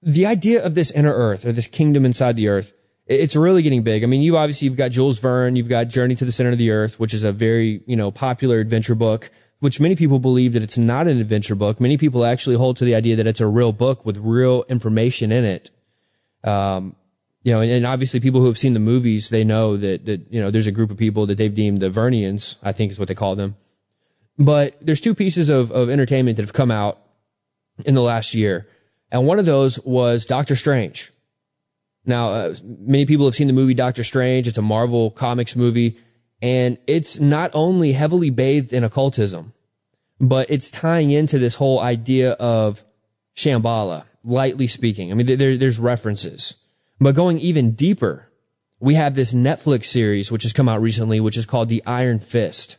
The 0.00 0.24
idea 0.24 0.64
of 0.64 0.74
this 0.74 0.90
inner 0.90 1.12
earth 1.12 1.44
or 1.44 1.52
this 1.52 1.66
kingdom 1.66 2.06
inside 2.06 2.36
the 2.36 2.48
earth, 2.48 2.72
it's 3.06 3.36
really 3.36 3.60
getting 3.60 3.82
big. 3.82 4.04
I 4.04 4.06
mean, 4.06 4.22
you 4.22 4.38
obviously 4.38 4.68
you've 4.68 4.78
got 4.78 4.90
Jules 4.90 5.18
Verne, 5.18 5.54
you've 5.54 5.68
got 5.68 5.88
Journey 5.88 6.14
to 6.14 6.24
the 6.24 6.32
Center 6.32 6.48
of 6.48 6.56
the 6.56 6.70
Earth, 6.70 6.98
which 6.98 7.12
is 7.12 7.24
a 7.24 7.32
very 7.32 7.82
you 7.86 7.96
know 7.96 8.10
popular 8.10 8.58
adventure 8.58 8.94
book. 8.94 9.30
Which 9.60 9.80
many 9.80 9.96
people 9.96 10.18
believe 10.18 10.54
that 10.54 10.62
it's 10.62 10.78
not 10.78 11.08
an 11.08 11.18
adventure 11.18 11.56
book. 11.56 11.78
Many 11.78 11.98
people 11.98 12.24
actually 12.24 12.56
hold 12.56 12.78
to 12.78 12.86
the 12.86 12.94
idea 12.94 13.16
that 13.16 13.26
it's 13.26 13.42
a 13.42 13.46
real 13.46 13.72
book 13.72 14.06
with 14.06 14.16
real 14.16 14.64
information 14.66 15.30
in 15.30 15.44
it. 15.44 15.70
Um, 16.42 16.96
you 17.42 17.52
know, 17.52 17.60
and, 17.60 17.70
and, 17.70 17.86
obviously 17.86 18.20
people 18.20 18.40
who 18.40 18.46
have 18.46 18.56
seen 18.58 18.72
the 18.72 18.80
movies, 18.80 19.28
they 19.28 19.44
know 19.44 19.76
that, 19.76 20.06
that, 20.06 20.32
you 20.32 20.40
know, 20.40 20.50
there's 20.50 20.66
a 20.66 20.72
group 20.72 20.90
of 20.90 20.96
people 20.96 21.26
that 21.26 21.36
they've 21.36 21.54
deemed 21.54 21.78
the 21.78 21.90
Vernians, 21.90 22.56
I 22.62 22.72
think 22.72 22.92
is 22.92 22.98
what 22.98 23.08
they 23.08 23.14
call 23.14 23.36
them. 23.36 23.56
But 24.38 24.76
there's 24.80 25.00
two 25.00 25.14
pieces 25.14 25.48
of, 25.48 25.70
of 25.70 25.90
entertainment 25.90 26.36
that 26.36 26.42
have 26.42 26.52
come 26.52 26.70
out 26.70 26.98
in 27.84 27.94
the 27.94 28.02
last 28.02 28.34
year. 28.34 28.68
And 29.10 29.26
one 29.26 29.38
of 29.38 29.46
those 29.46 29.78
was 29.78 30.26
Doctor 30.26 30.56
Strange. 30.56 31.10
Now, 32.04 32.28
uh, 32.30 32.54
many 32.62 33.06
people 33.06 33.26
have 33.26 33.34
seen 33.34 33.46
the 33.46 33.52
movie 33.52 33.74
Doctor 33.74 34.04
Strange. 34.04 34.48
It's 34.48 34.58
a 34.58 34.62
Marvel 34.62 35.10
Comics 35.10 35.56
movie. 35.56 35.98
And 36.42 36.78
it's 36.86 37.20
not 37.20 37.52
only 37.54 37.92
heavily 37.92 38.30
bathed 38.30 38.72
in 38.72 38.84
occultism, 38.84 39.52
but 40.20 40.50
it's 40.50 40.70
tying 40.70 41.10
into 41.10 41.38
this 41.38 41.54
whole 41.54 41.80
idea 41.80 42.32
of 42.32 42.84
Shambhala, 43.36 44.04
lightly 44.22 44.66
speaking. 44.66 45.10
I 45.10 45.14
mean, 45.14 45.38
there, 45.38 45.56
there's 45.56 45.78
references. 45.78 46.54
But 47.00 47.14
going 47.14 47.38
even 47.38 47.72
deeper, 47.72 48.28
we 48.78 48.94
have 48.94 49.14
this 49.14 49.32
Netflix 49.32 49.86
series 49.86 50.30
which 50.30 50.42
has 50.42 50.52
come 50.52 50.68
out 50.68 50.82
recently, 50.82 51.20
which 51.20 51.36
is 51.36 51.46
called 51.46 51.68
The 51.68 51.84
Iron 51.86 52.18
Fist. 52.18 52.76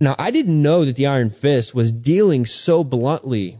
Now, 0.00 0.14
I 0.18 0.30
didn't 0.30 0.62
know 0.62 0.84
that 0.84 0.96
the 0.96 1.06
Iron 1.06 1.28
Fist 1.28 1.74
was 1.74 1.90
dealing 1.90 2.46
so 2.46 2.84
bluntly 2.84 3.58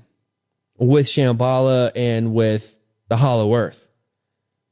with 0.77 1.07
Shambhala 1.07 1.91
and 1.97 2.33
with 2.33 2.77
the 3.09 3.17
Hollow 3.17 3.55
Earth. 3.55 3.89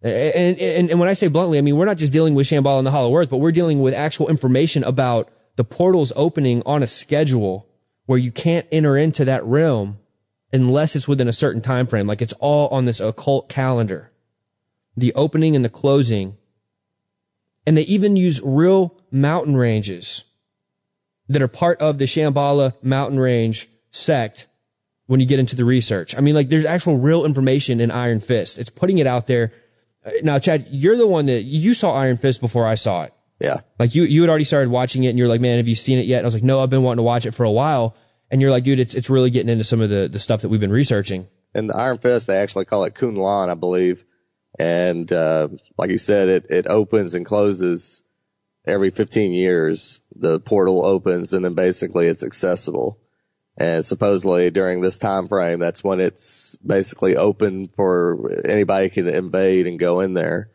And, 0.03 0.61
and, 0.61 0.91
and 0.91 1.01
when 1.01 1.09
I 1.09 1.15
say 1.15 1.27
bluntly, 1.27 1.59
I 1.59 1.63
mean, 1.63 1.77
we're 1.77 1.87
not 1.87 1.97
just 1.97 2.13
dealing 2.13 2.35
with 2.35 2.47
Shambhala 2.47 2.79
and 2.79 2.87
the 2.87 2.93
Hollow 2.93 3.17
Earth, 3.17 3.31
but 3.31 3.39
we're 3.39 3.53
dealing 3.53 3.81
with 3.81 3.95
actual 3.95 4.29
information 4.29 4.85
about 4.85 5.33
the 5.57 5.65
portals 5.65 6.13
opening 6.15 6.63
on 6.67 6.85
a 6.85 6.87
schedule 6.87 7.69
where 8.05 8.19
you 8.19 8.31
can't 8.31 8.67
enter 8.71 8.97
into 8.97 9.25
that 9.25 9.45
realm 9.45 9.99
unless 10.53 10.95
it's 10.95 11.09
within 11.09 11.27
a 11.27 11.33
certain 11.33 11.63
time 11.63 11.89
frame. 11.89 12.07
Like 12.07 12.23
it's 12.23 12.35
all 12.35 12.69
on 12.69 12.85
this 12.85 13.01
occult 13.01 13.49
calendar. 13.49 14.13
The 14.97 15.15
opening 15.15 15.57
and 15.57 15.65
the 15.65 15.71
closing. 15.71 16.37
And 17.67 17.77
they 17.77 17.83
even 17.83 18.15
use 18.15 18.41
real 18.45 18.97
mountain 19.11 19.57
ranges 19.57 20.23
that 21.29 21.43
are 21.43 21.49
part 21.49 21.81
of 21.81 21.99
the 21.99 22.05
Shambhala 22.05 22.73
mountain 22.83 23.19
range 23.19 23.69
sect 23.91 24.47
when 25.07 25.21
you 25.21 25.27
get 25.27 25.39
into 25.39 25.57
the 25.57 25.65
research. 25.65 26.17
I 26.17 26.21
mean, 26.21 26.35
like 26.35 26.49
there's 26.49 26.65
actual 26.65 26.99
real 26.99 27.25
information 27.25 27.81
in 27.81 27.91
Iron 27.91 28.21
Fist. 28.21 28.59
It's 28.59 28.71
putting 28.71 28.99
it 28.99 29.07
out 29.07 29.27
there. 29.27 29.53
Uh, 30.05 30.11
now, 30.23 30.39
Chad, 30.39 30.69
you're 30.71 30.97
the 30.97 31.07
one 31.07 31.27
that 31.27 31.43
you 31.43 31.75
saw 31.75 31.95
Iron 31.95 32.17
Fist 32.17 32.41
before 32.41 32.67
I 32.67 32.75
saw 32.75 33.05
it. 33.05 33.15
Yeah. 33.41 33.61
Like 33.79 33.95
you, 33.95 34.05
you 34.05 34.23
had 34.23 34.31
already 34.31 34.45
started 34.45 34.71
watching 34.71 35.05
it 35.05 35.11
and 35.11 35.19
you're 35.19 35.29
like, 35.29 35.41
man, 35.41 35.59
have 35.59 35.69
you 35.69 35.75
seen 35.75 35.99
it 35.99 36.07
yet? 36.07 36.19
And 36.19 36.25
I 36.25 36.29
was 36.29 36.35
like, 36.35 36.43
no, 36.43 36.63
I've 36.63 36.71
been 36.71 36.83
wanting 36.83 36.99
to 36.99 37.03
watch 37.03 37.27
it 37.27 37.35
for 37.35 37.45
a 37.45 37.51
while. 37.51 37.97
And 38.31 38.41
you're 38.41 38.51
like, 38.51 38.65
dude, 38.65 38.81
it's, 38.81 38.95
it's 38.95 39.11
really 39.11 39.31
getting 39.31 39.51
into 39.51 39.65
some 39.65 39.81
of 39.81 39.91
the, 39.91 40.09
the 40.09 40.19
stuff 40.19 40.43
that 40.43 40.49
we've 40.49 40.61
been 40.61 40.73
researching. 40.73 41.29
And 41.55 41.69
the 41.71 41.77
Iron 41.77 41.99
Fist, 41.99 42.27
they 42.27 42.39
actually 42.39 42.65
call 42.65 42.85
it 42.85 42.95
Kunlun, 42.95 43.49
I 43.49 43.55
believe. 43.55 44.05
And, 44.59 45.11
uh, 45.13 45.49
like 45.79 45.91
you 45.91 45.99
said, 45.99 46.29
it, 46.29 46.47
it 46.51 46.67
opens 46.67 47.15
and 47.15 47.27
closes 47.27 48.03
every 48.67 48.91
15 48.91 49.33
years. 49.33 50.01
The 50.15 50.41
portal 50.41 50.85
opens 50.85 51.33
and 51.33 51.45
then 51.45 51.55
basically 51.55 52.07
it's 52.07 52.25
accessible. 52.25 52.99
And 53.59 53.85
supposedly 53.85 54.51
during 54.51 54.81
this 54.81 54.99
time 54.99 55.29
frame, 55.29 55.59
that's 55.59 55.83
when 55.83 56.01
it's 56.01 56.57
basically 56.57 57.17
open 57.17 57.69
for 57.69 58.31
anybody 58.47 58.91
can 58.91 59.09
invade 59.09 59.67
and 59.67 59.79
go 59.79 60.01
in 60.01 60.13
there. 60.13 60.51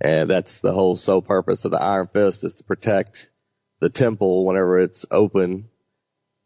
And 0.00 0.30
that's 0.30 0.60
the 0.60 0.72
whole 0.72 0.96
sole 0.96 1.22
purpose 1.22 1.64
of 1.64 1.70
the 1.70 1.82
Iron 1.82 2.08
Fist 2.12 2.44
is 2.44 2.54
to 2.56 2.64
protect 2.64 3.30
the 3.80 3.90
temple 3.90 4.46
whenever 4.46 4.80
it's 4.80 5.06
open. 5.10 5.68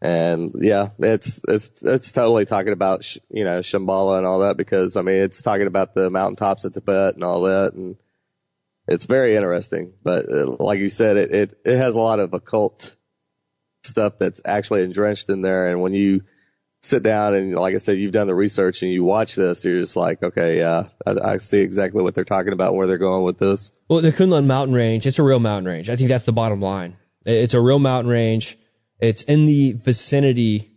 And 0.00 0.52
yeah, 0.56 0.90
it's, 0.98 1.42
it's, 1.46 1.82
it's 1.82 2.12
totally 2.12 2.44
talking 2.44 2.72
about, 2.72 3.04
you 3.28 3.44
know, 3.44 3.60
Shambhala 3.60 4.18
and 4.18 4.26
all 4.26 4.40
that 4.40 4.56
because 4.56 4.96
I 4.96 5.02
mean, 5.02 5.20
it's 5.20 5.42
talking 5.42 5.66
about 5.66 5.94
the 5.94 6.10
mountaintops 6.10 6.64
of 6.64 6.72
Tibet 6.72 7.14
and 7.14 7.22
all 7.22 7.42
that. 7.42 7.74
And 7.74 7.96
it's 8.90 9.04
very 9.04 9.36
interesting, 9.36 9.92
but 10.02 10.26
uh, 10.28 10.56
like 10.58 10.80
you 10.80 10.88
said, 10.88 11.16
it, 11.16 11.30
it, 11.30 11.56
it 11.64 11.76
has 11.76 11.94
a 11.94 12.00
lot 12.00 12.18
of 12.18 12.34
occult 12.34 12.96
stuff 13.84 14.14
that's 14.18 14.42
actually 14.44 14.82
entrenched 14.82 15.30
in 15.30 15.42
there. 15.42 15.68
And 15.68 15.80
when 15.80 15.94
you 15.94 16.22
sit 16.82 17.04
down 17.04 17.34
and 17.34 17.54
like 17.54 17.74
I 17.74 17.78
said, 17.78 17.98
you've 17.98 18.12
done 18.12 18.26
the 18.26 18.34
research 18.34 18.82
and 18.82 18.90
you 18.90 19.04
watch 19.04 19.36
this, 19.36 19.64
you're 19.64 19.80
just 19.80 19.96
like, 19.96 20.22
okay, 20.22 20.58
yeah, 20.58 20.88
I, 21.06 21.14
I 21.32 21.36
see 21.36 21.60
exactly 21.60 22.02
what 22.02 22.16
they're 22.16 22.24
talking 22.24 22.52
about, 22.52 22.74
where 22.74 22.88
they're 22.88 22.98
going 22.98 23.24
with 23.24 23.38
this. 23.38 23.70
Well, 23.88 24.00
the 24.00 24.10
Kunlun 24.10 24.46
mountain 24.46 24.74
range, 24.74 25.06
it's 25.06 25.20
a 25.20 25.22
real 25.22 25.40
mountain 25.40 25.70
range. 25.72 25.88
I 25.88 25.94
think 25.94 26.08
that's 26.08 26.24
the 26.24 26.32
bottom 26.32 26.60
line. 26.60 26.96
It's 27.24 27.54
a 27.54 27.60
real 27.60 27.78
mountain 27.78 28.10
range. 28.10 28.56
It's 28.98 29.22
in 29.22 29.46
the 29.46 29.72
vicinity 29.72 30.72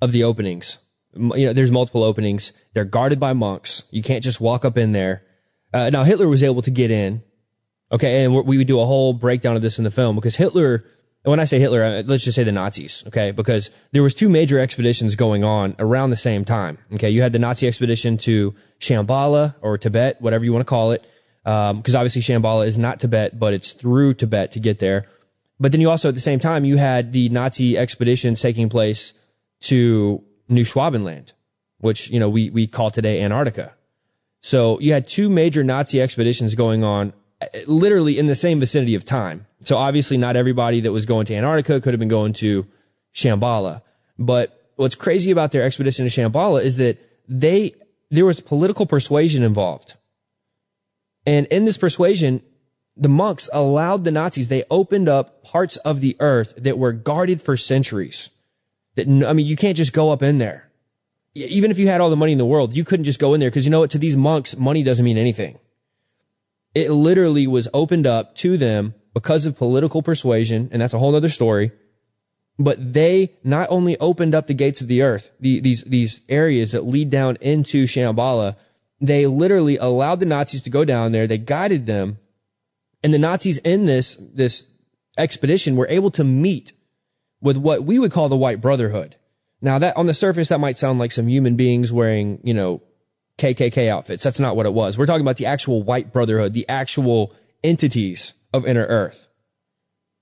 of 0.00 0.12
the 0.12 0.24
openings. 0.24 0.78
You 1.14 1.48
know, 1.48 1.52
there's 1.54 1.72
multiple 1.72 2.04
openings. 2.04 2.52
They're 2.72 2.84
guarded 2.84 3.18
by 3.18 3.32
monks. 3.32 3.82
You 3.90 4.02
can't 4.02 4.22
just 4.22 4.40
walk 4.40 4.64
up 4.64 4.78
in 4.78 4.92
there. 4.92 5.24
Uh, 5.72 5.90
now 5.90 6.04
Hitler 6.04 6.28
was 6.28 6.42
able 6.42 6.62
to 6.62 6.70
get 6.70 6.90
in. 6.90 7.22
Okay, 7.90 8.24
and 8.24 8.34
we 8.34 8.58
would 8.58 8.66
do 8.66 8.80
a 8.80 8.86
whole 8.86 9.14
breakdown 9.14 9.56
of 9.56 9.62
this 9.62 9.78
in 9.78 9.84
the 9.84 9.90
film 9.90 10.14
because 10.14 10.36
Hitler 10.36 10.84
when 11.24 11.40
I 11.40 11.44
say 11.44 11.58
Hitler, 11.58 12.02
let's 12.02 12.24
just 12.24 12.36
say 12.36 12.44
the 12.44 12.52
Nazis, 12.52 13.04
okay? 13.08 13.32
Because 13.32 13.70
there 13.92 14.02
was 14.02 14.14
two 14.14 14.28
major 14.28 14.58
expeditions 14.58 15.16
going 15.16 15.44
on 15.44 15.74
around 15.78 16.10
the 16.10 16.16
same 16.16 16.44
time. 16.44 16.78
Okay, 16.94 17.10
you 17.10 17.22
had 17.22 17.32
the 17.32 17.38
Nazi 17.38 17.66
expedition 17.66 18.18
to 18.18 18.54
Shambhala 18.80 19.54
or 19.60 19.78
Tibet, 19.78 20.20
whatever 20.20 20.44
you 20.44 20.52
want 20.52 20.66
to 20.66 20.70
call 20.70 20.92
it, 20.92 21.02
because 21.42 21.94
um, 21.94 21.96
obviously 21.96 22.22
Shambhala 22.22 22.66
is 22.66 22.78
not 22.78 23.00
Tibet, 23.00 23.38
but 23.38 23.52
it's 23.52 23.72
through 23.72 24.14
Tibet 24.14 24.52
to 24.52 24.60
get 24.60 24.78
there. 24.78 25.04
But 25.60 25.72
then 25.72 25.80
you 25.80 25.90
also, 25.90 26.08
at 26.08 26.14
the 26.14 26.20
same 26.20 26.38
time, 26.38 26.64
you 26.64 26.76
had 26.76 27.12
the 27.12 27.28
Nazi 27.30 27.76
expeditions 27.76 28.40
taking 28.40 28.68
place 28.68 29.12
to 29.62 30.22
New 30.48 30.62
Schwabenland, 30.62 31.32
which 31.78 32.10
you 32.10 32.20
know 32.20 32.28
we 32.28 32.50
we 32.50 32.68
call 32.68 32.90
today 32.90 33.22
Antarctica. 33.22 33.74
So 34.40 34.80
you 34.80 34.92
had 34.92 35.08
two 35.08 35.28
major 35.28 35.64
Nazi 35.64 36.00
expeditions 36.00 36.54
going 36.54 36.84
on 36.84 37.12
literally 37.66 38.18
in 38.18 38.26
the 38.26 38.34
same 38.34 38.60
vicinity 38.60 38.94
of 38.94 39.04
time. 39.04 39.46
So 39.60 39.76
obviously 39.76 40.16
not 40.16 40.36
everybody 40.36 40.80
that 40.80 40.92
was 40.92 41.06
going 41.06 41.26
to 41.26 41.34
Antarctica 41.34 41.80
could 41.80 41.94
have 41.94 42.00
been 42.00 42.08
going 42.08 42.32
to 42.34 42.66
Shambhala. 43.14 43.82
But 44.18 44.58
what's 44.76 44.96
crazy 44.96 45.30
about 45.30 45.52
their 45.52 45.62
expedition 45.62 46.08
to 46.08 46.10
Shambhala 46.10 46.62
is 46.62 46.78
that 46.78 46.98
they, 47.28 47.74
there 48.10 48.26
was 48.26 48.40
political 48.40 48.86
persuasion 48.86 49.42
involved. 49.42 49.94
And 51.26 51.46
in 51.46 51.64
this 51.64 51.76
persuasion, 51.76 52.42
the 52.96 53.08
monks 53.08 53.48
allowed 53.52 54.04
the 54.04 54.10
Nazis, 54.10 54.48
they 54.48 54.64
opened 54.70 55.08
up 55.08 55.44
parts 55.44 55.76
of 55.76 56.00
the 56.00 56.16
earth 56.18 56.54
that 56.58 56.78
were 56.78 56.92
guarded 56.92 57.40
for 57.40 57.56
centuries. 57.56 58.30
That, 58.96 59.06
I 59.06 59.32
mean, 59.32 59.46
you 59.46 59.56
can't 59.56 59.76
just 59.76 59.92
go 59.92 60.10
up 60.10 60.22
in 60.22 60.38
there. 60.38 60.67
Even 61.34 61.70
if 61.70 61.78
you 61.78 61.86
had 61.86 62.00
all 62.00 62.10
the 62.10 62.16
money 62.16 62.32
in 62.32 62.38
the 62.38 62.46
world, 62.46 62.76
you 62.76 62.84
couldn't 62.84 63.04
just 63.04 63.20
go 63.20 63.34
in 63.34 63.40
there 63.40 63.50
because 63.50 63.64
you 63.64 63.70
know 63.70 63.80
what? 63.80 63.90
To 63.90 63.98
these 63.98 64.16
monks, 64.16 64.56
money 64.56 64.82
doesn't 64.82 65.04
mean 65.04 65.18
anything. 65.18 65.58
It 66.74 66.90
literally 66.90 67.46
was 67.46 67.68
opened 67.72 68.06
up 68.06 68.34
to 68.36 68.56
them 68.56 68.94
because 69.14 69.46
of 69.46 69.56
political 69.56 70.02
persuasion, 70.02 70.70
and 70.72 70.80
that's 70.80 70.94
a 70.94 70.98
whole 70.98 71.14
other 71.14 71.28
story. 71.28 71.72
But 72.58 72.92
they 72.92 73.34
not 73.44 73.68
only 73.70 73.96
opened 73.98 74.34
up 74.34 74.46
the 74.46 74.54
gates 74.54 74.80
of 74.80 74.88
the 74.88 75.02
earth, 75.02 75.30
the, 75.40 75.60
these, 75.60 75.82
these 75.82 76.20
areas 76.28 76.72
that 76.72 76.84
lead 76.84 77.10
down 77.10 77.38
into 77.40 77.84
Shambhala, 77.84 78.56
they 79.00 79.26
literally 79.26 79.76
allowed 79.76 80.18
the 80.20 80.26
Nazis 80.26 80.62
to 80.62 80.70
go 80.70 80.84
down 80.84 81.12
there. 81.12 81.26
They 81.26 81.38
guided 81.38 81.86
them. 81.86 82.18
And 83.02 83.14
the 83.14 83.18
Nazis 83.18 83.58
in 83.58 83.86
this, 83.86 84.16
this 84.16 84.68
expedition 85.16 85.76
were 85.76 85.86
able 85.88 86.10
to 86.12 86.24
meet 86.24 86.72
with 87.40 87.56
what 87.56 87.84
we 87.84 87.98
would 87.98 88.10
call 88.10 88.28
the 88.28 88.36
White 88.36 88.60
Brotherhood. 88.60 89.14
Now 89.60 89.80
that 89.80 89.96
on 89.96 90.06
the 90.06 90.14
surface, 90.14 90.50
that 90.50 90.60
might 90.60 90.76
sound 90.76 90.98
like 90.98 91.12
some 91.12 91.26
human 91.26 91.56
beings 91.56 91.92
wearing, 91.92 92.40
you 92.44 92.54
know, 92.54 92.82
KKK 93.38 93.88
outfits. 93.88 94.22
That's 94.22 94.40
not 94.40 94.56
what 94.56 94.66
it 94.66 94.72
was. 94.72 94.98
We're 94.98 95.06
talking 95.06 95.22
about 95.22 95.36
the 95.36 95.46
actual 95.46 95.82
White 95.82 96.12
Brotherhood, 96.12 96.52
the 96.52 96.68
actual 96.68 97.34
entities 97.62 98.34
of 98.52 98.66
inner 98.66 98.84
earth, 98.84 99.28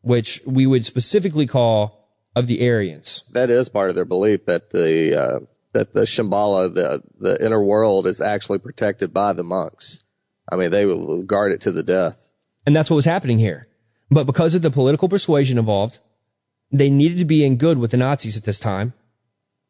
which 0.02 0.40
we 0.46 0.66
would 0.66 0.84
specifically 0.84 1.46
call 1.46 2.08
of 2.34 2.46
the 2.46 2.68
Aryans. 2.68 3.24
That 3.32 3.50
is 3.50 3.68
part 3.68 3.88
of 3.88 3.94
their 3.94 4.04
belief 4.04 4.46
that 4.46 4.70
the 4.70 5.20
uh, 5.20 5.38
that 5.72 5.92
the 5.92 6.02
Shambhala, 6.02 6.74
the 6.74 7.02
the 7.18 7.44
inner 7.44 7.62
world, 7.62 8.06
is 8.06 8.20
actually 8.20 8.58
protected 8.58 9.12
by 9.12 9.32
the 9.32 9.44
monks. 9.44 10.02
I 10.50 10.56
mean, 10.56 10.70
they 10.70 10.86
will 10.86 11.24
guard 11.24 11.52
it 11.52 11.62
to 11.62 11.72
the 11.72 11.82
death. 11.82 12.22
And 12.66 12.74
that's 12.74 12.90
what 12.90 12.96
was 12.96 13.04
happening 13.04 13.38
here. 13.38 13.68
But 14.10 14.24
because 14.24 14.54
of 14.54 14.62
the 14.62 14.70
political 14.70 15.08
persuasion 15.08 15.58
involved, 15.58 15.98
they 16.70 16.90
needed 16.90 17.18
to 17.18 17.24
be 17.24 17.44
in 17.44 17.56
good 17.56 17.78
with 17.78 17.90
the 17.90 17.96
Nazis 17.96 18.36
at 18.36 18.44
this 18.44 18.60
time. 18.60 18.92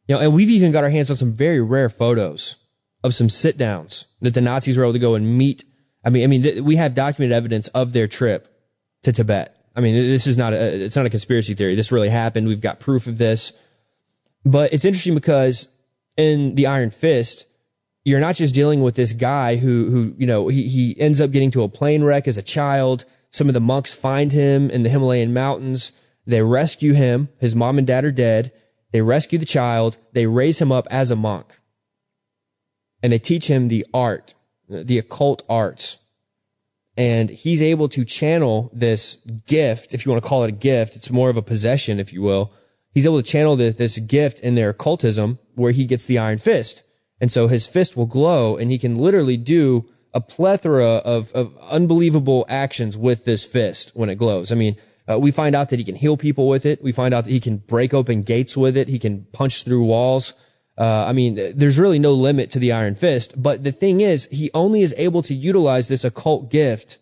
You 0.09 0.15
know, 0.15 0.21
and 0.21 0.35
we've 0.35 0.51
even 0.51 0.73
got 0.73 0.85
our 0.85 0.91
hands 0.91 1.11
on 1.11 1.17
some 1.17 1.33
very 1.33 1.61
rare 1.61 1.89
photos 1.89 2.57
of 3.03 3.15
some 3.15 3.29
sit 3.29 3.59
downs 3.59 4.07
that 4.21 4.35
the 4.35 4.41
Nazis 4.41 4.77
were 4.77 4.85
able 4.85 4.93
to 4.93 4.99
go 4.99 5.15
and 5.15 5.39
meet. 5.39 5.65
I 6.05 6.11
mean, 6.11 6.25
I 6.25 6.27
mean, 6.29 6.43
th- 6.43 6.61
we 6.61 6.77
have 6.77 6.95
documented 6.95 7.37
evidence 7.37 7.69
of 7.69 7.93
their 7.93 8.07
trip 8.07 8.49
to 9.03 9.13
Tibet. 9.13 9.57
I 9.75 9.81
mean, 9.81 9.95
this 9.95 10.27
is 10.27 10.39
not 10.39 10.53
a, 10.53 10.85
it's 10.85 10.97
not 10.97 11.07
a 11.07 11.11
conspiracy 11.11 11.55
theory. 11.55 11.75
This 11.75 11.93
really 11.93 12.09
happened. 12.09 12.47
We've 12.47 12.61
got 12.61 12.81
proof 12.81 13.09
of 13.09 13.19
this. 13.19 13.53
But 14.45 14.73
it's 14.73 14.85
interesting 14.85 15.15
because 15.15 15.69
in 16.17 16.55
the 16.55 16.69
Iron 16.69 16.91
Fist, 16.91 17.47
you're 18.05 18.21
not 18.21 18.37
just 18.37 18.55
dealing 18.55 18.83
with 18.83 18.95
this 18.95 19.13
guy 19.13 19.57
who, 19.57 19.91
who, 19.91 20.15
you 20.17 20.27
know, 20.27 20.47
he, 20.47 20.69
he 20.69 20.99
ends 20.99 21.21
up 21.21 21.33
getting 21.33 21.51
to 21.51 21.65
a 21.65 21.69
plane 21.69 22.05
wreck 22.05 22.29
as 22.29 22.39
a 22.39 22.43
child. 22.43 23.05
Some 23.31 23.49
of 23.49 23.55
the 23.55 23.61
monks 23.61 23.95
find 23.95 24.31
him 24.31 24.71
in 24.71 24.85
the 24.85 24.89
Himalayan 24.89 25.35
mountains. 25.35 25.91
They 26.27 26.41
rescue 26.41 26.93
him. 26.93 27.29
His 27.41 27.57
mom 27.57 27.79
and 27.79 27.87
dad 27.87 28.05
are 28.05 28.13
dead. 28.13 28.53
They 28.97 29.03
rescue 29.03 29.39
the 29.39 29.45
child. 29.45 29.99
They 30.15 30.27
raise 30.27 30.59
him 30.59 30.73
up 30.73 30.89
as 30.91 31.11
a 31.11 31.17
monk. 31.17 31.47
And 33.03 33.13
they 33.13 33.19
teach 33.19 33.47
him 33.47 33.69
the 33.69 33.87
art, 33.93 34.35
the 34.69 34.97
occult 34.99 35.43
arts 35.49 35.99
and 36.97 37.29
he's 37.29 37.63
able 37.63 37.89
to 37.91 38.05
channel 38.05 38.71
this 38.73 39.17
gift, 39.47 39.93
if 39.93 40.07
you 40.07 40.13
want 40.13 40.23
to 40.23 40.29
call 40.29 40.45
it 40.45 40.49
a 40.49 40.53
gift, 40.53 40.97
it's 40.97 41.11
more 41.11 41.29
of 41.29 41.37
a 41.37 41.43
possession, 41.43 42.01
if 42.01 42.13
you 42.13 42.23
will. 42.23 42.53
He's 42.95 43.05
able 43.05 43.23
to 43.23 43.31
channel 43.31 43.57
this, 43.57 43.75
this 43.75 43.99
gift 43.99 44.41
in 44.41 44.55
their 44.55 44.71
occultism 44.71 45.39
where 45.55 45.73
he 45.73 45.85
gets 45.85 46.07
the 46.07 46.19
iron 46.19 46.39
fist. 46.39 46.83
And 47.21 47.31
so 47.31 47.49
his 47.49 47.67
fist 47.67 47.97
will 47.97 48.07
glow 48.07 48.57
and 48.57 48.71
he 48.71 48.79
can 48.79 48.97
literally 48.97 49.37
do 49.37 49.91
a 50.15 50.21
plethora 50.23 50.97
of, 50.97 51.33
of 51.33 51.59
unbelievable 51.59 52.47
actions 52.49 52.97
with 52.97 53.27
this 53.27 53.45
fist 53.45 53.91
when 53.95 54.09
it 54.09 54.17
glows. 54.17 54.51
I 54.51 54.55
mean, 54.55 54.77
uh, 55.09 55.19
we 55.19 55.31
find 55.31 55.55
out 55.55 55.71
that 55.71 55.79
he 55.79 55.85
can 55.85 55.95
heal 55.95 56.17
people 56.17 56.49
with 56.49 56.67
it. 56.67 56.83
We 56.83 56.93
find 56.93 57.15
out 57.15 57.25
that 57.25 57.31
he 57.31 57.41
can 57.41 57.59
break 57.59 57.95
open 57.95 58.23
gates 58.23 58.57
with 58.57 58.77
it. 58.77 58.89
He 58.89 58.99
can 58.99 59.25
punch 59.25 59.65
through 59.65 59.85
walls. 59.85 60.35
Uh, 60.79 60.85
I 60.85 61.13
mean, 61.13 61.53
there's 61.57 61.79
really 61.79 61.99
no 61.99 62.13
limit 62.13 62.51
to 62.51 62.59
the 62.59 62.73
Iron 62.73 62.95
Fist. 62.95 63.41
But 63.41 63.63
the 63.63 63.73
thing 63.73 64.01
is, 64.01 64.27
he 64.27 64.51
only 64.53 64.83
is 64.83 64.95
able 64.97 65.23
to 65.23 65.35
utilize 65.35 65.89
this 65.89 66.05
occult 66.05 66.51
gift 66.51 66.99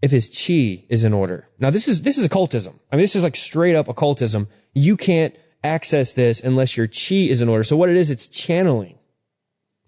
if 0.00 0.10
his 0.10 0.28
chi 0.28 0.84
is 0.88 1.04
in 1.04 1.12
order. 1.12 1.48
Now, 1.58 1.70
this 1.70 1.88
is 1.88 2.02
this 2.02 2.18
is 2.18 2.24
occultism. 2.24 2.78
I 2.90 2.96
mean, 2.96 3.02
this 3.02 3.16
is 3.16 3.24
like 3.24 3.36
straight 3.36 3.74
up 3.74 3.88
occultism. 3.88 4.48
You 4.72 4.96
can't 4.96 5.34
access 5.62 6.12
this 6.12 6.42
unless 6.42 6.76
your 6.76 6.86
chi 6.86 7.26
is 7.28 7.42
in 7.42 7.48
order. 7.48 7.64
So 7.64 7.76
what 7.76 7.90
it 7.90 7.96
is, 7.96 8.10
it's 8.10 8.28
channeling. 8.28 8.98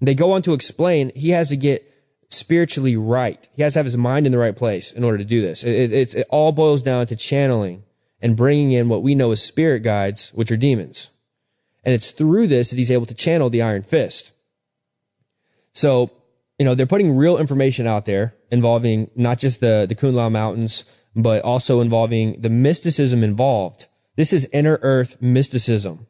They 0.00 0.14
go 0.14 0.32
on 0.32 0.42
to 0.42 0.54
explain 0.54 1.12
he 1.14 1.30
has 1.30 1.50
to 1.50 1.56
get 1.56 1.89
spiritually 2.30 2.96
right. 2.96 3.46
He 3.54 3.62
has 3.62 3.74
to 3.74 3.80
have 3.80 3.86
his 3.86 3.96
mind 3.96 4.26
in 4.26 4.32
the 4.32 4.38
right 4.38 4.56
place 4.56 4.92
in 4.92 5.04
order 5.04 5.18
to 5.18 5.24
do 5.24 5.42
this. 5.42 5.64
It, 5.64 5.92
it, 5.92 6.14
it 6.14 6.26
all 6.30 6.52
boils 6.52 6.82
down 6.82 7.06
to 7.06 7.16
channeling 7.16 7.82
and 8.22 8.36
bringing 8.36 8.72
in 8.72 8.88
what 8.88 9.02
we 9.02 9.14
know 9.14 9.32
as 9.32 9.42
spirit 9.42 9.80
guides, 9.80 10.30
which 10.32 10.52
are 10.52 10.56
demons. 10.56 11.10
And 11.84 11.94
it's 11.94 12.10
through 12.10 12.46
this 12.46 12.70
that 12.70 12.78
he's 12.78 12.90
able 12.90 13.06
to 13.06 13.14
channel 13.14 13.50
the 13.50 13.62
Iron 13.62 13.82
Fist. 13.82 14.32
So, 15.72 16.10
you 16.58 16.64
know, 16.64 16.74
they're 16.74 16.86
putting 16.86 17.16
real 17.16 17.38
information 17.38 17.86
out 17.86 18.04
there 18.04 18.34
involving 18.50 19.10
not 19.16 19.38
just 19.38 19.60
the, 19.60 19.86
the 19.88 19.94
Kunlun 19.94 20.32
Mountains, 20.32 20.84
but 21.16 21.42
also 21.42 21.80
involving 21.80 22.40
the 22.40 22.50
mysticism 22.50 23.24
involved. 23.24 23.86
This 24.16 24.32
is 24.32 24.48
inner 24.52 24.78
earth 24.80 25.20
mysticism. 25.20 26.06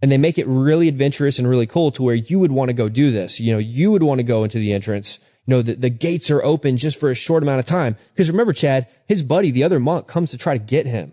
And 0.00 0.10
they 0.10 0.18
make 0.18 0.38
it 0.38 0.48
really 0.48 0.88
adventurous 0.88 1.38
and 1.38 1.48
really 1.48 1.68
cool 1.68 1.92
to 1.92 2.02
where 2.02 2.14
you 2.16 2.40
would 2.40 2.50
want 2.50 2.70
to 2.70 2.74
go 2.74 2.88
do 2.88 3.12
this. 3.12 3.38
You 3.38 3.52
know, 3.52 3.58
you 3.58 3.92
would 3.92 4.02
want 4.02 4.18
to 4.18 4.24
go 4.24 4.42
into 4.42 4.58
the 4.58 4.72
entrance. 4.72 5.20
You 5.46 5.56
know, 5.56 5.62
the, 5.62 5.74
the 5.74 5.90
gates 5.90 6.30
are 6.30 6.42
open 6.42 6.76
just 6.76 7.00
for 7.00 7.10
a 7.10 7.14
short 7.14 7.42
amount 7.42 7.60
of 7.60 7.66
time. 7.66 7.96
Because 8.12 8.30
remember, 8.30 8.52
Chad, 8.52 8.88
his 9.06 9.22
buddy, 9.22 9.50
the 9.50 9.64
other 9.64 9.80
monk, 9.80 10.06
comes 10.06 10.30
to 10.30 10.38
try 10.38 10.56
to 10.56 10.64
get 10.64 10.86
him. 10.86 11.12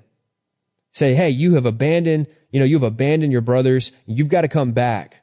Say, 0.91 1.13
hey, 1.13 1.29
you 1.29 1.55
have 1.55 1.65
abandoned 1.65 2.27
you 2.51 2.59
know, 2.59 2.65
you've 2.65 2.83
abandoned 2.83 3.31
your 3.31 3.41
brothers. 3.41 3.91
You've 4.05 4.29
got 4.29 4.41
to 4.41 4.47
come 4.47 4.71
back. 4.71 5.21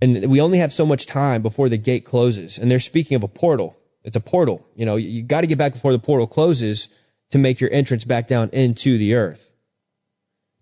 And 0.00 0.26
we 0.30 0.40
only 0.40 0.58
have 0.58 0.72
so 0.72 0.86
much 0.86 1.06
time 1.06 1.42
before 1.42 1.68
the 1.68 1.76
gate 1.76 2.04
closes. 2.04 2.58
And 2.58 2.70
they're 2.70 2.78
speaking 2.78 3.16
of 3.16 3.22
a 3.22 3.28
portal. 3.28 3.76
It's 4.04 4.16
a 4.16 4.20
portal. 4.20 4.66
You 4.74 4.86
know, 4.86 4.96
you 4.96 5.22
got 5.22 5.42
to 5.42 5.46
get 5.46 5.58
back 5.58 5.72
before 5.72 5.92
the 5.92 5.98
portal 5.98 6.26
closes 6.26 6.88
to 7.30 7.38
make 7.38 7.60
your 7.60 7.72
entrance 7.72 8.04
back 8.04 8.26
down 8.26 8.50
into 8.52 8.98
the 8.98 9.14
earth. 9.14 9.52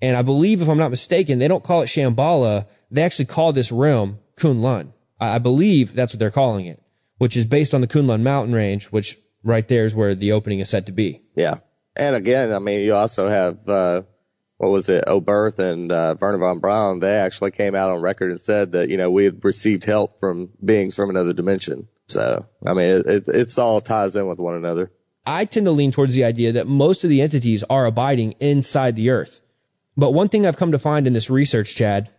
And 0.01 0.17
I 0.17 0.23
believe, 0.23 0.63
if 0.63 0.69
I'm 0.69 0.79
not 0.79 0.91
mistaken, 0.91 1.39
they 1.39 1.49
don't 1.49 1.63
call 1.63 1.83
it 1.83 1.87
Shambhala. 1.87 2.67
They 2.91 3.03
actually 3.03 3.27
call 3.27 3.53
this 3.53 3.73
realm 3.73 4.19
Kunlun. 4.37 4.93
I 5.21 5.39
believe 5.39 5.93
that's 5.93 6.13
what 6.13 6.19
they're 6.19 6.31
calling 6.31 6.67
it, 6.67 6.83
which 7.25 7.39
is 7.39 7.47
based 7.47 7.73
on 7.73 7.81
the 7.81 7.87
Kunlun 7.87 8.21
mountain 8.21 8.55
range, 8.55 8.89
which 8.89 9.17
right 9.43 9.67
there 9.67 9.87
is 9.87 9.95
where 9.95 10.15
the 10.15 10.33
opening 10.33 10.59
is 10.59 10.69
set 10.69 10.85
to 10.87 10.93
be. 10.93 11.23
Yeah. 11.35 11.61
And 11.97 12.15
again, 12.15 12.53
I 12.53 12.59
mean, 12.59 12.81
you 12.81 12.95
also 12.95 13.27
have, 13.27 13.67
uh, 13.67 14.03
what 14.59 14.71
was 14.71 14.91
it, 14.91 15.07
Oberth 15.07 15.59
and 15.59 15.91
uh, 15.91 16.17
Wernher 16.21 16.37
von 16.37 16.59
Braun, 16.59 17.01
they 17.01 17.15
actually 17.15 17.53
came 17.53 17.75
out 17.75 17.89
on 17.89 18.03
record 18.03 18.31
and 18.31 18.39
said 18.39 18.73
that, 18.73 18.91
you 18.91 18.99
know, 18.99 19.11
we 19.11 19.25
had 19.25 19.43
received 19.43 19.87
help 19.87 20.21
from 20.21 20.51
beings 20.63 20.97
from 20.97 21.09
another 21.09 21.33
dimension. 21.33 21.89
So, 22.09 22.45
I 22.63 22.75
mean, 22.75 22.91
it, 22.91 23.07
it, 23.07 23.25
it's 23.29 23.57
all 23.57 23.81
ties 23.81 24.17
in 24.17 24.27
with 24.27 24.39
one 24.39 24.57
another. 24.57 24.93
I 25.25 25.47
tend 25.47 25.65
to 25.65 25.73
lean 25.73 25.93
towards 25.93 26.13
the 26.13 26.25
idea 26.25 26.53
that 26.53 26.67
most 26.67 27.05
of 27.05 27.09
the 27.09 27.23
entities 27.23 27.65
are 27.65 27.87
abiding 27.87 28.33
inside 28.41 28.97
the 28.97 29.13
earth. 29.13 29.41
But 29.97 30.13
one 30.13 30.29
thing 30.29 30.45
I've 30.45 30.59
come 30.59 30.73
to 30.73 30.79
find 30.79 31.07
in 31.07 31.15
this 31.15 31.31
research, 31.31 31.75
Chad, 31.75 32.11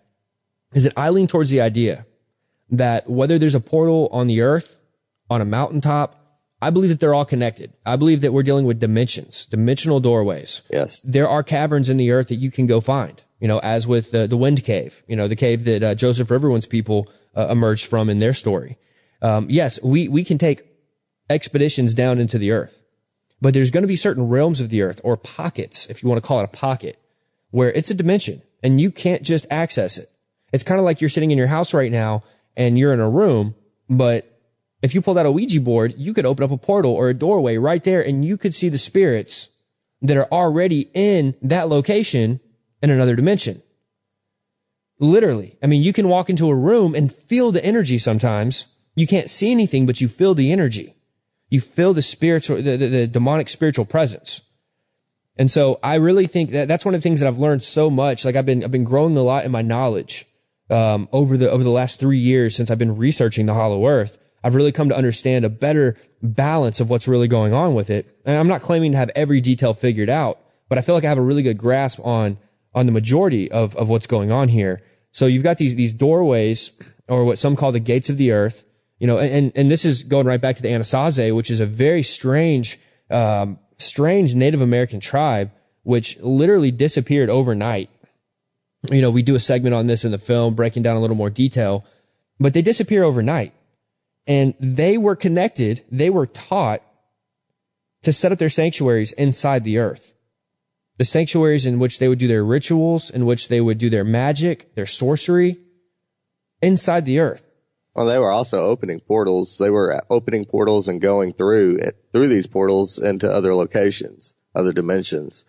is 0.73 0.85
that 0.85 0.93
I 0.97 1.11
lean 1.11 1.27
towards 1.27 1.51
the 1.51 1.61
idea 1.61 2.07
that 2.71 3.07
whether 3.07 3.37
there's 3.37 3.53
a 3.53 3.59
portal 3.59 4.09
on 4.11 4.25
the 4.25 4.41
earth, 4.41 4.79
on 5.29 5.41
a 5.41 5.45
mountaintop, 5.45 6.19
I 6.61 6.69
believe 6.69 6.89
that 6.89 6.99
they're 6.99 7.13
all 7.13 7.25
connected. 7.25 7.73
I 7.85 7.97
believe 7.97 8.21
that 8.21 8.31
we're 8.31 8.43
dealing 8.43 8.65
with 8.65 8.79
dimensions, 8.79 9.45
dimensional 9.45 9.99
doorways. 9.99 10.61
Yes. 10.71 11.01
There 11.01 11.27
are 11.27 11.43
caverns 11.43 11.89
in 11.89 11.97
the 11.97 12.11
earth 12.11 12.29
that 12.29 12.35
you 12.35 12.49
can 12.49 12.65
go 12.65 12.79
find, 12.81 13.21
you 13.39 13.47
know, 13.47 13.59
as 13.59 13.85
with 13.85 14.11
the, 14.11 14.27
the 14.27 14.37
wind 14.37 14.63
cave, 14.63 15.03
you 15.07 15.15
know, 15.15 15.27
the 15.27 15.35
cave 15.35 15.65
that 15.65 15.83
uh, 15.83 15.95
Joseph 15.95 16.29
Riverwind's 16.29 16.65
people 16.65 17.07
uh, 17.35 17.47
emerged 17.49 17.87
from 17.87 18.09
in 18.09 18.19
their 18.19 18.33
story. 18.33 18.77
Um, 19.21 19.47
yes, 19.49 19.81
we, 19.83 20.07
we 20.07 20.23
can 20.23 20.37
take 20.37 20.63
expeditions 21.29 21.93
down 21.93 22.19
into 22.19 22.37
the 22.37 22.51
earth, 22.51 22.83
but 23.41 23.53
there's 23.53 23.71
going 23.71 23.83
to 23.83 23.87
be 23.87 23.95
certain 23.95 24.29
realms 24.29 24.61
of 24.61 24.69
the 24.69 24.83
earth 24.83 25.01
or 25.03 25.17
pockets, 25.17 25.89
if 25.89 26.03
you 26.03 26.09
want 26.09 26.23
to 26.23 26.27
call 26.27 26.39
it 26.39 26.45
a 26.45 26.47
pocket, 26.47 26.97
where 27.51 27.71
it's 27.71 27.89
a 27.89 27.95
dimension 27.95 28.41
and 28.63 28.79
you 28.79 28.91
can't 28.91 29.23
just 29.23 29.47
access 29.51 29.97
it. 29.97 30.07
It's 30.53 30.63
kind 30.63 30.79
of 30.79 30.85
like 30.85 31.01
you're 31.01 31.09
sitting 31.09 31.31
in 31.31 31.37
your 31.37 31.47
house 31.47 31.73
right 31.73 31.91
now 31.91 32.23
and 32.55 32.77
you're 32.77 32.93
in 32.93 32.99
a 32.99 33.09
room, 33.09 33.55
but 33.89 34.34
if 34.85 34.95
you 34.95 35.01
pulled 35.01 35.17
out 35.17 35.25
a 35.25 35.31
Ouija 35.31 35.61
board, 35.61 35.95
you 35.97 36.13
could 36.13 36.25
open 36.25 36.43
up 36.43 36.51
a 36.51 36.57
portal 36.57 36.93
or 36.93 37.09
a 37.09 37.13
doorway 37.13 37.57
right 37.57 37.83
there 37.83 38.01
and 38.01 38.23
you 38.23 38.37
could 38.37 38.53
see 38.53 38.69
the 38.69 38.77
spirits 38.77 39.49
that 40.01 40.17
are 40.17 40.27
already 40.31 40.89
in 40.93 41.35
that 41.43 41.69
location 41.69 42.39
in 42.81 42.89
another 42.89 43.15
dimension. 43.15 43.61
Literally. 44.99 45.57
I 45.61 45.67
mean, 45.67 45.83
you 45.83 45.93
can 45.93 46.07
walk 46.07 46.29
into 46.29 46.49
a 46.49 46.55
room 46.55 46.95
and 46.95 47.11
feel 47.11 47.51
the 47.51 47.63
energy 47.63 47.97
sometimes. 47.97 48.65
You 48.95 49.07
can't 49.07 49.29
see 49.29 49.51
anything, 49.51 49.85
but 49.85 49.99
you 49.99 50.07
feel 50.07 50.35
the 50.35 50.51
energy. 50.51 50.95
You 51.49 51.59
feel 51.59 51.93
the 51.93 52.01
spiritual, 52.01 52.57
the, 52.57 52.77
the, 52.77 52.87
the 52.87 53.07
demonic 53.07 53.49
spiritual 53.49 53.85
presence. 53.85 54.41
And 55.37 55.51
so 55.51 55.79
I 55.83 55.95
really 55.95 56.27
think 56.27 56.51
that 56.51 56.67
that's 56.67 56.85
one 56.85 56.95
of 56.95 57.01
the 57.01 57.03
things 57.03 57.19
that 57.19 57.27
I've 57.27 57.39
learned 57.39 57.61
so 57.61 57.89
much. 57.89 58.23
Like 58.23 58.35
I've 58.35 58.45
been, 58.45 58.63
I've 58.63 58.71
been 58.71 58.85
growing 58.85 59.17
a 59.17 59.21
lot 59.21 59.45
in 59.45 59.51
my 59.51 59.61
knowledge, 59.61 60.25
um, 60.69 61.09
over 61.11 61.37
the, 61.37 61.51
over 61.51 61.63
the 61.63 61.69
last 61.69 61.99
three 61.99 62.17
years 62.17 62.55
since 62.55 62.71
I've 62.71 62.79
been 62.79 62.95
researching 62.95 63.45
the 63.45 63.53
hollow 63.53 63.85
earth. 63.85 64.17
I've 64.45 64.53
really 64.53 64.71
come 64.71 64.89
to 64.89 64.95
understand 64.95 65.43
a 65.43 65.49
better 65.49 65.97
balance 66.21 66.79
of 66.79 66.87
what's 66.87 67.07
really 67.07 67.27
going 67.27 67.55
on 67.55 67.73
with 67.73 67.89
it. 67.89 68.05
And 68.25 68.37
I'm 68.37 68.47
not 68.47 68.61
claiming 68.61 68.91
to 68.91 68.97
have 68.99 69.09
every 69.15 69.41
detail 69.41 69.73
figured 69.73 70.07
out, 70.07 70.39
but 70.69 70.77
I 70.77 70.81
feel 70.81 70.93
like 70.93 71.03
I 71.03 71.09
have 71.09 71.17
a 71.17 71.21
really 71.21 71.41
good 71.41 71.57
grasp 71.57 71.99
on, 72.05 72.37
on 72.71 72.85
the 72.85 72.91
majority 72.91 73.49
of, 73.49 73.75
of 73.75 73.89
what's 73.89 74.05
going 74.05 74.31
on 74.31 74.47
here. 74.47 74.83
So 75.13 75.25
you've 75.25 75.41
got 75.41 75.57
these, 75.57 75.73
these 75.75 75.93
doorways 75.93 76.79
or 77.07 77.25
what 77.25 77.39
some 77.39 77.55
call 77.55 77.71
the 77.71 77.79
gates 77.79 78.11
of 78.11 78.17
the 78.17 78.33
earth, 78.33 78.63
you 78.99 79.07
know, 79.07 79.17
and, 79.17 79.51
and 79.55 79.71
this 79.71 79.83
is 79.83 80.03
going 80.03 80.27
right 80.27 80.39
back 80.39 80.57
to 80.57 80.61
the 80.61 80.69
Anasazi, 80.69 81.35
which 81.35 81.49
is 81.49 81.59
a 81.59 81.65
very 81.65 82.03
strange, 82.03 82.77
um, 83.09 83.57
strange 83.77 84.35
Native 84.35 84.61
American 84.61 84.99
tribe, 84.99 85.53
which 85.81 86.19
literally 86.19 86.69
disappeared 86.69 87.31
overnight. 87.31 87.89
You 88.91 89.01
know, 89.01 89.09
we 89.09 89.23
do 89.23 89.33
a 89.33 89.39
segment 89.39 89.73
on 89.73 89.87
this 89.87 90.05
in 90.05 90.11
the 90.11 90.19
film, 90.19 90.53
breaking 90.53 90.83
down 90.83 90.97
a 90.97 90.99
little 90.99 91.15
more 91.15 91.31
detail, 91.31 91.83
but 92.39 92.53
they 92.53 92.61
disappear 92.61 93.03
overnight. 93.03 93.51
And 94.27 94.55
they 94.59 94.97
were 94.97 95.15
connected, 95.15 95.83
they 95.91 96.09
were 96.09 96.25
taught 96.25 96.81
to 98.03 98.13
set 98.13 98.31
up 98.31 98.39
their 98.39 98.49
sanctuaries 98.49 99.11
inside 99.11 99.63
the 99.63 99.79
earth. 99.79 100.13
The 100.97 101.05
sanctuaries 101.05 101.65
in 101.65 101.79
which 101.79 101.99
they 101.99 102.07
would 102.07 102.19
do 102.19 102.27
their 102.27 102.43
rituals, 102.43 103.09
in 103.09 103.25
which 103.25 103.49
they 103.49 103.59
would 103.59 103.77
do 103.77 103.89
their 103.89 104.03
magic, 104.03 104.73
their 104.75 104.85
sorcery, 104.85 105.57
inside 106.61 107.05
the 107.05 107.19
earth. 107.19 107.45
Well, 107.95 108.05
they 108.07 108.19
were 108.19 108.31
also 108.31 108.63
opening 108.65 108.99
portals. 108.99 109.57
They 109.57 109.69
were 109.69 110.01
opening 110.09 110.45
portals 110.45 110.87
and 110.87 111.01
going 111.01 111.33
through 111.33 111.79
through 112.11 112.27
these 112.27 112.47
portals 112.47 112.99
into 112.99 113.29
other 113.29 113.53
locations, 113.53 114.35
other 114.53 114.73
dimensions. 114.73 115.45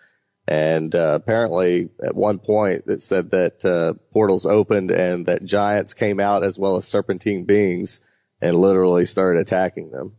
And 0.48 0.94
uh, 0.94 1.18
apparently, 1.20 1.88
at 2.04 2.14
one 2.14 2.38
point, 2.38 2.84
it 2.86 3.02
said 3.02 3.32
that 3.32 3.64
uh, 3.64 3.94
portals 4.12 4.46
opened 4.46 4.92
and 4.92 5.26
that 5.26 5.44
giants 5.44 5.94
came 5.94 6.20
out 6.20 6.44
as 6.44 6.56
well 6.56 6.76
as 6.76 6.86
serpentine 6.86 7.44
beings 7.46 8.00
and 8.40 8.56
literally 8.56 9.06
started 9.06 9.40
attacking 9.40 9.90
them. 9.90 10.16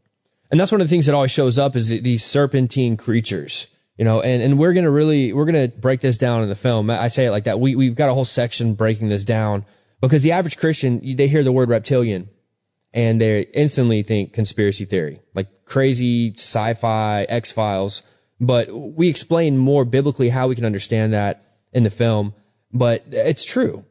And 0.50 0.60
that's 0.60 0.72
one 0.72 0.82
of 0.82 0.88
the 0.88 0.90
things 0.90 1.08
that 1.08 1.16
always 1.16 1.32
shows 1.32 1.60
up 1.60 1.76
is 1.76 1.90
these 1.90 2.24
serpentine 2.24 2.98
creatures. 2.98 3.74
You 3.98 4.06
know, 4.06 4.22
and, 4.22 4.44
and 4.44 4.60
we're 4.60 4.74
gonna 4.74 4.92
really 4.92 5.34
we're 5.34 5.46
gonna 5.46 5.68
break 5.70 6.02
this 6.02 6.20
down 6.20 6.44
in 6.44 6.50
the 6.50 6.56
film. 6.56 6.90
I 6.92 7.08
say 7.08 7.26
it 7.26 7.32
like 7.32 7.46
that. 7.46 7.60
We 7.60 7.76
we've 7.76 7.96
got 7.96 8.10
a 8.10 8.14
whole 8.14 8.26
section 8.26 8.76
breaking 8.76 9.08
this 9.08 9.26
down 9.26 9.66
because 10.02 10.22
the 10.22 10.34
average 10.34 10.58
Christian, 10.58 11.02
they 11.16 11.28
hear 11.28 11.44
the 11.44 11.52
word 11.52 11.70
reptilian 11.70 12.30
and 12.94 13.20
they 13.20 13.42
instantly 13.42 14.04
think 14.04 14.34
conspiracy 14.34 14.86
theory, 14.86 15.20
like 15.34 15.66
crazy 15.66 16.34
sci-fi, 16.34 17.24
X-Files. 17.24 18.04
But 18.40 18.72
we 18.72 19.10
explain 19.10 19.58
more 19.58 19.84
biblically 19.84 20.30
how 20.30 20.48
we 20.48 20.56
can 20.56 20.66
understand 20.66 21.14
that 21.14 21.44
in 21.74 21.82
the 21.82 21.90
film. 21.90 22.36
But 22.72 23.06
it's 23.12 23.46
true. 23.46 23.84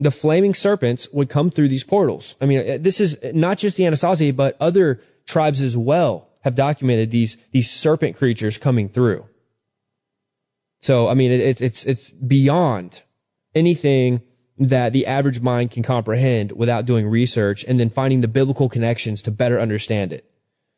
The 0.00 0.10
flaming 0.10 0.54
serpents 0.54 1.08
would 1.12 1.28
come 1.28 1.50
through 1.50 1.68
these 1.68 1.84
portals. 1.84 2.34
I 2.40 2.46
mean, 2.46 2.82
this 2.82 3.00
is 3.00 3.22
not 3.32 3.58
just 3.58 3.76
the 3.76 3.84
Anasazi, 3.84 4.34
but 4.34 4.56
other 4.60 5.00
tribes 5.26 5.62
as 5.62 5.76
well 5.76 6.28
have 6.42 6.56
documented 6.56 7.10
these, 7.10 7.36
these 7.52 7.70
serpent 7.70 8.16
creatures 8.16 8.58
coming 8.58 8.88
through. 8.88 9.24
So, 10.82 11.08
I 11.08 11.14
mean, 11.14 11.32
it's, 11.32 11.60
it's, 11.60 11.86
it's 11.86 12.10
beyond 12.10 13.00
anything 13.54 14.20
that 14.58 14.92
the 14.92 15.06
average 15.06 15.40
mind 15.40 15.70
can 15.70 15.82
comprehend 15.82 16.52
without 16.52 16.84
doing 16.84 17.06
research 17.06 17.64
and 17.64 17.80
then 17.80 17.90
finding 17.90 18.20
the 18.20 18.28
biblical 18.28 18.68
connections 18.68 19.22
to 19.22 19.30
better 19.30 19.58
understand 19.58 20.12
it. 20.12 20.30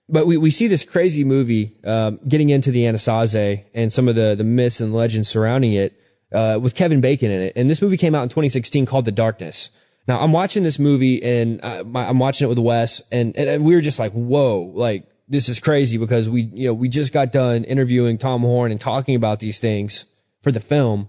But 0.08 0.26
we, 0.26 0.36
we 0.36 0.50
see 0.50 0.68
this 0.68 0.84
crazy 0.84 1.24
movie 1.24 1.76
um, 1.84 2.20
getting 2.26 2.50
into 2.50 2.70
the 2.70 2.84
Anasazi 2.84 3.64
and 3.74 3.92
some 3.92 4.06
of 4.08 4.14
the, 4.14 4.36
the 4.36 4.44
myths 4.44 4.80
and 4.80 4.94
legends 4.94 5.28
surrounding 5.28 5.72
it 5.72 6.00
uh, 6.32 6.58
with 6.60 6.74
Kevin 6.74 7.00
Bacon 7.00 7.30
in 7.30 7.42
it. 7.42 7.52
And 7.56 7.68
this 7.68 7.82
movie 7.82 7.96
came 7.96 8.14
out 8.14 8.22
in 8.22 8.28
2016 8.28 8.86
called 8.86 9.04
The 9.04 9.12
Darkness. 9.12 9.70
Now 10.08 10.20
I'm 10.20 10.32
watching 10.32 10.62
this 10.62 10.78
movie 10.78 11.22
and 11.22 11.64
uh, 11.64 11.84
my, 11.84 12.06
I'm 12.06 12.18
watching 12.18 12.46
it 12.46 12.48
with 12.48 12.58
Wes 12.58 13.02
and, 13.10 13.36
and 13.36 13.64
we 13.64 13.74
were 13.74 13.80
just 13.80 13.98
like, 13.98 14.12
whoa, 14.12 14.72
like 14.74 15.08
this 15.28 15.48
is 15.48 15.60
crazy 15.60 15.98
because 15.98 16.28
we 16.28 16.42
you 16.42 16.68
know 16.68 16.74
we 16.74 16.88
just 16.88 17.12
got 17.12 17.32
done 17.32 17.64
interviewing 17.64 18.18
Tom 18.18 18.42
Horn 18.42 18.70
and 18.70 18.80
talking 18.80 19.16
about 19.16 19.40
these 19.40 19.58
things 19.58 20.04
for 20.42 20.52
the 20.52 20.60
film 20.60 21.08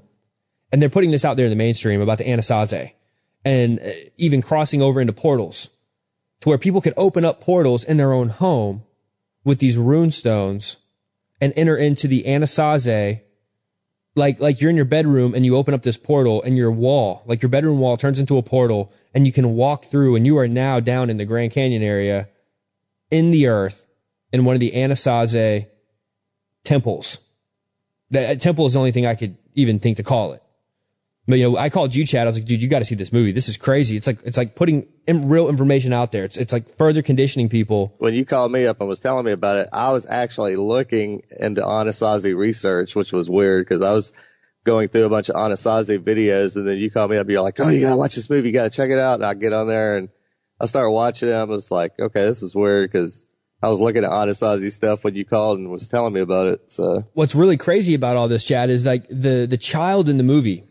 and 0.72 0.82
they're 0.82 0.90
putting 0.90 1.12
this 1.12 1.26
out 1.26 1.38
there 1.38 1.46
in 1.46 1.52
the 1.52 1.56
mainstream 1.56 2.02
about 2.02 2.18
the 2.18 2.24
Anasazi 2.24 2.94
and 3.46 3.80
uh, 3.80 3.92
even 4.18 4.42
crossing 4.42 4.82
over 4.82 5.00
into 5.00 5.14
portals 5.14 5.70
to 6.42 6.50
where 6.50 6.58
people 6.58 6.82
could 6.82 6.94
open 6.98 7.26
up 7.26 7.42
portals 7.42 7.84
in 7.84 7.98
their 7.98 8.14
own 8.14 8.30
home 8.30 8.84
with 9.44 9.60
these 9.60 9.78
rune 9.78 10.12
stones 10.12 10.78
and 11.40 11.54
enter 11.56 11.78
into 11.78 12.08
the 12.08 12.24
Anasazi 12.24 13.22
like 14.18 14.40
like 14.40 14.60
you're 14.60 14.70
in 14.70 14.76
your 14.76 14.86
bedroom 14.86 15.36
and 15.36 15.46
you 15.46 15.56
open 15.56 15.74
up 15.74 15.82
this 15.82 15.98
portal 15.98 16.42
and 16.44 16.58
your 16.58 16.72
wall 16.72 17.24
like 17.26 17.42
your 17.42 17.50
bedroom 17.50 17.80
wall 17.80 17.98
turns 17.98 18.20
into 18.20 18.38
a 18.38 18.44
portal 18.44 18.92
and 19.14 19.26
you 19.26 19.32
can 19.32 19.54
walk 19.54 19.86
through 19.86 20.16
and 20.16 20.26
you 20.26 20.40
are 20.40 20.48
now 20.48 20.80
down 20.80 21.10
in 21.10 21.18
the 21.18 21.26
Grand 21.26 21.52
Canyon 21.52 21.84
area 21.84 22.28
in 23.12 23.32
the 23.32 23.48
earth 23.48 23.86
in 24.32 24.46
one 24.46 24.56
of 24.56 24.60
the 24.60 24.72
Anasazi 24.72 25.68
temples. 26.64 27.20
That 28.12 28.30
uh, 28.30 28.36
temple 28.36 28.66
is 28.66 28.74
the 28.74 28.80
only 28.80 28.92
thing 28.92 29.06
I 29.06 29.16
could 29.16 29.38
even 29.54 29.80
think 29.80 29.98
to 29.98 30.04
call 30.04 30.34
it. 30.34 30.44
But 31.28 31.40
you 31.40 31.52
know, 31.52 31.58
I 31.58 31.70
called 31.70 31.94
you, 31.94 32.06
Chad. 32.06 32.22
I 32.22 32.26
was 32.26 32.36
like, 32.38 32.46
dude, 32.46 32.62
you 32.62 32.70
got 32.70 32.80
to 32.80 32.86
see 32.86 32.96
this 32.96 33.12
movie. 33.12 33.34
This 33.34 33.50
is 33.50 33.58
crazy. 33.58 33.98
It's 33.98 34.08
like 34.08 34.20
it's 34.24 34.38
like 34.38 34.56
putting 34.56 34.88
in 35.06 35.28
real 35.28 35.50
information 35.50 35.92
out 35.92 36.14
there. 36.14 36.24
It's 36.24 36.38
it's 36.38 36.54
like 36.54 36.70
further 36.70 37.02
conditioning 37.02 37.50
people. 37.50 37.94
When 37.98 38.14
you 38.14 38.26
called 38.26 38.50
me 38.52 38.66
up 38.66 38.80
and 38.80 38.88
was 38.88 39.02
telling 39.02 39.26
me 39.26 39.34
about 39.34 39.58
it, 39.58 39.70
I 39.74 39.92
was 39.92 40.10
actually 40.10 40.56
looking 40.56 41.24
into 41.38 41.62
Anasazi 41.62 42.36
research, 42.36 42.96
which 42.96 43.12
was 43.12 43.30
weird 43.30 43.66
because 43.66 43.82
I 43.82 43.92
was 43.92 44.14
going 44.64 44.88
through 44.88 45.04
a 45.06 45.10
bunch 45.10 45.30
of 45.30 45.36
Anasazi 45.36 46.00
videos, 46.00 46.56
and 46.56 46.66
then 46.66 46.78
you 46.78 46.90
called 46.90 47.12
me 47.12 47.18
up. 47.18 47.22
and 47.22 47.32
You're 47.32 47.42
like, 47.42 47.60
oh, 47.60 47.68
you 47.68 47.82
gotta 47.82 47.98
watch 47.98 48.16
this 48.16 48.30
movie. 48.30 48.48
You 48.48 48.54
gotta 48.54 48.70
check 48.70 48.90
it 48.90 49.00
out. 49.00 49.16
And 49.16 49.26
I 49.26 49.34
get 49.34 49.52
on 49.52 49.68
there 49.68 49.98
and 49.98 50.08
I 50.62 50.66
start 50.66 50.92
watching 50.94 51.28
it. 51.28 51.34
I 51.34 51.44
was 51.44 51.70
like, 51.72 51.92
okay, 52.00 52.26
this 52.26 52.42
is 52.42 52.56
weird 52.56 52.90
because 52.90 53.26
I 53.62 53.68
was 53.68 53.82
looking 53.82 54.06
at 54.06 54.12
Anasazi 54.12 54.72
stuff 54.72 55.04
when 55.04 55.16
you 55.16 55.26
called 55.26 55.60
and 55.60 55.72
was 55.72 55.90
telling 55.90 56.14
me 56.14 56.22
about 56.22 56.48
it. 56.48 56.72
So 56.72 57.04
what's 57.14 57.36
really 57.36 57.58
crazy 57.58 57.96
about 57.96 58.16
all 58.16 58.30
this, 58.30 58.46
Chad, 58.46 58.70
is 58.70 58.86
like 58.86 59.10
the 59.10 59.46
the 59.50 59.58
child 59.58 60.08
in 60.08 60.16
the 60.16 60.24
movie 60.24 60.64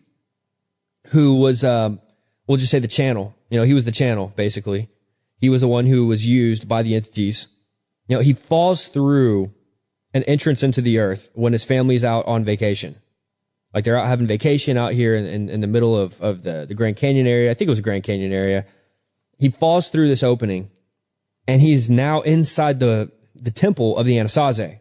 who 1.08 1.36
was, 1.36 1.64
um, 1.64 2.00
we'll 2.46 2.58
just 2.58 2.70
say 2.70 2.78
the 2.78 2.88
channel. 2.88 3.34
You 3.50 3.58
know, 3.58 3.64
he 3.64 3.74
was 3.74 3.84
the 3.84 3.92
channel, 3.92 4.32
basically. 4.34 4.88
He 5.38 5.48
was 5.48 5.60
the 5.60 5.68
one 5.68 5.86
who 5.86 6.06
was 6.06 6.24
used 6.24 6.68
by 6.68 6.82
the 6.82 6.94
entities. 6.94 7.46
You 8.08 8.16
know, 8.16 8.22
he 8.22 8.32
falls 8.32 8.86
through 8.86 9.50
an 10.14 10.22
entrance 10.24 10.62
into 10.62 10.80
the 10.80 11.00
earth 11.00 11.30
when 11.34 11.52
his 11.52 11.64
family's 11.64 12.04
out 12.04 12.26
on 12.26 12.44
vacation. 12.44 12.96
Like 13.74 13.84
they're 13.84 13.98
out 13.98 14.06
having 14.06 14.26
vacation 14.26 14.78
out 14.78 14.92
here 14.92 15.14
in, 15.14 15.26
in, 15.26 15.48
in 15.50 15.60
the 15.60 15.66
middle 15.66 15.98
of, 15.98 16.20
of 16.20 16.42
the, 16.42 16.64
the 16.66 16.74
Grand 16.74 16.96
Canyon 16.96 17.26
area. 17.26 17.50
I 17.50 17.54
think 17.54 17.68
it 17.68 17.72
was 17.72 17.80
Grand 17.80 18.04
Canyon 18.04 18.32
area. 18.32 18.64
He 19.38 19.50
falls 19.50 19.88
through 19.88 20.08
this 20.08 20.22
opening 20.22 20.70
and 21.46 21.60
he's 21.60 21.90
now 21.90 22.22
inside 22.22 22.80
the, 22.80 23.12
the 23.34 23.50
temple 23.50 23.98
of 23.98 24.06
the 24.06 24.16
Anasazi. 24.16 24.80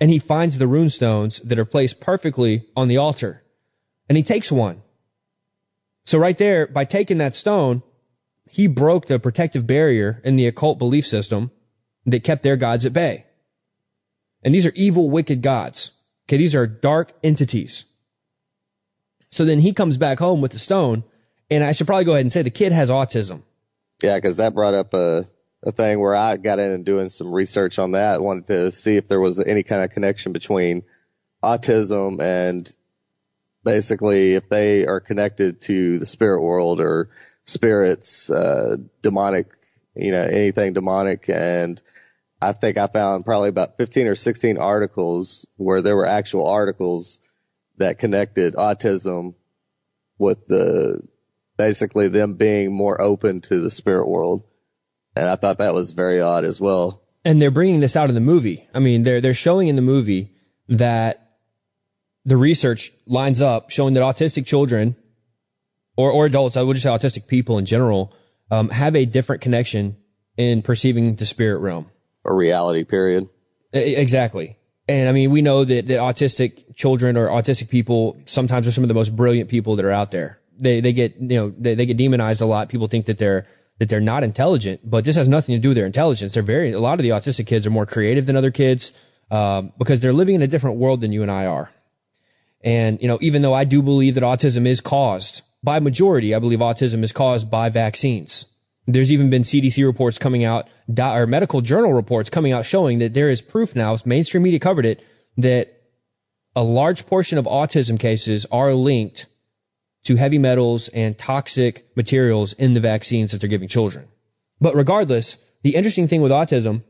And 0.00 0.10
he 0.10 0.18
finds 0.18 0.58
the 0.58 0.66
rune 0.66 0.90
stones 0.90 1.38
that 1.40 1.60
are 1.60 1.64
placed 1.64 2.00
perfectly 2.00 2.66
on 2.74 2.88
the 2.88 2.96
altar 2.96 3.42
and 4.12 4.16
he 4.18 4.22
takes 4.22 4.52
one. 4.52 4.82
So 6.04 6.18
right 6.18 6.36
there, 6.36 6.66
by 6.66 6.84
taking 6.84 7.16
that 7.16 7.34
stone, 7.34 7.82
he 8.50 8.66
broke 8.66 9.06
the 9.06 9.18
protective 9.18 9.66
barrier 9.66 10.20
in 10.22 10.36
the 10.36 10.48
occult 10.48 10.78
belief 10.78 11.06
system 11.06 11.50
that 12.04 12.22
kept 12.22 12.42
their 12.42 12.58
gods 12.58 12.84
at 12.84 12.92
bay. 12.92 13.24
And 14.42 14.54
these 14.54 14.66
are 14.66 14.72
evil, 14.74 15.08
wicked 15.08 15.40
gods. 15.40 15.92
Okay, 16.26 16.36
these 16.36 16.54
are 16.54 16.66
dark 16.66 17.10
entities. 17.24 17.86
So 19.30 19.46
then 19.46 19.58
he 19.58 19.72
comes 19.72 19.96
back 19.96 20.18
home 20.18 20.42
with 20.42 20.52
the 20.52 20.58
stone, 20.58 21.04
and 21.50 21.64
I 21.64 21.72
should 21.72 21.86
probably 21.86 22.04
go 22.04 22.12
ahead 22.12 22.20
and 22.20 22.30
say 22.30 22.42
the 22.42 22.50
kid 22.50 22.72
has 22.72 22.90
autism. 22.90 23.40
Yeah, 24.02 24.16
because 24.18 24.36
that 24.36 24.52
brought 24.52 24.74
up 24.74 24.92
a, 24.92 25.26
a 25.62 25.72
thing 25.72 25.98
where 25.98 26.14
I 26.14 26.36
got 26.36 26.58
in 26.58 26.70
and 26.70 26.84
doing 26.84 27.08
some 27.08 27.32
research 27.32 27.78
on 27.78 27.92
that. 27.92 28.20
Wanted 28.20 28.48
to 28.48 28.72
see 28.72 28.98
if 28.98 29.08
there 29.08 29.20
was 29.20 29.40
any 29.40 29.62
kind 29.62 29.82
of 29.82 29.90
connection 29.90 30.32
between 30.32 30.82
autism 31.42 32.20
and 32.20 32.70
basically 33.64 34.34
if 34.34 34.48
they 34.48 34.86
are 34.86 35.00
connected 35.00 35.60
to 35.62 35.98
the 35.98 36.06
spirit 36.06 36.42
world 36.42 36.80
or 36.80 37.10
spirits, 37.44 38.30
uh, 38.30 38.76
demonic, 39.02 39.46
you 39.94 40.12
know, 40.12 40.22
anything 40.22 40.72
demonic. 40.72 41.28
And 41.28 41.80
I 42.40 42.52
think 42.52 42.78
I 42.78 42.86
found 42.86 43.24
probably 43.24 43.48
about 43.48 43.76
15 43.76 44.06
or 44.06 44.14
16 44.14 44.58
articles 44.58 45.46
where 45.56 45.82
there 45.82 45.96
were 45.96 46.06
actual 46.06 46.46
articles 46.46 47.20
that 47.78 47.98
connected 47.98 48.54
autism 48.54 49.34
with 50.18 50.46
the 50.46 51.00
basically 51.56 52.08
them 52.08 52.34
being 52.34 52.74
more 52.74 53.00
open 53.00 53.40
to 53.42 53.60
the 53.60 53.70
spirit 53.70 54.08
world. 54.08 54.42
And 55.14 55.28
I 55.28 55.36
thought 55.36 55.58
that 55.58 55.74
was 55.74 55.92
very 55.92 56.20
odd 56.20 56.44
as 56.44 56.60
well. 56.60 57.02
And 57.24 57.40
they're 57.40 57.50
bringing 57.50 57.80
this 57.80 57.96
out 57.96 58.08
in 58.08 58.14
the 58.14 58.20
movie. 58.20 58.66
I 58.74 58.78
mean, 58.78 59.02
they're 59.02 59.20
they're 59.20 59.34
showing 59.34 59.68
in 59.68 59.76
the 59.76 59.82
movie 59.82 60.32
that 60.68 61.21
the 62.24 62.36
research 62.36 62.90
lines 63.06 63.42
up 63.42 63.70
showing 63.70 63.94
that 63.94 64.02
autistic 64.02 64.46
children 64.46 64.94
or, 65.96 66.10
or 66.10 66.26
adults, 66.26 66.56
I 66.56 66.62
would 66.62 66.74
just 66.74 66.84
say 66.84 66.90
autistic 66.90 67.26
people 67.26 67.58
in 67.58 67.66
general, 67.66 68.14
um, 68.50 68.68
have 68.68 68.96
a 68.96 69.04
different 69.04 69.42
connection 69.42 69.96
in 70.36 70.62
perceiving 70.62 71.16
the 71.16 71.26
spirit 71.26 71.58
realm. 71.58 71.86
a 72.24 72.32
reality. 72.32 72.84
Period. 72.84 73.28
Exactly. 73.72 74.56
And 74.88 75.08
I 75.08 75.12
mean, 75.12 75.30
we 75.30 75.42
know 75.42 75.64
that, 75.64 75.86
that 75.86 75.98
autistic 76.00 76.74
children 76.74 77.16
or 77.16 77.28
autistic 77.28 77.70
people 77.70 78.20
sometimes 78.26 78.66
are 78.66 78.72
some 78.72 78.84
of 78.84 78.88
the 78.88 78.94
most 78.94 79.14
brilliant 79.14 79.48
people 79.48 79.76
that 79.76 79.84
are 79.84 79.92
out 79.92 80.10
there. 80.10 80.40
They, 80.58 80.80
they 80.80 80.92
get, 80.92 81.16
you 81.16 81.36
know, 81.40 81.54
they, 81.56 81.74
they 81.74 81.86
get 81.86 81.96
demonized 81.96 82.42
a 82.42 82.46
lot. 82.46 82.68
People 82.68 82.88
think 82.88 83.06
that 83.06 83.18
they're, 83.18 83.46
that 83.78 83.88
they're 83.88 84.00
not 84.00 84.22
intelligent, 84.22 84.80
but 84.84 85.04
this 85.04 85.16
has 85.16 85.28
nothing 85.28 85.56
to 85.56 85.60
do 85.60 85.68
with 85.68 85.76
their 85.76 85.86
intelligence. 85.86 86.34
They're 86.34 86.42
very, 86.42 86.72
a 86.72 86.80
lot 86.80 86.98
of 86.98 87.02
the 87.02 87.10
autistic 87.10 87.46
kids 87.46 87.66
are 87.66 87.70
more 87.70 87.86
creative 87.86 88.26
than 88.26 88.36
other 88.36 88.50
kids, 88.50 88.92
um, 89.30 89.72
because 89.78 90.00
they're 90.00 90.12
living 90.12 90.34
in 90.34 90.42
a 90.42 90.46
different 90.46 90.76
world 90.76 91.00
than 91.00 91.12
you 91.12 91.22
and 91.22 91.30
I 91.30 91.46
are. 91.46 91.70
And, 92.62 93.00
you 93.02 93.08
know, 93.08 93.18
even 93.20 93.42
though 93.42 93.54
I 93.54 93.64
do 93.64 93.82
believe 93.82 94.14
that 94.14 94.22
autism 94.22 94.66
is 94.66 94.80
caused 94.80 95.42
by 95.62 95.80
majority, 95.80 96.34
I 96.34 96.38
believe 96.38 96.60
autism 96.60 97.02
is 97.02 97.12
caused 97.12 97.50
by 97.50 97.68
vaccines. 97.68 98.46
There's 98.86 99.12
even 99.12 99.30
been 99.30 99.42
CDC 99.42 99.84
reports 99.86 100.18
coming 100.18 100.44
out, 100.44 100.68
or 100.98 101.26
medical 101.26 101.60
journal 101.60 101.92
reports 101.92 102.30
coming 102.30 102.52
out 102.52 102.64
showing 102.64 102.98
that 102.98 103.14
there 103.14 103.30
is 103.30 103.40
proof 103.40 103.76
now, 103.76 103.96
mainstream 104.04 104.42
media 104.42 104.58
covered 104.58 104.86
it, 104.86 105.04
that 105.36 105.72
a 106.56 106.62
large 106.62 107.06
portion 107.06 107.38
of 107.38 107.46
autism 107.46 107.98
cases 107.98 108.46
are 108.50 108.74
linked 108.74 109.26
to 110.04 110.16
heavy 110.16 110.38
metals 110.38 110.88
and 110.88 111.16
toxic 111.16 111.86
materials 111.96 112.52
in 112.54 112.74
the 112.74 112.80
vaccines 112.80 113.32
that 113.32 113.40
they're 113.40 113.48
giving 113.48 113.68
children. 113.68 114.08
But 114.60 114.74
regardless, 114.74 115.42
the 115.62 115.76
interesting 115.76 116.08
thing 116.08 116.22
with 116.22 116.32
autism 116.32 116.82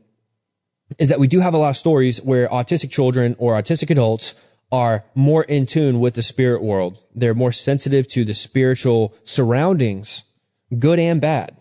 is 0.97 1.09
that 1.09 1.19
we 1.19 1.27
do 1.27 1.39
have 1.39 1.53
a 1.53 1.57
lot 1.57 1.69
of 1.69 1.77
stories 1.77 2.21
where 2.21 2.47
autistic 2.47 2.91
children 2.91 3.35
or 3.37 3.53
autistic 3.53 3.91
adults 3.91 4.33
are 4.73 5.05
more 5.13 5.43
in 5.43 5.67
tune 5.67 5.99
with 5.99 6.15
the 6.15 6.23
spirit 6.23 6.63
world. 6.63 6.97
They're 7.13 7.35
more 7.35 7.51
sensitive 7.51 8.07
to 8.07 8.25
the 8.25 8.33
spiritual 8.33 9.13
surroundings, 9.23 10.23
good 10.77 10.97
and 10.97 11.21
bad. 11.21 11.55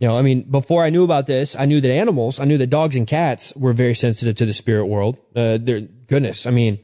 You 0.00 0.08
know, 0.08 0.18
I 0.18 0.22
mean, 0.22 0.50
before 0.50 0.82
I 0.82 0.90
knew 0.90 1.04
about 1.04 1.26
this, 1.26 1.54
I 1.54 1.66
knew 1.66 1.80
that 1.80 1.92
animals, 1.92 2.40
I 2.40 2.46
knew 2.46 2.58
that 2.58 2.70
dogs 2.70 2.96
and 2.96 3.06
cats 3.06 3.54
were 3.54 3.72
very 3.72 3.94
sensitive 3.94 4.34
to 4.36 4.46
the 4.46 4.52
spirit 4.52 4.86
world. 4.86 5.18
Uh, 5.36 5.58
goodness, 5.58 6.46
I 6.46 6.50
mean, 6.50 6.80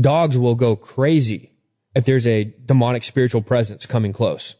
dogs 0.00 0.38
will 0.38 0.54
go 0.54 0.76
crazy 0.76 1.50
if 1.96 2.04
there's 2.04 2.28
a 2.28 2.44
demonic 2.44 3.02
spiritual 3.02 3.42
presence 3.42 3.84
coming 3.84 4.12
close. 4.12 4.54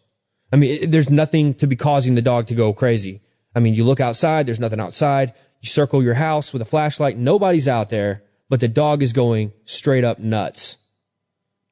I 0.53 0.57
mean, 0.57 0.83
it, 0.83 0.91
there's 0.91 1.11
nothing 1.11 1.55
to 1.63 1.69
be 1.69 1.77
causing 1.77 2.17
the 2.17 2.23
dog 2.23 2.49
to 2.49 2.57
go 2.57 2.73
crazy. 2.73 3.23
I 3.55 3.61
mean, 3.61 3.75
you 3.75 3.85
look 3.85 4.01
outside, 4.01 4.47
there's 4.47 4.59
nothing 4.59 4.81
outside. 4.81 5.33
You 5.61 5.69
circle 5.69 6.03
your 6.03 6.15
house 6.15 6.53
with 6.53 6.63
a 6.63 6.65
flashlight, 6.65 7.17
nobody's 7.17 7.69
out 7.69 7.91
there, 7.91 8.25
but 8.55 8.61
the 8.61 8.69
dog 8.69 9.03
is 9.03 9.13
going 9.13 9.53
straight 9.65 10.05
up 10.05 10.21
nuts. 10.21 10.81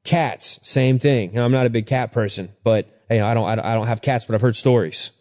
Cats, 0.02 0.58
same 0.64 0.98
thing. 0.98 1.32
Now, 1.32 1.44
I'm 1.44 1.52
not 1.52 1.66
a 1.66 1.70
big 1.70 1.86
cat 1.86 2.10
person, 2.10 2.48
but 2.64 2.88
I 3.08 3.18
don't, 3.18 3.48
I 3.48 3.54
don't, 3.54 3.64
I 3.64 3.74
don't 3.74 3.86
have 3.86 4.02
cats, 4.02 4.24
but 4.24 4.34
I've 4.34 4.40
heard 4.40 4.56
stories. 4.56 5.12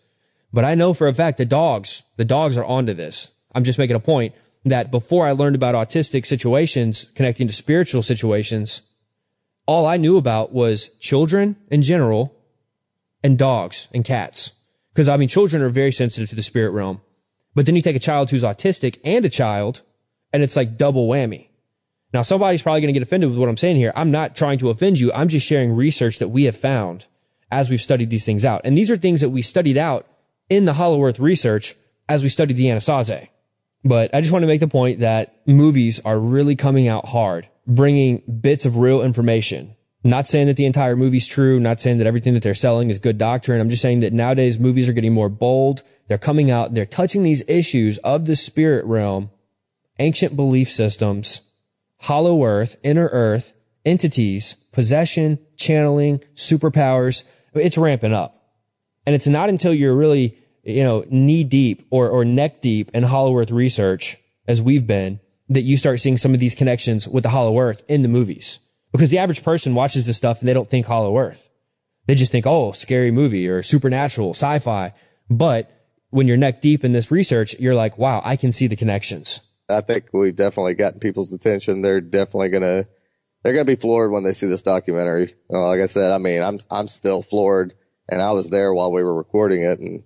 But 0.51 0.65
I 0.65 0.73
know 0.73 0.95
for 0.95 1.07
a 1.07 1.13
fact 1.13 1.37
the 1.37 1.45
dogs, 1.45 2.01
the 2.17 2.25
dogs 2.25 2.57
are 2.57 2.65
onto 2.65 2.95
this. 2.95 3.31
I'm 3.53 3.63
just 3.63 3.77
making 3.77 3.95
a 3.95 3.99
point 3.99 4.33
that 4.65 4.89
before 4.89 5.27
I 5.27 5.33
learned 5.33 5.55
about 5.55 5.75
autistic 5.75 6.25
situations 6.25 7.03
connecting 7.13 7.47
to 7.47 7.53
spiritual 7.53 8.01
situations, 8.01 8.81
all 9.67 9.85
I 9.85 9.97
knew 9.97 10.17
about 10.17 10.51
was 10.51 10.87
children 10.97 11.55
in 11.69 11.83
general 11.83 12.35
and 13.23 13.37
dogs 13.37 13.87
and 13.93 14.03
cats. 14.03 14.49
Because 14.95 15.09
I 15.09 15.17
mean, 15.17 15.27
children 15.27 15.61
are 15.61 15.69
very 15.69 15.91
sensitive 15.91 16.29
to 16.29 16.35
the 16.35 16.41
spirit 16.41 16.71
realm. 16.71 17.01
But 17.53 17.67
then 17.67 17.75
you 17.75 17.83
take 17.83 17.95
a 17.95 18.07
child 18.09 18.31
who's 18.31 18.41
autistic 18.41 18.97
and 19.03 19.23
a 19.25 19.29
child, 19.29 19.83
and 20.33 20.41
it's 20.41 20.55
like 20.55 20.79
double 20.79 21.07
whammy. 21.07 21.49
Now, 22.13 22.23
somebody's 22.23 22.61
probably 22.61 22.81
going 22.81 22.93
to 22.93 22.99
get 22.99 23.03
offended 23.03 23.29
with 23.29 23.39
what 23.39 23.47
I'm 23.47 23.57
saying 23.57 23.77
here. 23.77 23.93
I'm 23.95 24.11
not 24.11 24.35
trying 24.35 24.59
to 24.59 24.69
offend 24.69 24.99
you. 24.99 25.13
I'm 25.13 25.29
just 25.29 25.47
sharing 25.47 25.75
research 25.75 26.19
that 26.19 26.27
we 26.27 26.45
have 26.45 26.57
found 26.57 27.05
as 27.49 27.69
we've 27.69 27.81
studied 27.81 28.09
these 28.09 28.25
things 28.25 28.45
out. 28.45 28.61
And 28.65 28.77
these 28.77 28.91
are 28.91 28.97
things 28.97 29.21
that 29.21 29.29
we 29.29 29.41
studied 29.41 29.77
out 29.77 30.07
in 30.49 30.65
the 30.65 30.73
Hollow 30.73 31.03
Earth 31.03 31.19
research 31.19 31.75
as 32.09 32.23
we 32.23 32.29
studied 32.29 32.57
the 32.57 32.65
Anasazi. 32.65 33.29
But 33.83 34.13
I 34.13 34.21
just 34.21 34.31
want 34.31 34.43
to 34.43 34.47
make 34.47 34.59
the 34.59 34.67
point 34.67 34.99
that 34.99 35.35
movies 35.47 36.01
are 36.05 36.17
really 36.19 36.55
coming 36.55 36.87
out 36.87 37.07
hard, 37.07 37.47
bringing 37.65 38.21
bits 38.41 38.65
of 38.65 38.77
real 38.77 39.01
information. 39.01 39.75
Not 40.03 40.27
saying 40.27 40.47
that 40.47 40.57
the 40.57 40.65
entire 40.65 40.95
movie's 40.95 41.27
true, 41.27 41.59
not 41.59 41.79
saying 41.79 41.99
that 41.99 42.07
everything 42.07 42.33
that 42.33 42.43
they're 42.43 42.53
selling 42.53 42.89
is 42.89 42.99
good 42.99 43.17
doctrine. 43.17 43.61
I'm 43.61 43.69
just 43.69 43.81
saying 43.81 44.01
that 44.01 44.13
nowadays 44.13 44.59
movies 44.59 44.89
are 44.89 44.93
getting 44.93 45.13
more 45.13 45.29
bold. 45.29 45.83
They're 46.07 46.17
coming 46.17 46.51
out, 46.51 46.73
they're 46.73 46.85
touching 46.85 47.23
these 47.23 47.47
issues 47.47 47.97
of 47.99 48.25
the 48.25 48.35
spirit 48.35 48.85
realm, 48.85 49.29
ancient 49.99 50.35
belief 50.35 50.69
systems, 50.69 51.41
hollow 52.01 52.43
earth, 52.43 52.75
inner 52.83 53.07
earth, 53.07 53.53
entities, 53.85 54.55
possession, 54.71 55.37
channeling, 55.55 56.19
superpowers. 56.35 57.23
It's 57.53 57.77
ramping 57.77 58.13
up. 58.13 58.35
And 59.05 59.15
it's 59.15 59.27
not 59.27 59.49
until 59.49 59.73
you're 59.73 59.95
really, 59.95 60.37
you 60.63 60.83
know, 60.83 61.05
knee 61.07 61.43
deep 61.43 61.87
or, 61.91 62.09
or 62.09 62.25
neck 62.25 62.61
deep 62.61 62.91
in 62.93 63.03
hollow 63.03 63.37
earth 63.37 63.51
research, 63.51 64.17
as 64.47 64.61
we've 64.61 64.85
been, 64.85 65.19
that 65.49 65.61
you 65.61 65.77
start 65.77 65.99
seeing 65.99 66.17
some 66.17 66.33
of 66.33 66.39
these 66.39 66.55
connections 66.55 67.07
with 67.07 67.23
the 67.23 67.29
hollow 67.29 67.57
earth 67.59 67.83
in 67.87 68.01
the 68.01 68.09
movies. 68.09 68.59
Because 68.91 69.09
the 69.09 69.19
average 69.19 69.43
person 69.43 69.75
watches 69.75 70.05
this 70.05 70.17
stuff 70.17 70.39
and 70.39 70.47
they 70.47 70.53
don't 70.53 70.67
think 70.67 70.85
hollow 70.85 71.17
earth. 71.17 71.49
They 72.07 72.15
just 72.15 72.31
think, 72.31 72.47
oh, 72.47 72.71
scary 72.71 73.11
movie 73.11 73.47
or 73.47 73.61
supernatural, 73.61 74.31
sci-fi. 74.31 74.93
But 75.29 75.71
when 76.09 76.27
you're 76.27 76.37
neck 76.37 76.61
deep 76.61 76.83
in 76.83 76.91
this 76.91 77.11
research, 77.11 77.59
you're 77.59 77.75
like, 77.75 77.97
wow, 77.97 78.21
I 78.23 78.35
can 78.37 78.51
see 78.51 78.67
the 78.67 78.75
connections. 78.75 79.39
I 79.71 79.81
think 79.81 80.09
we've 80.13 80.35
definitely 80.35 80.75
gotten 80.75 80.99
people's 80.99 81.33
attention. 81.33 81.81
They're 81.81 82.01
definitely 82.01 82.49
gonna 82.49 82.85
they're 83.43 83.53
gonna 83.53 83.65
be 83.65 83.75
floored 83.75 84.11
when 84.11 84.23
they 84.23 84.33
see 84.33 84.47
this 84.47 84.61
documentary. 84.61 85.33
Like 85.49 85.81
I 85.81 85.87
said, 85.87 86.11
I 86.11 86.17
mean, 86.17 86.41
I'm 86.41 86.59
I'm 86.69 86.87
still 86.87 87.23
floored, 87.23 87.73
and 88.07 88.21
I 88.21 88.31
was 88.31 88.49
there 88.49 88.73
while 88.73 88.91
we 88.91 89.03
were 89.03 89.15
recording 89.15 89.63
it, 89.63 89.79
and 89.79 90.03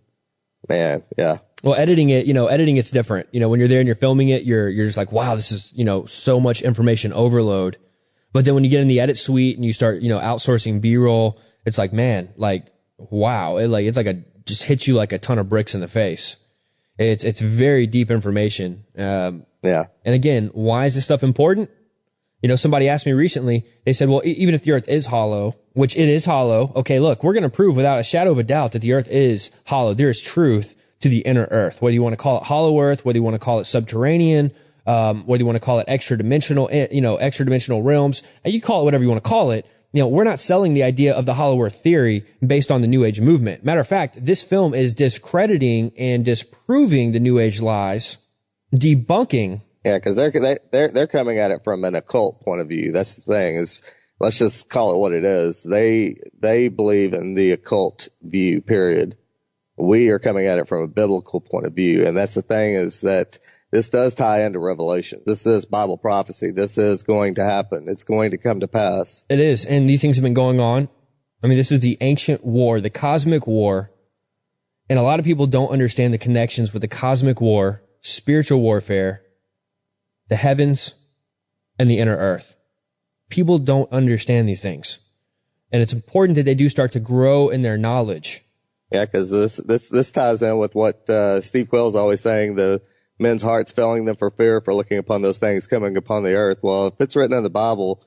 man, 0.70 1.04
yeah, 1.18 1.40
Well, 1.64 1.76
editing 1.76 2.10
it, 2.10 2.26
you 2.26 2.34
know, 2.34 2.48
editing 2.48 2.78
it's 2.78 2.92
different. 2.92 3.30
You 3.32 3.40
know, 3.40 3.50
when 3.50 3.60
you're 3.60 3.70
there 3.70 3.80
and 3.80 3.88
you're 3.88 3.96
filming 3.96 4.30
it, 4.30 4.44
you're 4.44 4.70
you're 4.70 4.86
just 4.86 4.98
like, 4.98 5.12
wow, 5.12 5.36
this 5.36 5.52
is 5.52 5.74
you 5.74 5.86
know 5.86 6.06
so 6.06 6.40
much 6.40 6.62
information 6.62 7.12
overload. 7.14 7.78
But 8.32 8.46
then 8.46 8.54
when 8.54 8.64
you 8.66 8.70
get 8.70 8.82
in 8.82 8.88
the 8.88 9.00
edit 9.00 9.18
suite 9.18 9.56
and 9.56 9.64
you 9.64 9.72
start, 9.72 10.02
you 10.02 10.10
know, 10.10 10.20
outsourcing 10.20 10.82
B-roll, 10.82 11.40
it's 11.66 11.78
like, 11.78 11.94
man, 11.94 12.34
like, 12.36 12.68
wow, 12.98 13.58
it 13.58 13.68
like 13.68 13.86
it's 13.86 13.96
like 13.96 14.08
a 14.08 14.24
just 14.46 14.64
hits 14.64 14.88
you 14.88 14.94
like 14.94 15.14
a 15.14 15.18
ton 15.18 15.40
of 15.40 15.50
bricks 15.50 15.74
in 15.74 15.82
the 15.82 15.88
face. 15.88 16.38
It's 16.98 17.24
it's 17.24 17.42
very 17.42 17.88
deep 17.88 18.12
information. 18.12 18.86
Um, 18.98 19.46
yeah, 19.66 19.86
and 20.04 20.16
again, 20.16 20.52
why 20.54 20.86
is 20.86 20.96
this 20.96 21.06
stuff 21.06 21.24
important? 21.24 21.70
You 22.42 22.50
know, 22.50 22.58
somebody 22.58 22.90
asked 22.90 23.06
me 23.06 23.14
recently, 23.14 23.66
they 23.86 23.94
said, 23.94 24.08
well, 24.08 24.22
even 24.24 24.54
if 24.54 24.62
the 24.62 24.74
earth 24.74 24.88
is 24.88 25.06
hollow, 25.06 25.56
which 25.74 25.96
it 25.96 26.10
is 26.10 26.26
hollow, 26.26 26.72
okay, 26.76 27.00
look, 27.00 27.24
we're 27.24 27.34
going 27.34 27.44
to 27.44 27.50
prove 27.50 27.76
without 27.76 28.00
a 28.00 28.04
shadow 28.04 28.32
of 28.32 28.38
a 28.38 28.44
doubt 28.44 28.74
that 28.74 28.84
the 28.84 28.94
earth 28.94 29.08
is 29.10 29.50
hollow. 29.66 29.96
There 29.96 30.10
is 30.10 30.22
truth 30.22 30.76
to 31.02 31.10
the 31.10 31.20
inner 31.20 31.48
earth, 31.50 31.82
whether 31.82 31.94
you 31.94 32.04
want 32.04 32.14
to 32.14 32.18
call 32.18 32.38
it 32.38 32.44
hollow 32.44 32.80
earth, 32.80 33.04
whether 33.04 33.18
you 33.18 33.24
want 33.24 33.36
to 33.36 33.40
call 33.40 33.60
it 33.60 33.66
subterranean, 33.66 34.52
um, 34.86 35.26
whether 35.26 35.42
you 35.42 35.46
want 35.46 35.56
to 35.56 35.66
call 35.66 35.80
it 35.80 35.86
extra 35.88 36.18
dimensional, 36.18 36.70
eh, 36.72 36.88
you 36.92 37.02
know, 37.02 37.16
extra 37.16 37.46
dimensional 37.46 37.82
realms, 37.82 38.22
and 38.44 38.54
you 38.54 38.62
call 38.62 38.82
it 38.82 38.84
whatever 38.86 39.04
you 39.04 39.10
want 39.10 39.24
to 39.24 39.30
call 39.30 39.52
it. 39.52 39.66
You 39.92 40.02
know, 40.02 40.10
we're 40.10 40.26
not 40.26 40.40
selling 40.40 40.74
the 40.74 40.84
idea 40.84 41.16
of 41.16 41.26
the 41.26 41.34
hollow 41.34 41.62
earth 41.62 41.82
theory 41.82 42.26
based 42.46 42.70
on 42.70 42.82
the 42.82 42.88
new 42.88 43.06
age 43.06 43.22
movement. 43.22 43.64
Matter 43.64 43.80
of 43.80 43.88
fact, 43.88 44.24
this 44.24 44.44
film 44.44 44.74
is 44.74 44.94
discrediting 44.94 45.94
and 45.98 46.26
disproving 46.26 47.14
the 47.14 47.20
new 47.20 47.40
age 47.40 47.62
lies, 47.62 48.18
debunking 48.78 49.62
yeah, 49.86 50.00
because 50.00 50.16
they're 50.16 50.32
they, 50.32 50.58
they're 50.72 50.88
they're 50.90 51.08
coming 51.08 51.38
at 51.38 51.52
it 51.52 51.64
from 51.64 51.84
an 51.84 51.94
occult 51.94 52.42
point 52.42 52.60
of 52.60 52.68
view. 52.68 52.92
That's 52.92 53.18
the 53.18 53.32
thing 53.32 53.58
is, 53.58 53.84
let's 54.20 54.40
just 54.40 54.68
call 54.68 54.96
it 54.96 54.98
what 54.98 55.12
it 55.12 55.24
is. 55.24 55.62
They 55.62 56.16
they 56.40 56.70
believe 56.70 57.14
in 57.14 57.36
the 57.36 57.52
occult 57.52 58.10
view. 58.20 58.62
Period. 58.62 59.16
We 59.78 60.10
are 60.10 60.20
coming 60.20 60.48
at 60.48 60.58
it 60.58 60.68
from 60.68 60.84
a 60.84 60.88
biblical 60.88 61.40
point 61.40 61.68
of 61.68 61.74
view, 61.74 62.08
and 62.08 62.18
that's 62.18 62.34
the 62.34 62.42
thing 62.42 62.74
is 62.74 63.02
that 63.02 63.38
this 63.72 63.90
does 63.90 64.16
tie 64.16 64.46
into 64.46 64.58
Revelation. 64.58 65.22
This 65.24 65.46
is 65.46 65.66
Bible 65.66 65.98
prophecy. 65.98 66.50
This 66.50 66.80
is 66.80 67.04
going 67.04 67.36
to 67.36 67.44
happen. 67.44 67.88
It's 67.88 68.06
going 68.06 68.32
to 68.32 68.40
come 68.40 68.62
to 68.62 68.68
pass. 68.68 69.26
It 69.30 69.40
is, 69.40 69.66
and 69.66 69.88
these 69.88 70.02
things 70.02 70.16
have 70.16 70.24
been 70.24 70.34
going 70.34 70.60
on. 70.60 70.90
I 71.44 71.48
mean, 71.48 71.58
this 71.58 71.72
is 71.72 71.82
the 71.82 71.98
ancient 72.02 72.44
war, 72.44 72.82
the 72.82 72.90
cosmic 72.90 73.46
war, 73.46 73.92
and 74.90 74.98
a 74.98 75.04
lot 75.04 75.20
of 75.20 75.26
people 75.26 75.46
don't 75.46 75.70
understand 75.70 76.12
the 76.12 76.18
connections 76.18 76.74
with 76.74 76.82
the 76.82 76.88
cosmic 76.88 77.40
war, 77.40 77.84
spiritual 78.06 78.62
warfare, 78.62 79.24
the 80.30 80.36
heavens, 80.36 80.94
and 81.80 81.90
the 81.90 81.98
inner 81.98 82.16
earth. 82.16 82.56
People 83.30 83.58
don't 83.58 83.92
understand 83.92 84.48
these 84.48 84.62
things, 84.62 85.00
and 85.72 85.82
it's 85.82 85.94
important 85.94 86.38
that 86.38 86.44
they 86.44 86.56
do 86.56 86.70
start 86.70 86.92
to 86.92 87.00
grow 87.00 87.50
in 87.50 87.64
their 87.64 87.78
knowledge. 87.78 88.42
Yeah, 88.92 89.06
because 89.06 89.32
this 89.32 89.58
this 89.58 89.90
this 89.90 90.12
ties 90.12 90.44
in 90.44 90.60
with 90.60 90.76
what 90.76 91.10
uh, 91.10 91.42
Steve 91.42 91.70
Quayle's 91.70 91.96
always 91.96 92.22
saying: 92.22 92.56
the 92.56 92.84
men's 93.18 93.42
hearts 93.42 93.72
failing 93.72 94.06
them 94.06 94.16
for 94.16 94.30
fear 94.30 94.62
for 94.62 94.74
looking 94.74 95.00
upon 95.00 95.24
those 95.24 95.40
things 95.40 95.66
coming 95.66 95.98
upon 95.98 96.24
the 96.24 96.34
earth. 96.34 96.60
Well, 96.62 96.88
if 96.88 96.94
it's 97.00 97.16
written 97.16 97.36
in 97.36 97.44
the 97.44 97.50
Bible, 97.50 98.06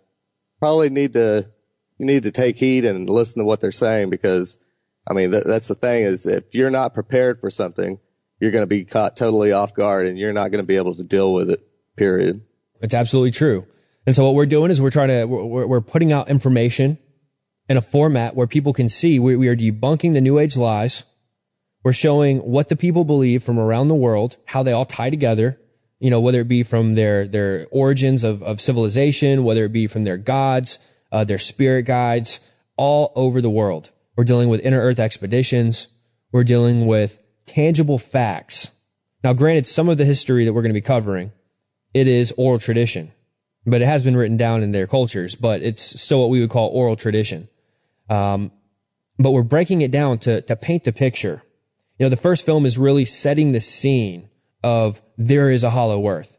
probably 0.60 0.90
need 0.90 1.14
to 1.14 1.50
you 1.98 2.06
need 2.06 2.22
to 2.22 2.30
take 2.30 2.56
heed 2.56 2.84
and 2.84 3.10
listen 3.10 3.40
to 3.40 3.44
what 3.44 3.60
they're 3.60 3.72
saying 3.72 4.10
because, 4.10 4.58
I 5.06 5.14
mean, 5.14 5.32
that, 5.32 5.44
that's 5.44 5.66
the 5.66 5.74
thing 5.74 6.04
is 6.04 6.26
if 6.26 6.54
you're 6.54 6.70
not 6.70 6.94
prepared 6.94 7.40
for 7.40 7.50
something, 7.50 7.98
you're 8.40 8.50
going 8.50 8.62
to 8.62 8.68
be 8.68 8.84
caught 8.84 9.16
totally 9.16 9.52
off 9.52 9.74
guard 9.74 10.06
and 10.06 10.18
you're 10.18 10.32
not 10.32 10.50
going 10.50 10.62
to 10.62 10.66
be 10.66 10.76
able 10.76 10.94
to 10.96 11.04
deal 11.04 11.32
with 11.32 11.50
it. 11.50 11.60
Period. 11.96 12.42
It's 12.80 12.94
absolutely 12.94 13.32
true. 13.32 13.66
And 14.06 14.14
so 14.14 14.24
what 14.24 14.34
we're 14.34 14.46
doing 14.46 14.70
is 14.70 14.80
we're 14.80 14.90
trying 14.90 15.08
to 15.08 15.24
we're, 15.24 15.66
we're 15.66 15.80
putting 15.80 16.12
out 16.12 16.28
information 16.28 16.98
in 17.68 17.76
a 17.76 17.82
format 17.82 18.34
where 18.34 18.46
people 18.46 18.72
can 18.72 18.88
see 18.88 19.18
we, 19.18 19.36
we 19.36 19.48
are 19.48 19.56
debunking 19.56 20.14
the 20.14 20.20
new 20.20 20.38
age 20.38 20.56
lies. 20.56 21.04
We're 21.84 21.92
showing 21.92 22.38
what 22.38 22.68
the 22.68 22.76
people 22.76 23.04
believe 23.04 23.42
from 23.42 23.58
around 23.58 23.88
the 23.88 23.94
world, 23.94 24.36
how 24.46 24.62
they 24.62 24.72
all 24.72 24.84
tie 24.84 25.10
together, 25.10 25.60
you 26.00 26.10
know, 26.10 26.20
whether 26.20 26.40
it 26.40 26.48
be 26.48 26.62
from 26.62 26.94
their, 26.94 27.26
their 27.26 27.66
origins 27.70 28.24
of, 28.24 28.42
of 28.42 28.60
civilization, 28.60 29.44
whether 29.44 29.64
it 29.64 29.72
be 29.72 29.86
from 29.86 30.04
their 30.04 30.16
gods, 30.16 30.78
uh, 31.12 31.24
their 31.24 31.38
spirit 31.38 31.82
guides, 31.82 32.40
all 32.76 33.12
over 33.14 33.40
the 33.40 33.50
world. 33.50 33.90
We're 34.16 34.24
dealing 34.24 34.48
with 34.48 34.60
inner 34.60 34.80
earth 34.80 34.98
expeditions. 34.98 35.88
We're 36.32 36.44
dealing 36.44 36.86
with 36.86 37.22
tangible 37.48 37.98
facts. 37.98 38.74
Now, 39.24 39.32
granted, 39.32 39.66
some 39.66 39.88
of 39.88 39.96
the 39.96 40.04
history 40.04 40.44
that 40.44 40.52
we're 40.52 40.62
going 40.62 40.74
to 40.74 40.80
be 40.80 40.84
covering, 40.84 41.32
it 41.92 42.06
is 42.06 42.32
oral 42.36 42.58
tradition, 42.58 43.10
but 43.66 43.82
it 43.82 43.86
has 43.86 44.02
been 44.02 44.16
written 44.16 44.36
down 44.36 44.62
in 44.62 44.72
their 44.72 44.86
cultures, 44.86 45.34
but 45.34 45.62
it's 45.62 46.00
still 46.00 46.20
what 46.20 46.30
we 46.30 46.40
would 46.40 46.50
call 46.50 46.68
oral 46.68 46.96
tradition. 46.96 47.48
Um, 48.08 48.52
but 49.18 49.32
we're 49.32 49.42
breaking 49.42 49.80
it 49.80 49.90
down 49.90 50.18
to, 50.20 50.40
to 50.42 50.56
paint 50.56 50.84
the 50.84 50.92
picture. 50.92 51.42
You 51.98 52.06
know, 52.06 52.10
the 52.10 52.16
first 52.16 52.46
film 52.46 52.66
is 52.66 52.78
really 52.78 53.04
setting 53.04 53.50
the 53.50 53.60
scene 53.60 54.28
of 54.62 55.00
there 55.16 55.50
is 55.50 55.64
a 55.64 55.70
hollow 55.70 56.06
earth. 56.06 56.38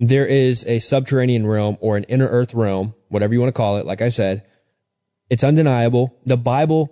There 0.00 0.26
is 0.26 0.64
a 0.66 0.78
subterranean 0.78 1.46
realm 1.46 1.76
or 1.80 1.96
an 1.96 2.04
inner 2.04 2.26
earth 2.26 2.54
realm, 2.54 2.94
whatever 3.08 3.34
you 3.34 3.40
want 3.40 3.54
to 3.54 3.56
call 3.56 3.76
it. 3.76 3.86
Like 3.86 4.02
I 4.02 4.08
said, 4.08 4.44
it's 5.28 5.44
undeniable. 5.44 6.18
The 6.24 6.36
Bible 6.36 6.90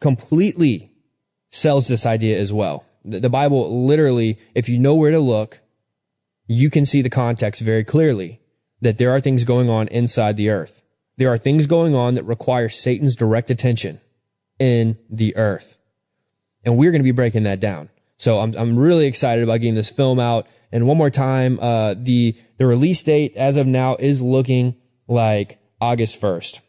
completely 0.00 0.92
sells 1.56 1.88
this 1.88 2.06
idea 2.06 2.38
as 2.38 2.52
well. 2.52 2.84
The, 3.04 3.20
the 3.20 3.30
Bible 3.30 3.86
literally, 3.86 4.38
if 4.54 4.68
you 4.68 4.78
know 4.78 4.94
where 4.94 5.10
to 5.10 5.20
look, 5.20 5.60
you 6.46 6.70
can 6.70 6.86
see 6.86 7.02
the 7.02 7.10
context 7.10 7.62
very 7.62 7.84
clearly 7.84 8.40
that 8.82 8.98
there 8.98 9.10
are 9.10 9.20
things 9.20 9.44
going 9.44 9.68
on 9.70 9.88
inside 9.88 10.36
the 10.36 10.50
earth. 10.50 10.82
There 11.16 11.32
are 11.32 11.38
things 11.38 11.66
going 11.66 11.94
on 11.94 12.14
that 12.14 12.24
require 12.24 12.68
Satan's 12.68 13.16
direct 13.16 13.50
attention 13.50 14.00
in 14.58 14.98
the 15.10 15.36
earth. 15.36 15.78
And 16.64 16.76
we're 16.76 16.90
going 16.90 17.02
to 17.02 17.04
be 17.04 17.12
breaking 17.12 17.44
that 17.44 17.60
down. 17.60 17.88
So 18.18 18.40
I'm, 18.40 18.54
I'm 18.56 18.78
really 18.78 19.06
excited 19.06 19.44
about 19.44 19.60
getting 19.60 19.74
this 19.74 19.90
film 19.90 20.18
out. 20.18 20.46
And 20.72 20.86
one 20.86 20.96
more 20.96 21.10
time, 21.10 21.58
uh, 21.60 21.94
the, 21.96 22.36
the 22.58 22.66
release 22.66 23.02
date 23.02 23.36
as 23.36 23.56
of 23.56 23.66
now 23.66 23.96
is 23.98 24.20
looking 24.20 24.76
like 25.06 25.58
August 25.80 26.20
1st. 26.20 26.60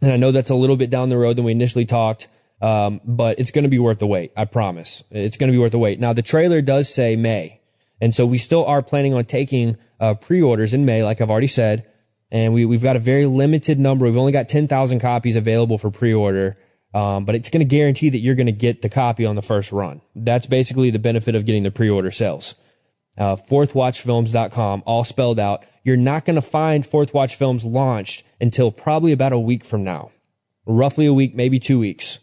And 0.00 0.12
I 0.12 0.16
know 0.16 0.32
that's 0.32 0.50
a 0.50 0.54
little 0.54 0.76
bit 0.76 0.90
down 0.90 1.08
the 1.08 1.18
road 1.18 1.36
than 1.36 1.44
we 1.44 1.52
initially 1.52 1.84
talked. 1.84 2.28
Um, 2.62 3.00
but 3.04 3.40
it's 3.40 3.50
going 3.50 3.64
to 3.64 3.68
be 3.68 3.80
worth 3.80 3.98
the 3.98 4.06
wait. 4.06 4.32
I 4.36 4.44
promise. 4.44 5.02
It's 5.10 5.36
going 5.36 5.48
to 5.48 5.52
be 5.52 5.58
worth 5.58 5.72
the 5.72 5.80
wait. 5.80 5.98
Now 5.98 6.12
the 6.12 6.22
trailer 6.22 6.62
does 6.62 6.88
say 6.88 7.16
May. 7.16 7.60
And 8.00 8.14
so 8.14 8.24
we 8.24 8.38
still 8.38 8.64
are 8.64 8.82
planning 8.82 9.14
on 9.14 9.24
taking, 9.24 9.76
uh, 10.00 10.14
pre-orders 10.14 10.72
in 10.72 10.84
May, 10.84 11.04
like 11.04 11.20
I've 11.20 11.30
already 11.30 11.48
said. 11.48 11.86
And 12.30 12.54
we, 12.54 12.64
we've 12.64 12.82
got 12.82 12.96
a 12.96 13.00
very 13.00 13.26
limited 13.26 13.78
number. 13.78 14.06
We've 14.06 14.16
only 14.16 14.32
got 14.32 14.48
10,000 14.48 15.00
copies 15.00 15.36
available 15.36 15.76
for 15.76 15.90
pre-order. 15.90 16.56
Um, 16.94 17.24
but 17.24 17.34
it's 17.34 17.50
going 17.50 17.60
to 17.60 17.76
guarantee 17.76 18.10
that 18.10 18.18
you're 18.18 18.34
going 18.34 18.46
to 18.46 18.52
get 18.52 18.80
the 18.80 18.88
copy 18.88 19.26
on 19.26 19.34
the 19.34 19.42
first 19.42 19.72
run. 19.72 20.00
That's 20.14 20.46
basically 20.46 20.90
the 20.90 20.98
benefit 20.98 21.34
of 21.34 21.44
getting 21.44 21.64
the 21.64 21.70
pre-order 21.70 22.10
sales. 22.10 22.54
Uh, 23.18 23.36
fourthwatchfilms.com, 23.36 24.84
all 24.86 25.04
spelled 25.04 25.38
out. 25.38 25.64
You're 25.84 25.96
not 25.96 26.24
going 26.24 26.36
to 26.36 26.42
find 26.42 26.84
Fourth 26.84 27.12
Watch 27.12 27.36
Films 27.36 27.64
launched 27.64 28.24
until 28.40 28.70
probably 28.70 29.12
about 29.12 29.32
a 29.32 29.38
week 29.38 29.64
from 29.64 29.84
now. 29.84 30.10
Roughly 30.64 31.06
a 31.06 31.12
week, 31.12 31.34
maybe 31.34 31.58
two 31.58 31.78
weeks. 31.78 32.18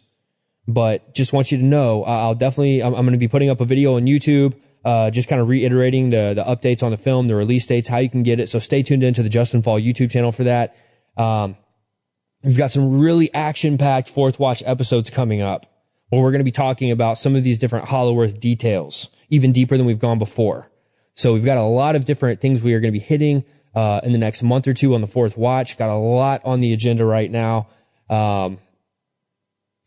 But 0.72 1.14
just 1.14 1.32
want 1.32 1.52
you 1.52 1.58
to 1.58 1.64
know, 1.64 2.04
I'll 2.04 2.34
definitely, 2.34 2.82
I'm, 2.82 2.94
I'm 2.94 3.02
going 3.02 3.12
to 3.12 3.18
be 3.18 3.28
putting 3.28 3.50
up 3.50 3.60
a 3.60 3.64
video 3.64 3.96
on 3.96 4.02
YouTube, 4.02 4.54
uh, 4.84 5.10
just 5.10 5.28
kind 5.28 5.40
of 5.40 5.48
reiterating 5.48 6.10
the, 6.10 6.34
the 6.34 6.44
updates 6.44 6.82
on 6.82 6.90
the 6.90 6.96
film, 6.96 7.28
the 7.28 7.36
release 7.36 7.66
dates, 7.66 7.88
how 7.88 7.98
you 7.98 8.10
can 8.10 8.22
get 8.22 8.40
it. 8.40 8.48
So 8.48 8.58
stay 8.58 8.82
tuned 8.82 9.02
into 9.02 9.22
the 9.22 9.30
Justen 9.30 9.64
Faull 9.64 9.80
YouTube 9.80 10.10
channel 10.10 10.32
for 10.32 10.44
that. 10.44 10.76
Um, 11.16 11.56
We've 12.42 12.56
got 12.56 12.70
some 12.70 13.00
really 13.00 13.32
action 13.34 13.76
packed 13.76 14.08
fourth 14.08 14.38
watch 14.38 14.62
episodes 14.64 15.10
coming 15.10 15.42
up 15.42 15.66
where 16.08 16.22
we're 16.22 16.30
going 16.30 16.40
to 16.40 16.44
be 16.44 16.50
talking 16.50 16.90
about 16.90 17.18
some 17.18 17.36
of 17.36 17.44
these 17.44 17.58
different 17.58 17.86
Hollow 17.86 18.18
Earth 18.18 18.40
details, 18.40 19.14
even 19.28 19.52
deeper 19.52 19.76
than 19.76 19.86
we've 19.86 19.98
gone 19.98 20.18
before. 20.18 20.70
So 21.14 21.34
we've 21.34 21.44
got 21.44 21.58
a 21.58 21.62
lot 21.62 21.96
of 21.96 22.06
different 22.06 22.40
things 22.40 22.62
we 22.62 22.72
are 22.72 22.80
going 22.80 22.94
to 22.94 22.98
be 22.98 23.04
hitting 23.04 23.44
uh, 23.74 24.00
in 24.02 24.12
the 24.12 24.18
next 24.18 24.42
month 24.42 24.68
or 24.68 24.74
two 24.74 24.94
on 24.94 25.02
the 25.02 25.06
fourth 25.06 25.36
watch. 25.36 25.76
Got 25.76 25.90
a 25.90 25.94
lot 25.94 26.42
on 26.46 26.60
the 26.60 26.72
agenda 26.72 27.04
right 27.04 27.30
now. 27.30 27.68
Um, 28.08 28.58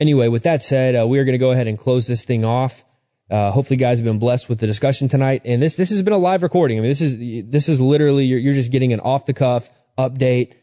anyway, 0.04 0.28
with 0.28 0.43
that 0.43 0.62
said, 0.62 0.95
uh, 0.95 1.08
we 1.08 1.20
are 1.20 1.24
going 1.24 1.34
to 1.34 1.45
go 1.45 1.51
ahead 1.51 1.68
and 1.68 1.78
close 1.78 2.06
this 2.08 2.24
thing 2.24 2.45
off. 2.45 2.84
Uh, 3.32 3.51
hopefully, 3.51 3.78
guys 3.78 3.99
have 3.99 4.06
been 4.06 4.20
blessed 4.20 4.49
with 4.49 4.60
the 4.60 4.68
discussion 4.68 5.08
tonight. 5.08 5.41
And 5.45 5.62
this 5.62 5.76
this 5.76 5.89
has 5.89 6.01
been 6.01 6.14
a 6.14 6.18
live 6.18 6.43
recording. 6.43 6.78
I 6.78 6.82
mean, 6.82 6.91
this 6.91 7.01
is 7.01 7.18
this 7.49 7.70
is 7.70 7.82
literally 7.82 8.26
you're, 8.26 8.39
you're 8.39 8.54
just 8.54 8.72
getting 8.72 8.93
an 8.93 8.99
off 8.99 9.26
the 9.26 9.34
cuff 9.34 9.70
update 9.97 10.54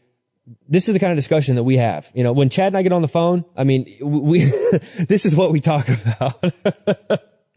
this 0.69 0.89
is 0.89 0.95
the 0.95 1.01
kind 1.01 1.13
of 1.13 1.17
discussion 1.17 1.57
that 1.57 1.63
we 1.63 1.77
have. 1.77 2.11
You 2.15 2.25
know, 2.25 2.33
when 2.33 2.49
Chad 2.49 2.69
and 2.69 2.77
I 2.77 2.83
get 2.83 2.93
on 2.93 3.03
the 3.03 3.09
phone, 3.09 3.45
I 3.57 3.65
mean, 3.65 3.87
we, 4.01 4.39
this 5.09 5.27
is 5.27 5.37
what 5.37 5.53
we 5.53 5.61
talk 5.61 5.87
about. 5.89 6.43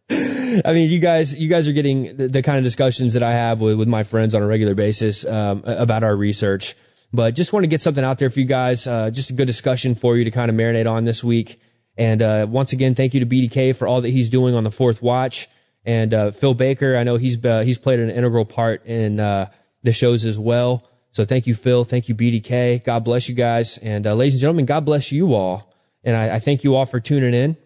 I 0.09 0.73
mean, 0.73 0.91
you 0.91 0.99
guys, 0.99 1.39
you 1.39 1.49
guys 1.49 1.67
are 1.67 1.73
getting 1.73 2.17
the, 2.17 2.27
the, 2.27 2.43
kind 2.43 2.57
of 2.57 2.63
discussions 2.63 3.13
that 3.13 3.23
I 3.23 3.31
have 3.31 3.61
with, 3.61 3.77
with 3.79 3.87
my 3.87 4.03
friends 4.03 4.35
on 4.35 4.43
a 4.43 4.47
regular 4.47 4.75
basis 4.75 5.25
um, 5.25 5.63
about 5.65 6.03
our 6.03 6.15
research. 6.15 6.75
But 7.11 7.35
just 7.35 7.53
want 7.53 7.63
to 7.63 7.67
get 7.67 7.81
something 7.81 8.03
out 8.03 8.17
there 8.17 8.29
for 8.29 8.39
you 8.39 8.45
guys. 8.45 8.85
Uh, 8.85 9.09
just 9.11 9.29
a 9.29 9.33
good 9.33 9.47
discussion 9.47 9.95
for 9.95 10.17
you 10.17 10.25
to 10.25 10.31
kind 10.31 10.49
of 10.49 10.55
marinate 10.55 10.89
on 10.89 11.03
this 11.03 11.23
week. 11.23 11.59
And 11.97 12.21
uh, 12.21 12.47
once 12.49 12.73
again, 12.73 12.95
thank 12.95 13.13
you 13.13 13.19
to 13.19 13.25
BDK 13.25 13.75
for 13.75 13.87
all 13.87 14.01
that 14.01 14.09
he's 14.09 14.29
doing 14.29 14.55
on 14.55 14.63
the 14.63 14.71
fourth 14.71 15.01
watch. 15.01 15.47
And 15.85 16.13
uh, 16.13 16.31
Phil 16.31 16.53
Baker, 16.53 16.95
I 16.97 17.03
know 17.03 17.17
he's 17.17 17.43
uh, 17.43 17.61
he's 17.61 17.77
played 17.77 17.99
an 17.99 18.09
integral 18.09 18.45
part 18.45 18.85
in 18.85 19.19
uh, 19.19 19.51
the 19.83 19.91
shows 19.91 20.25
as 20.25 20.39
well. 20.39 20.87
So 21.11 21.25
thank 21.25 21.45
you, 21.45 21.53
Phil. 21.53 21.83
Thank 21.83 22.09
you, 22.09 22.15
BDK. 22.15 22.83
God 22.83 23.03
bless 23.03 23.29
you 23.29 23.35
guys. 23.35 23.77
And 23.77 24.07
uh, 24.07 24.15
ladies 24.15 24.35
and 24.35 24.41
gentlemen, 24.41 24.65
God 24.65 24.85
bless 24.85 25.11
you 25.11 25.33
all. 25.33 25.71
And 26.03 26.15
I, 26.15 26.35
I 26.35 26.39
thank 26.39 26.63
you 26.63 26.75
all 26.75 26.85
for 26.85 26.99
tuning 26.99 27.33
in. 27.33 27.57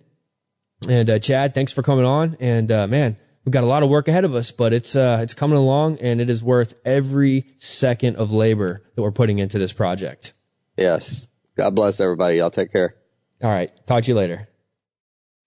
And 0.90 1.10
uh, 1.10 1.20
Chad, 1.20 1.54
thanks 1.54 1.74
for 1.74 1.82
coming 1.82 2.06
on. 2.06 2.38
And 2.40 2.68
man, 2.68 3.18
we've 3.46 3.54
got 3.54 3.64
a 3.64 3.68
lot 3.68 3.84
of 3.84 3.90
work 3.90 4.08
ahead 4.08 4.26
of 4.26 4.36
us, 4.36 4.52
but 4.52 4.74
it's 4.74 4.96
it's 4.96 5.34
coming 5.34 5.58
along, 5.58 6.00
and 6.00 6.22
it 6.22 6.30
is 6.30 6.44
worth 6.44 6.74
every 6.86 7.46
second 7.58 8.18
of 8.18 8.32
labor 8.32 8.84
that 8.96 9.02
we're 9.02 9.12
putting 9.12 9.40
into 9.40 9.58
this 9.58 9.74
project. 9.74 10.34
Yes. 10.76 11.28
God 11.56 11.74
bless 11.74 12.00
everybody. 12.02 12.38
Y'all 12.38 12.52
take 12.52 12.72
care. 12.72 12.96
All 13.42 13.50
right. 13.50 13.72
Talk 13.86 14.04
to 14.04 14.12
you 14.12 14.16
later. 14.16 14.48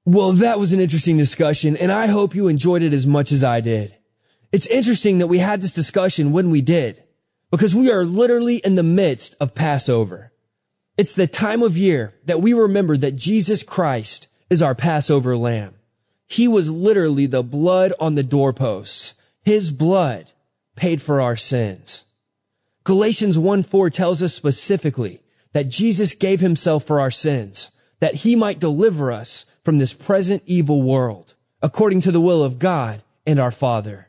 Well, 0.07 0.33
that 0.33 0.59
was 0.59 0.73
an 0.73 0.81
interesting 0.81 1.19
discussion, 1.19 1.77
and 1.77 1.93
I 1.93 2.07
hope 2.07 2.35
you 2.35 2.49
enjoyed 2.49 2.83
it 2.83 2.95
as 2.95 3.07
much 3.07 3.33
as 3.33 3.45
I 3.45 3.61
did. 3.61 3.95
It's 4.53 4.67
interesting 4.67 5.19
that 5.19 5.27
we 5.27 5.39
had 5.39 5.61
this 5.61 5.75
discussion 5.75 6.33
when 6.33 6.51
we 6.51 6.61
did 6.61 7.03
because 7.51 7.75
we 7.75 7.91
are 7.91 8.05
literally 8.05 8.57
in 8.57 8.75
the 8.75 8.83
midst 8.83 9.37
of 9.41 9.55
Passover. 9.55 10.33
It's 10.97 11.15
the 11.15 11.27
time 11.27 11.63
of 11.63 11.77
year 11.77 12.15
that 12.27 12.41
we 12.41 12.53
remember 12.53 12.97
that 12.97 13.17
Jesus 13.17 13.63
Christ 13.63 14.29
is 14.49 14.63
our 14.63 14.75
Passover 14.75 15.37
lamb. 15.37 15.75
He 16.27 16.49
was 16.49 16.71
literally 16.71 17.27
the 17.27 17.43
blood 17.43 17.93
on 17.99 18.15
the 18.15 18.23
doorposts. 18.23 19.15
His 19.45 19.71
blood 19.71 20.31
paid 20.77 21.03
for 21.03 21.21
our 21.21 21.37
sins. 21.37 22.05
Galatians 22.85 23.39
1 23.39 23.63
4 23.63 23.91
tells 23.91 24.23
us 24.23 24.35
specifically 24.35 25.23
that 25.53 25.69
Jesus 25.69 26.15
gave 26.15 26.41
himself 26.41 26.85
for 26.85 27.01
our 27.01 27.11
sins, 27.11 27.71
that 28.01 28.15
he 28.15 28.37
might 28.37 28.59
deliver 28.59 29.13
us 29.13 29.47
from 29.63 29.79
this 29.79 29.93
present 29.93 30.43
evil 30.47 30.83
world, 30.83 31.35
according 31.63 32.03
to 32.03 32.13
the 32.13 32.21
will 32.21 32.43
of 32.43 32.59
God 32.59 33.03
and 33.27 33.39
our 33.39 33.51
Father. 33.51 34.09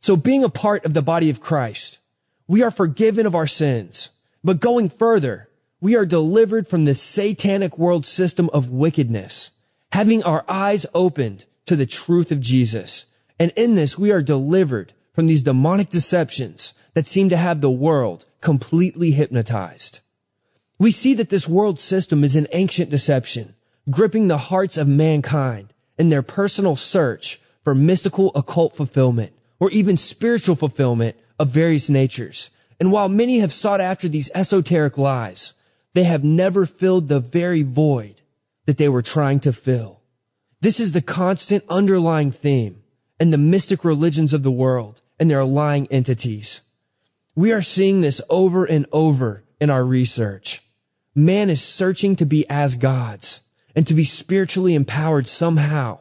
So 0.00 0.16
being 0.16 0.44
a 0.44 0.48
part 0.48 0.84
of 0.84 0.94
the 0.94 1.02
body 1.02 1.30
of 1.30 1.40
Christ, 1.40 1.98
we 2.46 2.62
are 2.62 2.70
forgiven 2.70 3.26
of 3.26 3.34
our 3.34 3.46
sins. 3.46 4.10
But 4.44 4.60
going 4.60 4.88
further, 4.88 5.48
we 5.80 5.96
are 5.96 6.06
delivered 6.06 6.66
from 6.66 6.84
this 6.84 7.02
satanic 7.02 7.78
world 7.78 8.06
system 8.06 8.50
of 8.52 8.70
wickedness, 8.70 9.50
having 9.90 10.22
our 10.22 10.44
eyes 10.48 10.86
opened 10.94 11.44
to 11.66 11.76
the 11.76 11.86
truth 11.86 12.32
of 12.32 12.40
Jesus. 12.40 13.06
And 13.38 13.52
in 13.56 13.74
this, 13.74 13.98
we 13.98 14.12
are 14.12 14.22
delivered 14.22 14.92
from 15.12 15.26
these 15.26 15.42
demonic 15.42 15.90
deceptions 15.90 16.74
that 16.94 17.06
seem 17.06 17.30
to 17.30 17.36
have 17.36 17.60
the 17.60 17.70
world 17.70 18.24
completely 18.40 19.10
hypnotized. 19.10 20.00
We 20.80 20.92
see 20.92 21.14
that 21.14 21.28
this 21.28 21.48
world 21.48 21.80
system 21.80 22.22
is 22.22 22.36
an 22.36 22.46
ancient 22.52 22.90
deception, 22.90 23.52
gripping 23.90 24.28
the 24.28 24.38
hearts 24.38 24.76
of 24.76 24.86
mankind 24.86 25.74
in 25.98 26.08
their 26.08 26.22
personal 26.22 26.76
search 26.76 27.40
for 27.64 27.74
mystical 27.74 28.30
occult 28.36 28.74
fulfillment 28.74 29.32
or 29.58 29.70
even 29.70 29.96
spiritual 29.96 30.54
fulfillment 30.54 31.16
of 31.36 31.48
various 31.48 31.90
natures. 31.90 32.50
And 32.78 32.92
while 32.92 33.08
many 33.08 33.40
have 33.40 33.52
sought 33.52 33.80
after 33.80 34.08
these 34.08 34.30
esoteric 34.32 34.96
lies, 34.96 35.54
they 35.94 36.04
have 36.04 36.22
never 36.22 36.64
filled 36.64 37.08
the 37.08 37.18
very 37.18 37.62
void 37.62 38.20
that 38.66 38.78
they 38.78 38.88
were 38.88 39.02
trying 39.02 39.40
to 39.40 39.52
fill. 39.52 40.00
This 40.60 40.78
is 40.78 40.92
the 40.92 41.02
constant 41.02 41.64
underlying 41.68 42.30
theme 42.30 42.82
in 43.18 43.30
the 43.30 43.38
mystic 43.38 43.84
religions 43.84 44.32
of 44.32 44.44
the 44.44 44.52
world 44.52 45.00
and 45.18 45.28
their 45.28 45.44
lying 45.44 45.88
entities. 45.88 46.60
We 47.34 47.50
are 47.50 47.62
seeing 47.62 48.00
this 48.00 48.20
over 48.30 48.64
and 48.64 48.86
over 48.92 49.42
in 49.60 49.70
our 49.70 49.84
research. 49.84 50.62
Man 51.14 51.50
is 51.50 51.62
searching 51.62 52.16
to 52.16 52.26
be 52.26 52.48
as 52.48 52.76
gods 52.76 53.40
and 53.74 53.86
to 53.86 53.94
be 53.94 54.04
spiritually 54.04 54.74
empowered 54.74 55.26
somehow, 55.26 55.98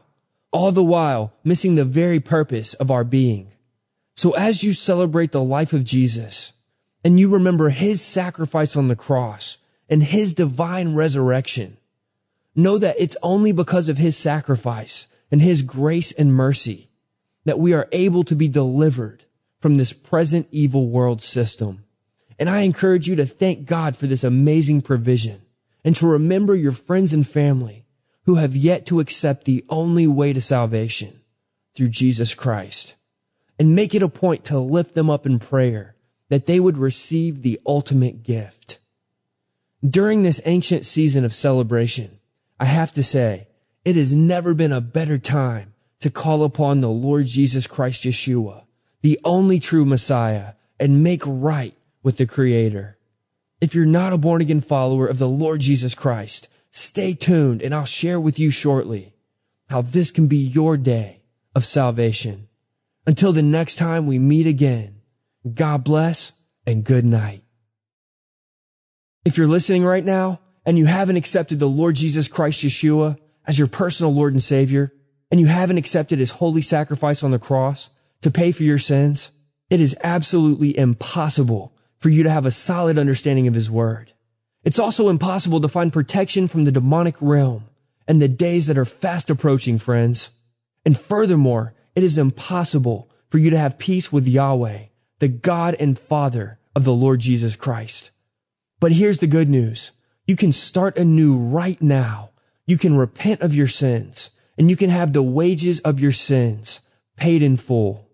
all 0.51 0.72
the 0.72 0.84
while 0.84 1.34
missing 1.43 1.76
the 1.76 1.86
very 1.86 2.20
purpose 2.20 2.74
of 2.74 2.91
our 2.91 3.03
being. 3.03 3.47
So 4.16 4.32
as 4.32 4.64
you 4.64 4.74
celebrate 4.74 5.32
the 5.32 5.43
life 5.43 5.74
of 5.74 5.84
Jesus 5.84 6.53
and 7.03 7.20
you 7.20 7.30
remember 7.30 7.70
his 7.70 8.01
sacrifice 8.01 8.76
on 8.76 8.88
the 8.88 8.95
cross 8.95 9.58
and 9.89 10.01
his 10.01 10.34
divine 10.34 10.95
resurrection, 10.95 11.78
know 12.55 12.78
that 12.78 12.99
it's 12.99 13.18
only 13.22 13.51
because 13.51 13.89
of 13.89 13.97
his 13.97 14.18
sacrifice 14.18 15.08
and 15.32 15.41
his 15.41 15.62
grace 15.62 16.12
and 16.12 16.34
mercy 16.34 16.89
that 17.45 17.60
we 17.60 17.74
are 17.74 17.88
able 17.91 18.24
to 18.24 18.36
be 18.36 18.47
delivered 18.47 19.24
from 19.60 19.76
this 19.76 19.93
present 19.93 20.47
evil 20.51 20.89
world 20.89 21.22
system. 21.22 21.84
And 22.39 22.49
I 22.49 22.61
encourage 22.61 23.07
you 23.07 23.17
to 23.17 23.25
thank 23.25 23.65
God 23.65 23.97
for 23.97 24.07
this 24.07 24.23
amazing 24.23 24.81
provision 24.81 25.41
and 25.83 25.95
to 25.97 26.07
remember 26.07 26.55
your 26.55 26.71
friends 26.71 27.13
and 27.13 27.25
family 27.25 27.85
who 28.25 28.35
have 28.35 28.55
yet 28.55 28.88
to 28.88 28.99
accept 28.99 29.45
the 29.45 29.65
only 29.69 30.05
way 30.07 30.33
to 30.33 30.41
salvation 30.41 31.19
through 31.75 31.89
Jesus 31.89 32.35
Christ. 32.35 32.95
And 33.59 33.73
make 33.73 33.95
it 33.95 34.03
a 34.03 34.09
point 34.09 34.45
to 34.45 34.59
lift 34.59 34.93
them 34.93 35.09
up 35.09 35.25
in 35.25 35.39
prayer 35.39 35.95
that 36.29 36.45
they 36.45 36.59
would 36.59 36.77
receive 36.77 37.41
the 37.41 37.59
ultimate 37.65 38.23
gift. 38.23 38.79
During 39.88 40.23
this 40.23 40.41
ancient 40.45 40.85
season 40.85 41.23
of 41.23 41.33
celebration, 41.33 42.09
I 42.59 42.65
have 42.65 42.91
to 42.93 43.03
say, 43.03 43.47
it 43.85 43.95
has 43.95 44.13
never 44.13 44.53
been 44.53 44.73
a 44.73 44.81
better 44.81 45.17
time 45.17 45.73
to 46.01 46.09
call 46.09 46.43
upon 46.43 46.81
the 46.81 46.89
Lord 46.89 47.25
Jesus 47.25 47.67
Christ 47.67 48.03
Yeshua, 48.03 48.63
the 49.01 49.19
only 49.23 49.59
true 49.59 49.85
Messiah, 49.85 50.53
and 50.79 51.03
make 51.03 51.21
right 51.25 51.76
with 52.04 52.18
the 52.18 52.26
Creator. 52.26 52.98
If 53.60 53.74
you're 53.74 53.86
not 53.86 54.14
a 54.14 54.18
born 54.18 54.41
again 54.41 54.60
follower 54.60 55.08
of 55.08 55.18
the 55.18 55.28
Lord 55.28 55.62
Jesus 55.62 55.95
Christ, 55.95 56.48
stay 56.72 57.14
tuned 57.14 57.62
and 57.62 57.74
I'll 57.74 57.86
share 57.86 58.20
with 58.20 58.39
you 58.39 58.52
shortly 58.52 59.14
how 59.68 59.82
this 59.82 60.12
can 60.12 60.28
be 60.28 60.38
your 60.38 60.78
day 60.78 61.22
of 61.56 61.66
salvation. 61.66 62.48
Until 63.06 63.34
the 63.34 63.41
next 63.41 63.78
time 63.78 64.06
we 64.06 64.20
meet 64.20 64.48
again, 64.48 65.02
God 65.54 65.84
bless 65.84 66.34
and 66.66 66.84
good 66.84 67.06
night. 67.06 67.41
If 69.26 69.38
you're 69.38 69.48
listening 69.48 69.84
right 69.84 70.04
now 70.04 70.39
and 70.66 70.78
you 70.78 70.86
haven't 70.86 71.18
accepted 71.18 71.60
the 71.60 71.68
Lord 71.68 71.95
Jesus 71.95 72.28
Christ 72.28 72.64
Yeshua 72.64 73.18
as 73.45 73.58
your 73.58 73.68
personal 73.68 74.14
Lord 74.14 74.34
and 74.34 74.43
Savior, 74.43 74.91
and 75.32 75.39
you 75.39 75.48
haven't 75.48 75.78
accepted 75.78 76.20
his 76.20 76.32
holy 76.32 76.62
sacrifice 76.62 77.24
on 77.24 77.32
the 77.32 77.39
cross 77.39 77.89
to 78.22 78.32
pay 78.32 78.52
for 78.52 78.64
your 78.64 78.78
sins, 78.78 79.32
it 79.70 79.82
is 79.82 79.98
absolutely 80.02 80.78
impossible 80.78 81.74
for 82.00 82.10
you 82.10 82.24
to 82.24 82.30
have 82.30 82.45
a 82.45 82.52
solid 82.52 83.00
understanding 83.00 83.48
of 83.48 83.54
his 83.54 83.70
word. 83.70 84.12
It's 84.64 84.80
also 84.80 85.10
impossible 85.10 85.62
to 85.62 85.70
find 85.70 85.93
protection 85.93 86.48
from 86.48 86.64
the 86.64 86.72
demonic 86.72 87.16
realm 87.22 87.64
and 88.08 88.22
the 88.22 88.28
days 88.28 88.68
that 88.68 88.78
are 88.78 88.86
fast 88.86 89.30
approaching, 89.30 89.80
friends. 89.80 90.30
And 90.86 90.98
furthermore, 90.98 91.74
it 91.95 92.04
is 92.04 92.18
impossible 92.18 93.10
for 93.30 93.38
you 93.38 93.52
to 93.52 93.58
have 93.58 93.78
peace 93.78 94.12
with 94.12 94.28
Yahweh, 94.28 94.80
the 95.20 95.28
God 95.28 95.76
and 95.80 95.98
Father 95.98 96.60
of 96.76 96.84
the 96.84 96.93
Lord 96.93 97.20
Jesus 97.20 97.56
Christ. 97.56 98.12
But 98.80 98.91
here's 98.91 99.18
the 99.18 99.28
good 99.28 99.50
news. 99.50 99.91
You 100.28 100.36
can 100.36 100.52
start 100.52 100.98
anew 100.98 101.38
right 101.38 101.82
now. 101.82 102.32
You 102.66 102.78
can 102.78 102.95
repent 102.95 103.41
of 103.41 103.56
your 103.56 103.68
sins 103.68 104.30
and 104.58 104.70
you 104.70 104.76
can 104.76 104.89
have 104.89 105.14
the 105.14 105.24
wages 105.24 105.80
of 105.80 106.00
your 106.00 106.12
sins 106.12 106.82
paid 107.16 107.41
in 107.43 107.58
full. 107.58 108.08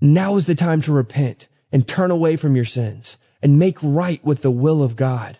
Now 0.00 0.36
is 0.36 0.46
the 0.46 0.54
time 0.54 0.80
to 0.82 0.92
repent 0.92 1.48
and 1.70 1.86
turn 1.86 2.10
away 2.10 2.36
from 2.36 2.56
your 2.56 2.64
sins 2.64 3.16
and 3.42 3.58
make 3.58 3.78
right 3.82 4.24
with 4.24 4.42
the 4.42 4.50
will 4.50 4.82
of 4.82 4.96
God. 4.96 5.38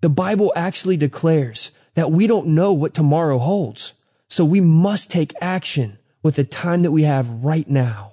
The 0.00 0.08
Bible 0.08 0.52
actually 0.54 0.96
declares 0.96 1.70
that 1.94 2.10
we 2.10 2.26
don't 2.26 2.48
know 2.48 2.74
what 2.74 2.94
tomorrow 2.94 3.38
holds. 3.38 3.94
So 4.28 4.44
we 4.44 4.60
must 4.60 5.10
take 5.10 5.34
action 5.40 5.98
with 6.22 6.36
the 6.36 6.44
time 6.44 6.82
that 6.82 6.92
we 6.92 7.02
have 7.02 7.44
right 7.44 7.68
now. 7.68 8.12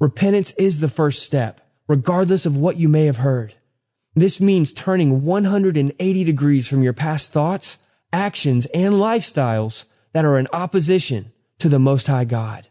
Repentance 0.00 0.52
is 0.52 0.80
the 0.80 0.88
first 0.88 1.22
step, 1.22 1.60
regardless 1.86 2.46
of 2.46 2.56
what 2.56 2.76
you 2.76 2.88
may 2.88 3.06
have 3.06 3.16
heard. 3.16 3.54
This 4.14 4.40
means 4.40 4.72
turning 4.72 5.24
180 5.24 6.24
degrees 6.24 6.68
from 6.68 6.82
your 6.82 6.92
past 6.92 7.32
thoughts, 7.32 7.78
actions, 8.12 8.66
and 8.66 8.94
lifestyles 8.94 9.84
that 10.12 10.24
are 10.24 10.38
in 10.38 10.48
opposition 10.52 11.30
to 11.58 11.68
the 11.68 11.78
Most 11.78 12.06
High 12.06 12.24
God. 12.24 12.66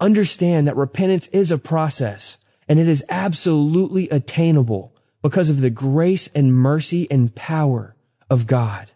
Understand 0.00 0.68
that 0.68 0.76
repentance 0.76 1.28
is 1.28 1.50
a 1.50 1.58
process 1.58 2.38
and 2.68 2.78
it 2.78 2.88
is 2.88 3.04
absolutely 3.08 4.08
attainable 4.10 4.92
because 5.22 5.50
of 5.50 5.60
the 5.60 5.70
grace 5.70 6.28
and 6.28 6.54
mercy 6.54 7.10
and 7.10 7.34
power 7.34 7.94
of 8.28 8.46
God. 8.46 8.90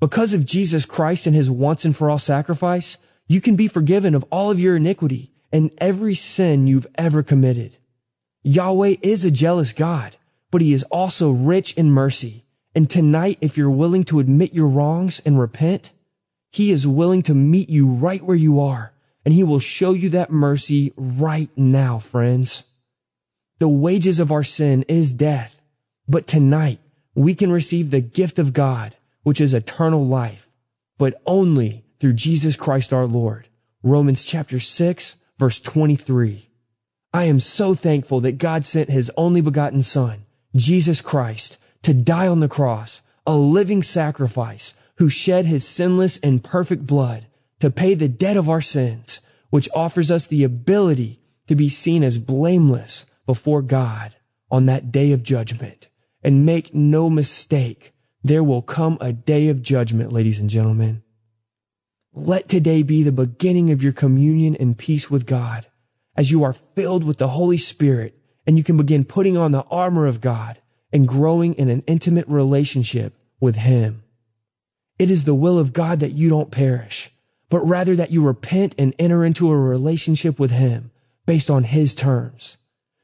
Because 0.00 0.34
of 0.34 0.46
Jesus 0.46 0.86
Christ 0.86 1.26
and 1.26 1.34
his 1.34 1.50
once 1.50 1.84
and 1.84 1.96
for 1.96 2.10
all 2.10 2.18
sacrifice, 2.18 2.96
you 3.26 3.40
can 3.40 3.56
be 3.56 3.68
forgiven 3.68 4.14
of 4.14 4.24
all 4.30 4.50
of 4.50 4.60
your 4.60 4.76
iniquity 4.76 5.32
and 5.52 5.70
every 5.78 6.14
sin 6.14 6.66
you've 6.66 6.86
ever 6.94 7.22
committed. 7.22 7.76
Yahweh 8.42 8.96
is 9.02 9.24
a 9.24 9.30
jealous 9.30 9.72
God, 9.72 10.16
but 10.50 10.60
he 10.60 10.72
is 10.72 10.84
also 10.84 11.30
rich 11.30 11.74
in 11.74 11.90
mercy. 11.90 12.44
And 12.74 12.88
tonight, 12.88 13.38
if 13.40 13.56
you're 13.56 13.70
willing 13.70 14.04
to 14.04 14.20
admit 14.20 14.54
your 14.54 14.68
wrongs 14.68 15.20
and 15.20 15.38
repent, 15.38 15.92
he 16.50 16.70
is 16.70 16.86
willing 16.86 17.22
to 17.24 17.34
meet 17.34 17.68
you 17.68 17.88
right 17.88 18.22
where 18.22 18.36
you 18.36 18.60
are, 18.60 18.92
and 19.24 19.34
He 19.34 19.44
will 19.44 19.58
show 19.58 19.92
you 19.92 20.10
that 20.10 20.32
mercy 20.32 20.92
right 20.96 21.50
now, 21.56 21.98
friends. 21.98 22.64
The 23.58 23.68
wages 23.68 24.20
of 24.20 24.30
our 24.30 24.44
sin 24.44 24.84
is 24.88 25.12
death, 25.14 25.60
but 26.06 26.26
tonight 26.26 26.78
we 27.14 27.34
can 27.34 27.50
receive 27.50 27.90
the 27.90 28.00
gift 28.00 28.38
of 28.38 28.52
God, 28.52 28.94
which 29.24 29.40
is 29.40 29.52
eternal 29.52 30.06
life, 30.06 30.48
but 30.96 31.20
only 31.26 31.84
through 31.98 32.12
Jesus 32.12 32.54
Christ 32.54 32.92
our 32.92 33.06
Lord. 33.06 33.48
Romans 33.82 34.24
chapter 34.24 34.60
6, 34.60 35.16
verse 35.38 35.58
23. 35.58 36.48
I 37.12 37.24
am 37.24 37.40
so 37.40 37.74
thankful 37.74 38.20
that 38.20 38.38
God 38.38 38.64
sent 38.64 38.90
His 38.90 39.10
only 39.16 39.40
begotten 39.40 39.82
Son, 39.82 40.20
Jesus 40.54 41.00
Christ, 41.00 41.58
to 41.82 41.94
die 41.94 42.28
on 42.28 42.40
the 42.40 42.48
cross, 42.48 43.00
a 43.26 43.36
living 43.36 43.82
sacrifice 43.82 44.74
who 44.98 45.08
shed 45.08 45.46
his 45.46 45.66
sinless 45.66 46.16
and 46.18 46.42
perfect 46.42 46.86
blood 46.86 47.26
to 47.60 47.70
pay 47.70 47.94
the 47.94 48.08
debt 48.08 48.36
of 48.36 48.48
our 48.48 48.60
sins, 48.60 49.20
which 49.50 49.68
offers 49.74 50.10
us 50.10 50.26
the 50.26 50.44
ability 50.44 51.20
to 51.48 51.54
be 51.54 51.68
seen 51.68 52.02
as 52.02 52.18
blameless 52.18 53.04
before 53.28 53.60
God 53.60 54.14
on 54.50 54.66
that 54.66 54.90
day 54.90 55.12
of 55.12 55.22
judgment. 55.22 55.86
And 56.22 56.46
make 56.46 56.74
no 56.74 57.10
mistake, 57.10 57.92
there 58.24 58.42
will 58.42 58.62
come 58.62 58.96
a 59.02 59.12
day 59.12 59.48
of 59.48 59.60
judgment, 59.60 60.12
ladies 60.14 60.38
and 60.40 60.48
gentlemen. 60.48 61.02
Let 62.14 62.48
today 62.48 62.82
be 62.84 63.02
the 63.02 63.12
beginning 63.12 63.70
of 63.70 63.82
your 63.82 63.92
communion 63.92 64.56
and 64.56 64.78
peace 64.78 65.10
with 65.10 65.26
God 65.26 65.66
as 66.16 66.30
you 66.30 66.44
are 66.44 66.54
filled 66.54 67.04
with 67.04 67.18
the 67.18 67.28
Holy 67.28 67.58
Spirit 67.58 68.18
and 68.46 68.56
you 68.56 68.64
can 68.64 68.78
begin 68.78 69.04
putting 69.04 69.36
on 69.36 69.52
the 69.52 69.62
armor 69.62 70.06
of 70.06 70.22
God 70.22 70.58
and 70.90 71.06
growing 71.06 71.52
in 71.56 71.68
an 71.68 71.82
intimate 71.86 72.28
relationship 72.28 73.12
with 73.40 73.56
Him. 73.56 74.02
It 74.98 75.10
is 75.10 75.24
the 75.24 75.34
will 75.34 75.58
of 75.58 75.74
God 75.74 76.00
that 76.00 76.12
you 76.12 76.30
don't 76.30 76.50
perish, 76.50 77.10
but 77.50 77.68
rather 77.68 77.94
that 77.96 78.10
you 78.10 78.24
repent 78.24 78.76
and 78.78 78.94
enter 78.98 79.22
into 79.22 79.50
a 79.50 79.56
relationship 79.74 80.40
with 80.40 80.50
Him 80.50 80.90
based 81.26 81.50
on 81.50 81.62
His 81.62 81.94
terms. 81.94 82.56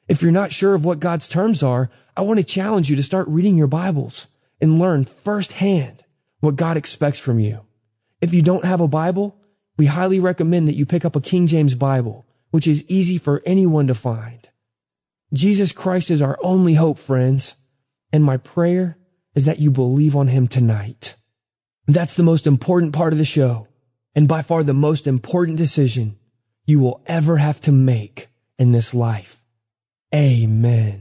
If 0.07 0.21
you're 0.21 0.33
not 0.33 0.53
sure 0.53 0.75
of 0.75 0.85
what 0.85 1.01
God's 1.01 1.29
terms 1.29 1.63
are, 1.63 1.91
I 2.15 2.23
want 2.23 2.39
to 2.39 2.45
challenge 2.45 2.91
you 2.91 2.97
to 2.97 3.03
start 3.03 3.29
reading 3.29 3.57
your 3.57 3.69
Bibles 3.69 4.27
and 4.61 4.79
learn 4.79 5.05
firsthand 5.05 6.03
what 6.41 6.57
God 6.57 6.77
expects 6.77 7.19
from 7.19 7.41
you. 7.41 7.61
If 8.21 8.35
you 8.35 8.43
don't 8.43 8.67
have 8.67 8.83
a 8.83 8.89
Bible, 8.89 9.37
we 9.79 9.87
highly 9.87 10.21
recommend 10.21 10.69
that 10.69 10.77
you 10.77 10.85
pick 10.85 11.05
up 11.05 11.17
a 11.17 11.21
King 11.21 11.47
James 11.47 11.75
Bible, 11.75 12.27
which 12.51 12.67
is 12.67 12.85
easy 12.89 13.17
for 13.17 13.43
anyone 13.47 13.87
to 13.87 13.95
find. 13.95 14.47
Jesus 15.33 15.73
Christ 15.73 16.11
is 16.11 16.23
our 16.23 16.39
only 16.43 16.75
hope, 16.75 16.99
friends, 16.99 17.55
and 18.13 18.23
my 18.23 18.37
prayer 18.37 18.99
is 19.35 19.47
that 19.47 19.59
you 19.59 19.71
believe 19.71 20.17
on 20.17 20.29
Him 20.29 20.49
tonight. 20.49 21.17
That's 21.87 22.15
the 22.15 22.23
most 22.23 22.47
important 22.47 22.93
part 22.93 23.13
of 23.13 23.19
the 23.19 23.25
show, 23.25 23.69
and 24.15 24.29
by 24.29 24.43
far 24.43 24.63
the 24.63 24.75
most 24.75 25.07
important 25.07 25.59
decision 25.59 26.19
you 26.67 26.79
will 26.79 27.03
ever 27.07 27.37
have 27.37 27.61
to 27.63 27.73
make 27.73 28.29
in 28.59 28.71
this 28.71 28.95
life. 28.95 29.44
Amen. 30.15 31.01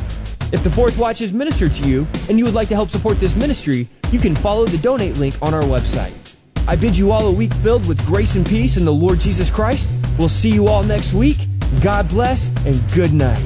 If 0.52 0.62
the 0.62 0.70
Fourth 0.70 0.98
Watch 0.98 1.20
is 1.20 1.32
ministered 1.32 1.74
to 1.74 1.88
you 1.88 2.06
and 2.28 2.38
you 2.38 2.44
would 2.44 2.54
like 2.54 2.68
to 2.68 2.74
help 2.74 2.88
support 2.88 3.18
this 3.18 3.34
ministry, 3.34 3.88
you 4.12 4.20
can 4.20 4.36
follow 4.36 4.66
the 4.66 4.78
donate 4.78 5.16
link 5.16 5.34
on 5.42 5.52
our 5.52 5.62
website. 5.62 6.23
I 6.66 6.76
bid 6.76 6.96
you 6.96 7.12
all 7.12 7.26
a 7.26 7.32
week 7.32 7.52
filled 7.52 7.86
with 7.86 8.04
grace 8.06 8.36
and 8.36 8.46
peace 8.46 8.76
in 8.78 8.86
the 8.86 8.92
Lord 8.92 9.20
Jesus 9.20 9.50
Christ. 9.50 9.92
We'll 10.18 10.30
see 10.30 10.50
you 10.50 10.68
all 10.68 10.82
next 10.82 11.12
week. 11.12 11.36
God 11.82 12.08
bless 12.08 12.48
and 12.64 12.80
good 12.94 13.12
night. 13.12 13.42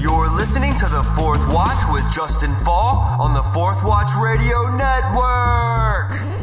You're 0.00 0.28
listening 0.30 0.72
to 0.72 0.86
the 0.86 1.02
Fourth 1.16 1.46
Watch 1.52 1.92
with 1.92 2.02
Justen 2.12 2.54
Faull 2.64 2.98
on 3.20 3.34
the 3.34 3.42
Fourth 3.42 3.84
Watch 3.84 4.10
Radio 4.20 4.76
Network. 4.76 6.35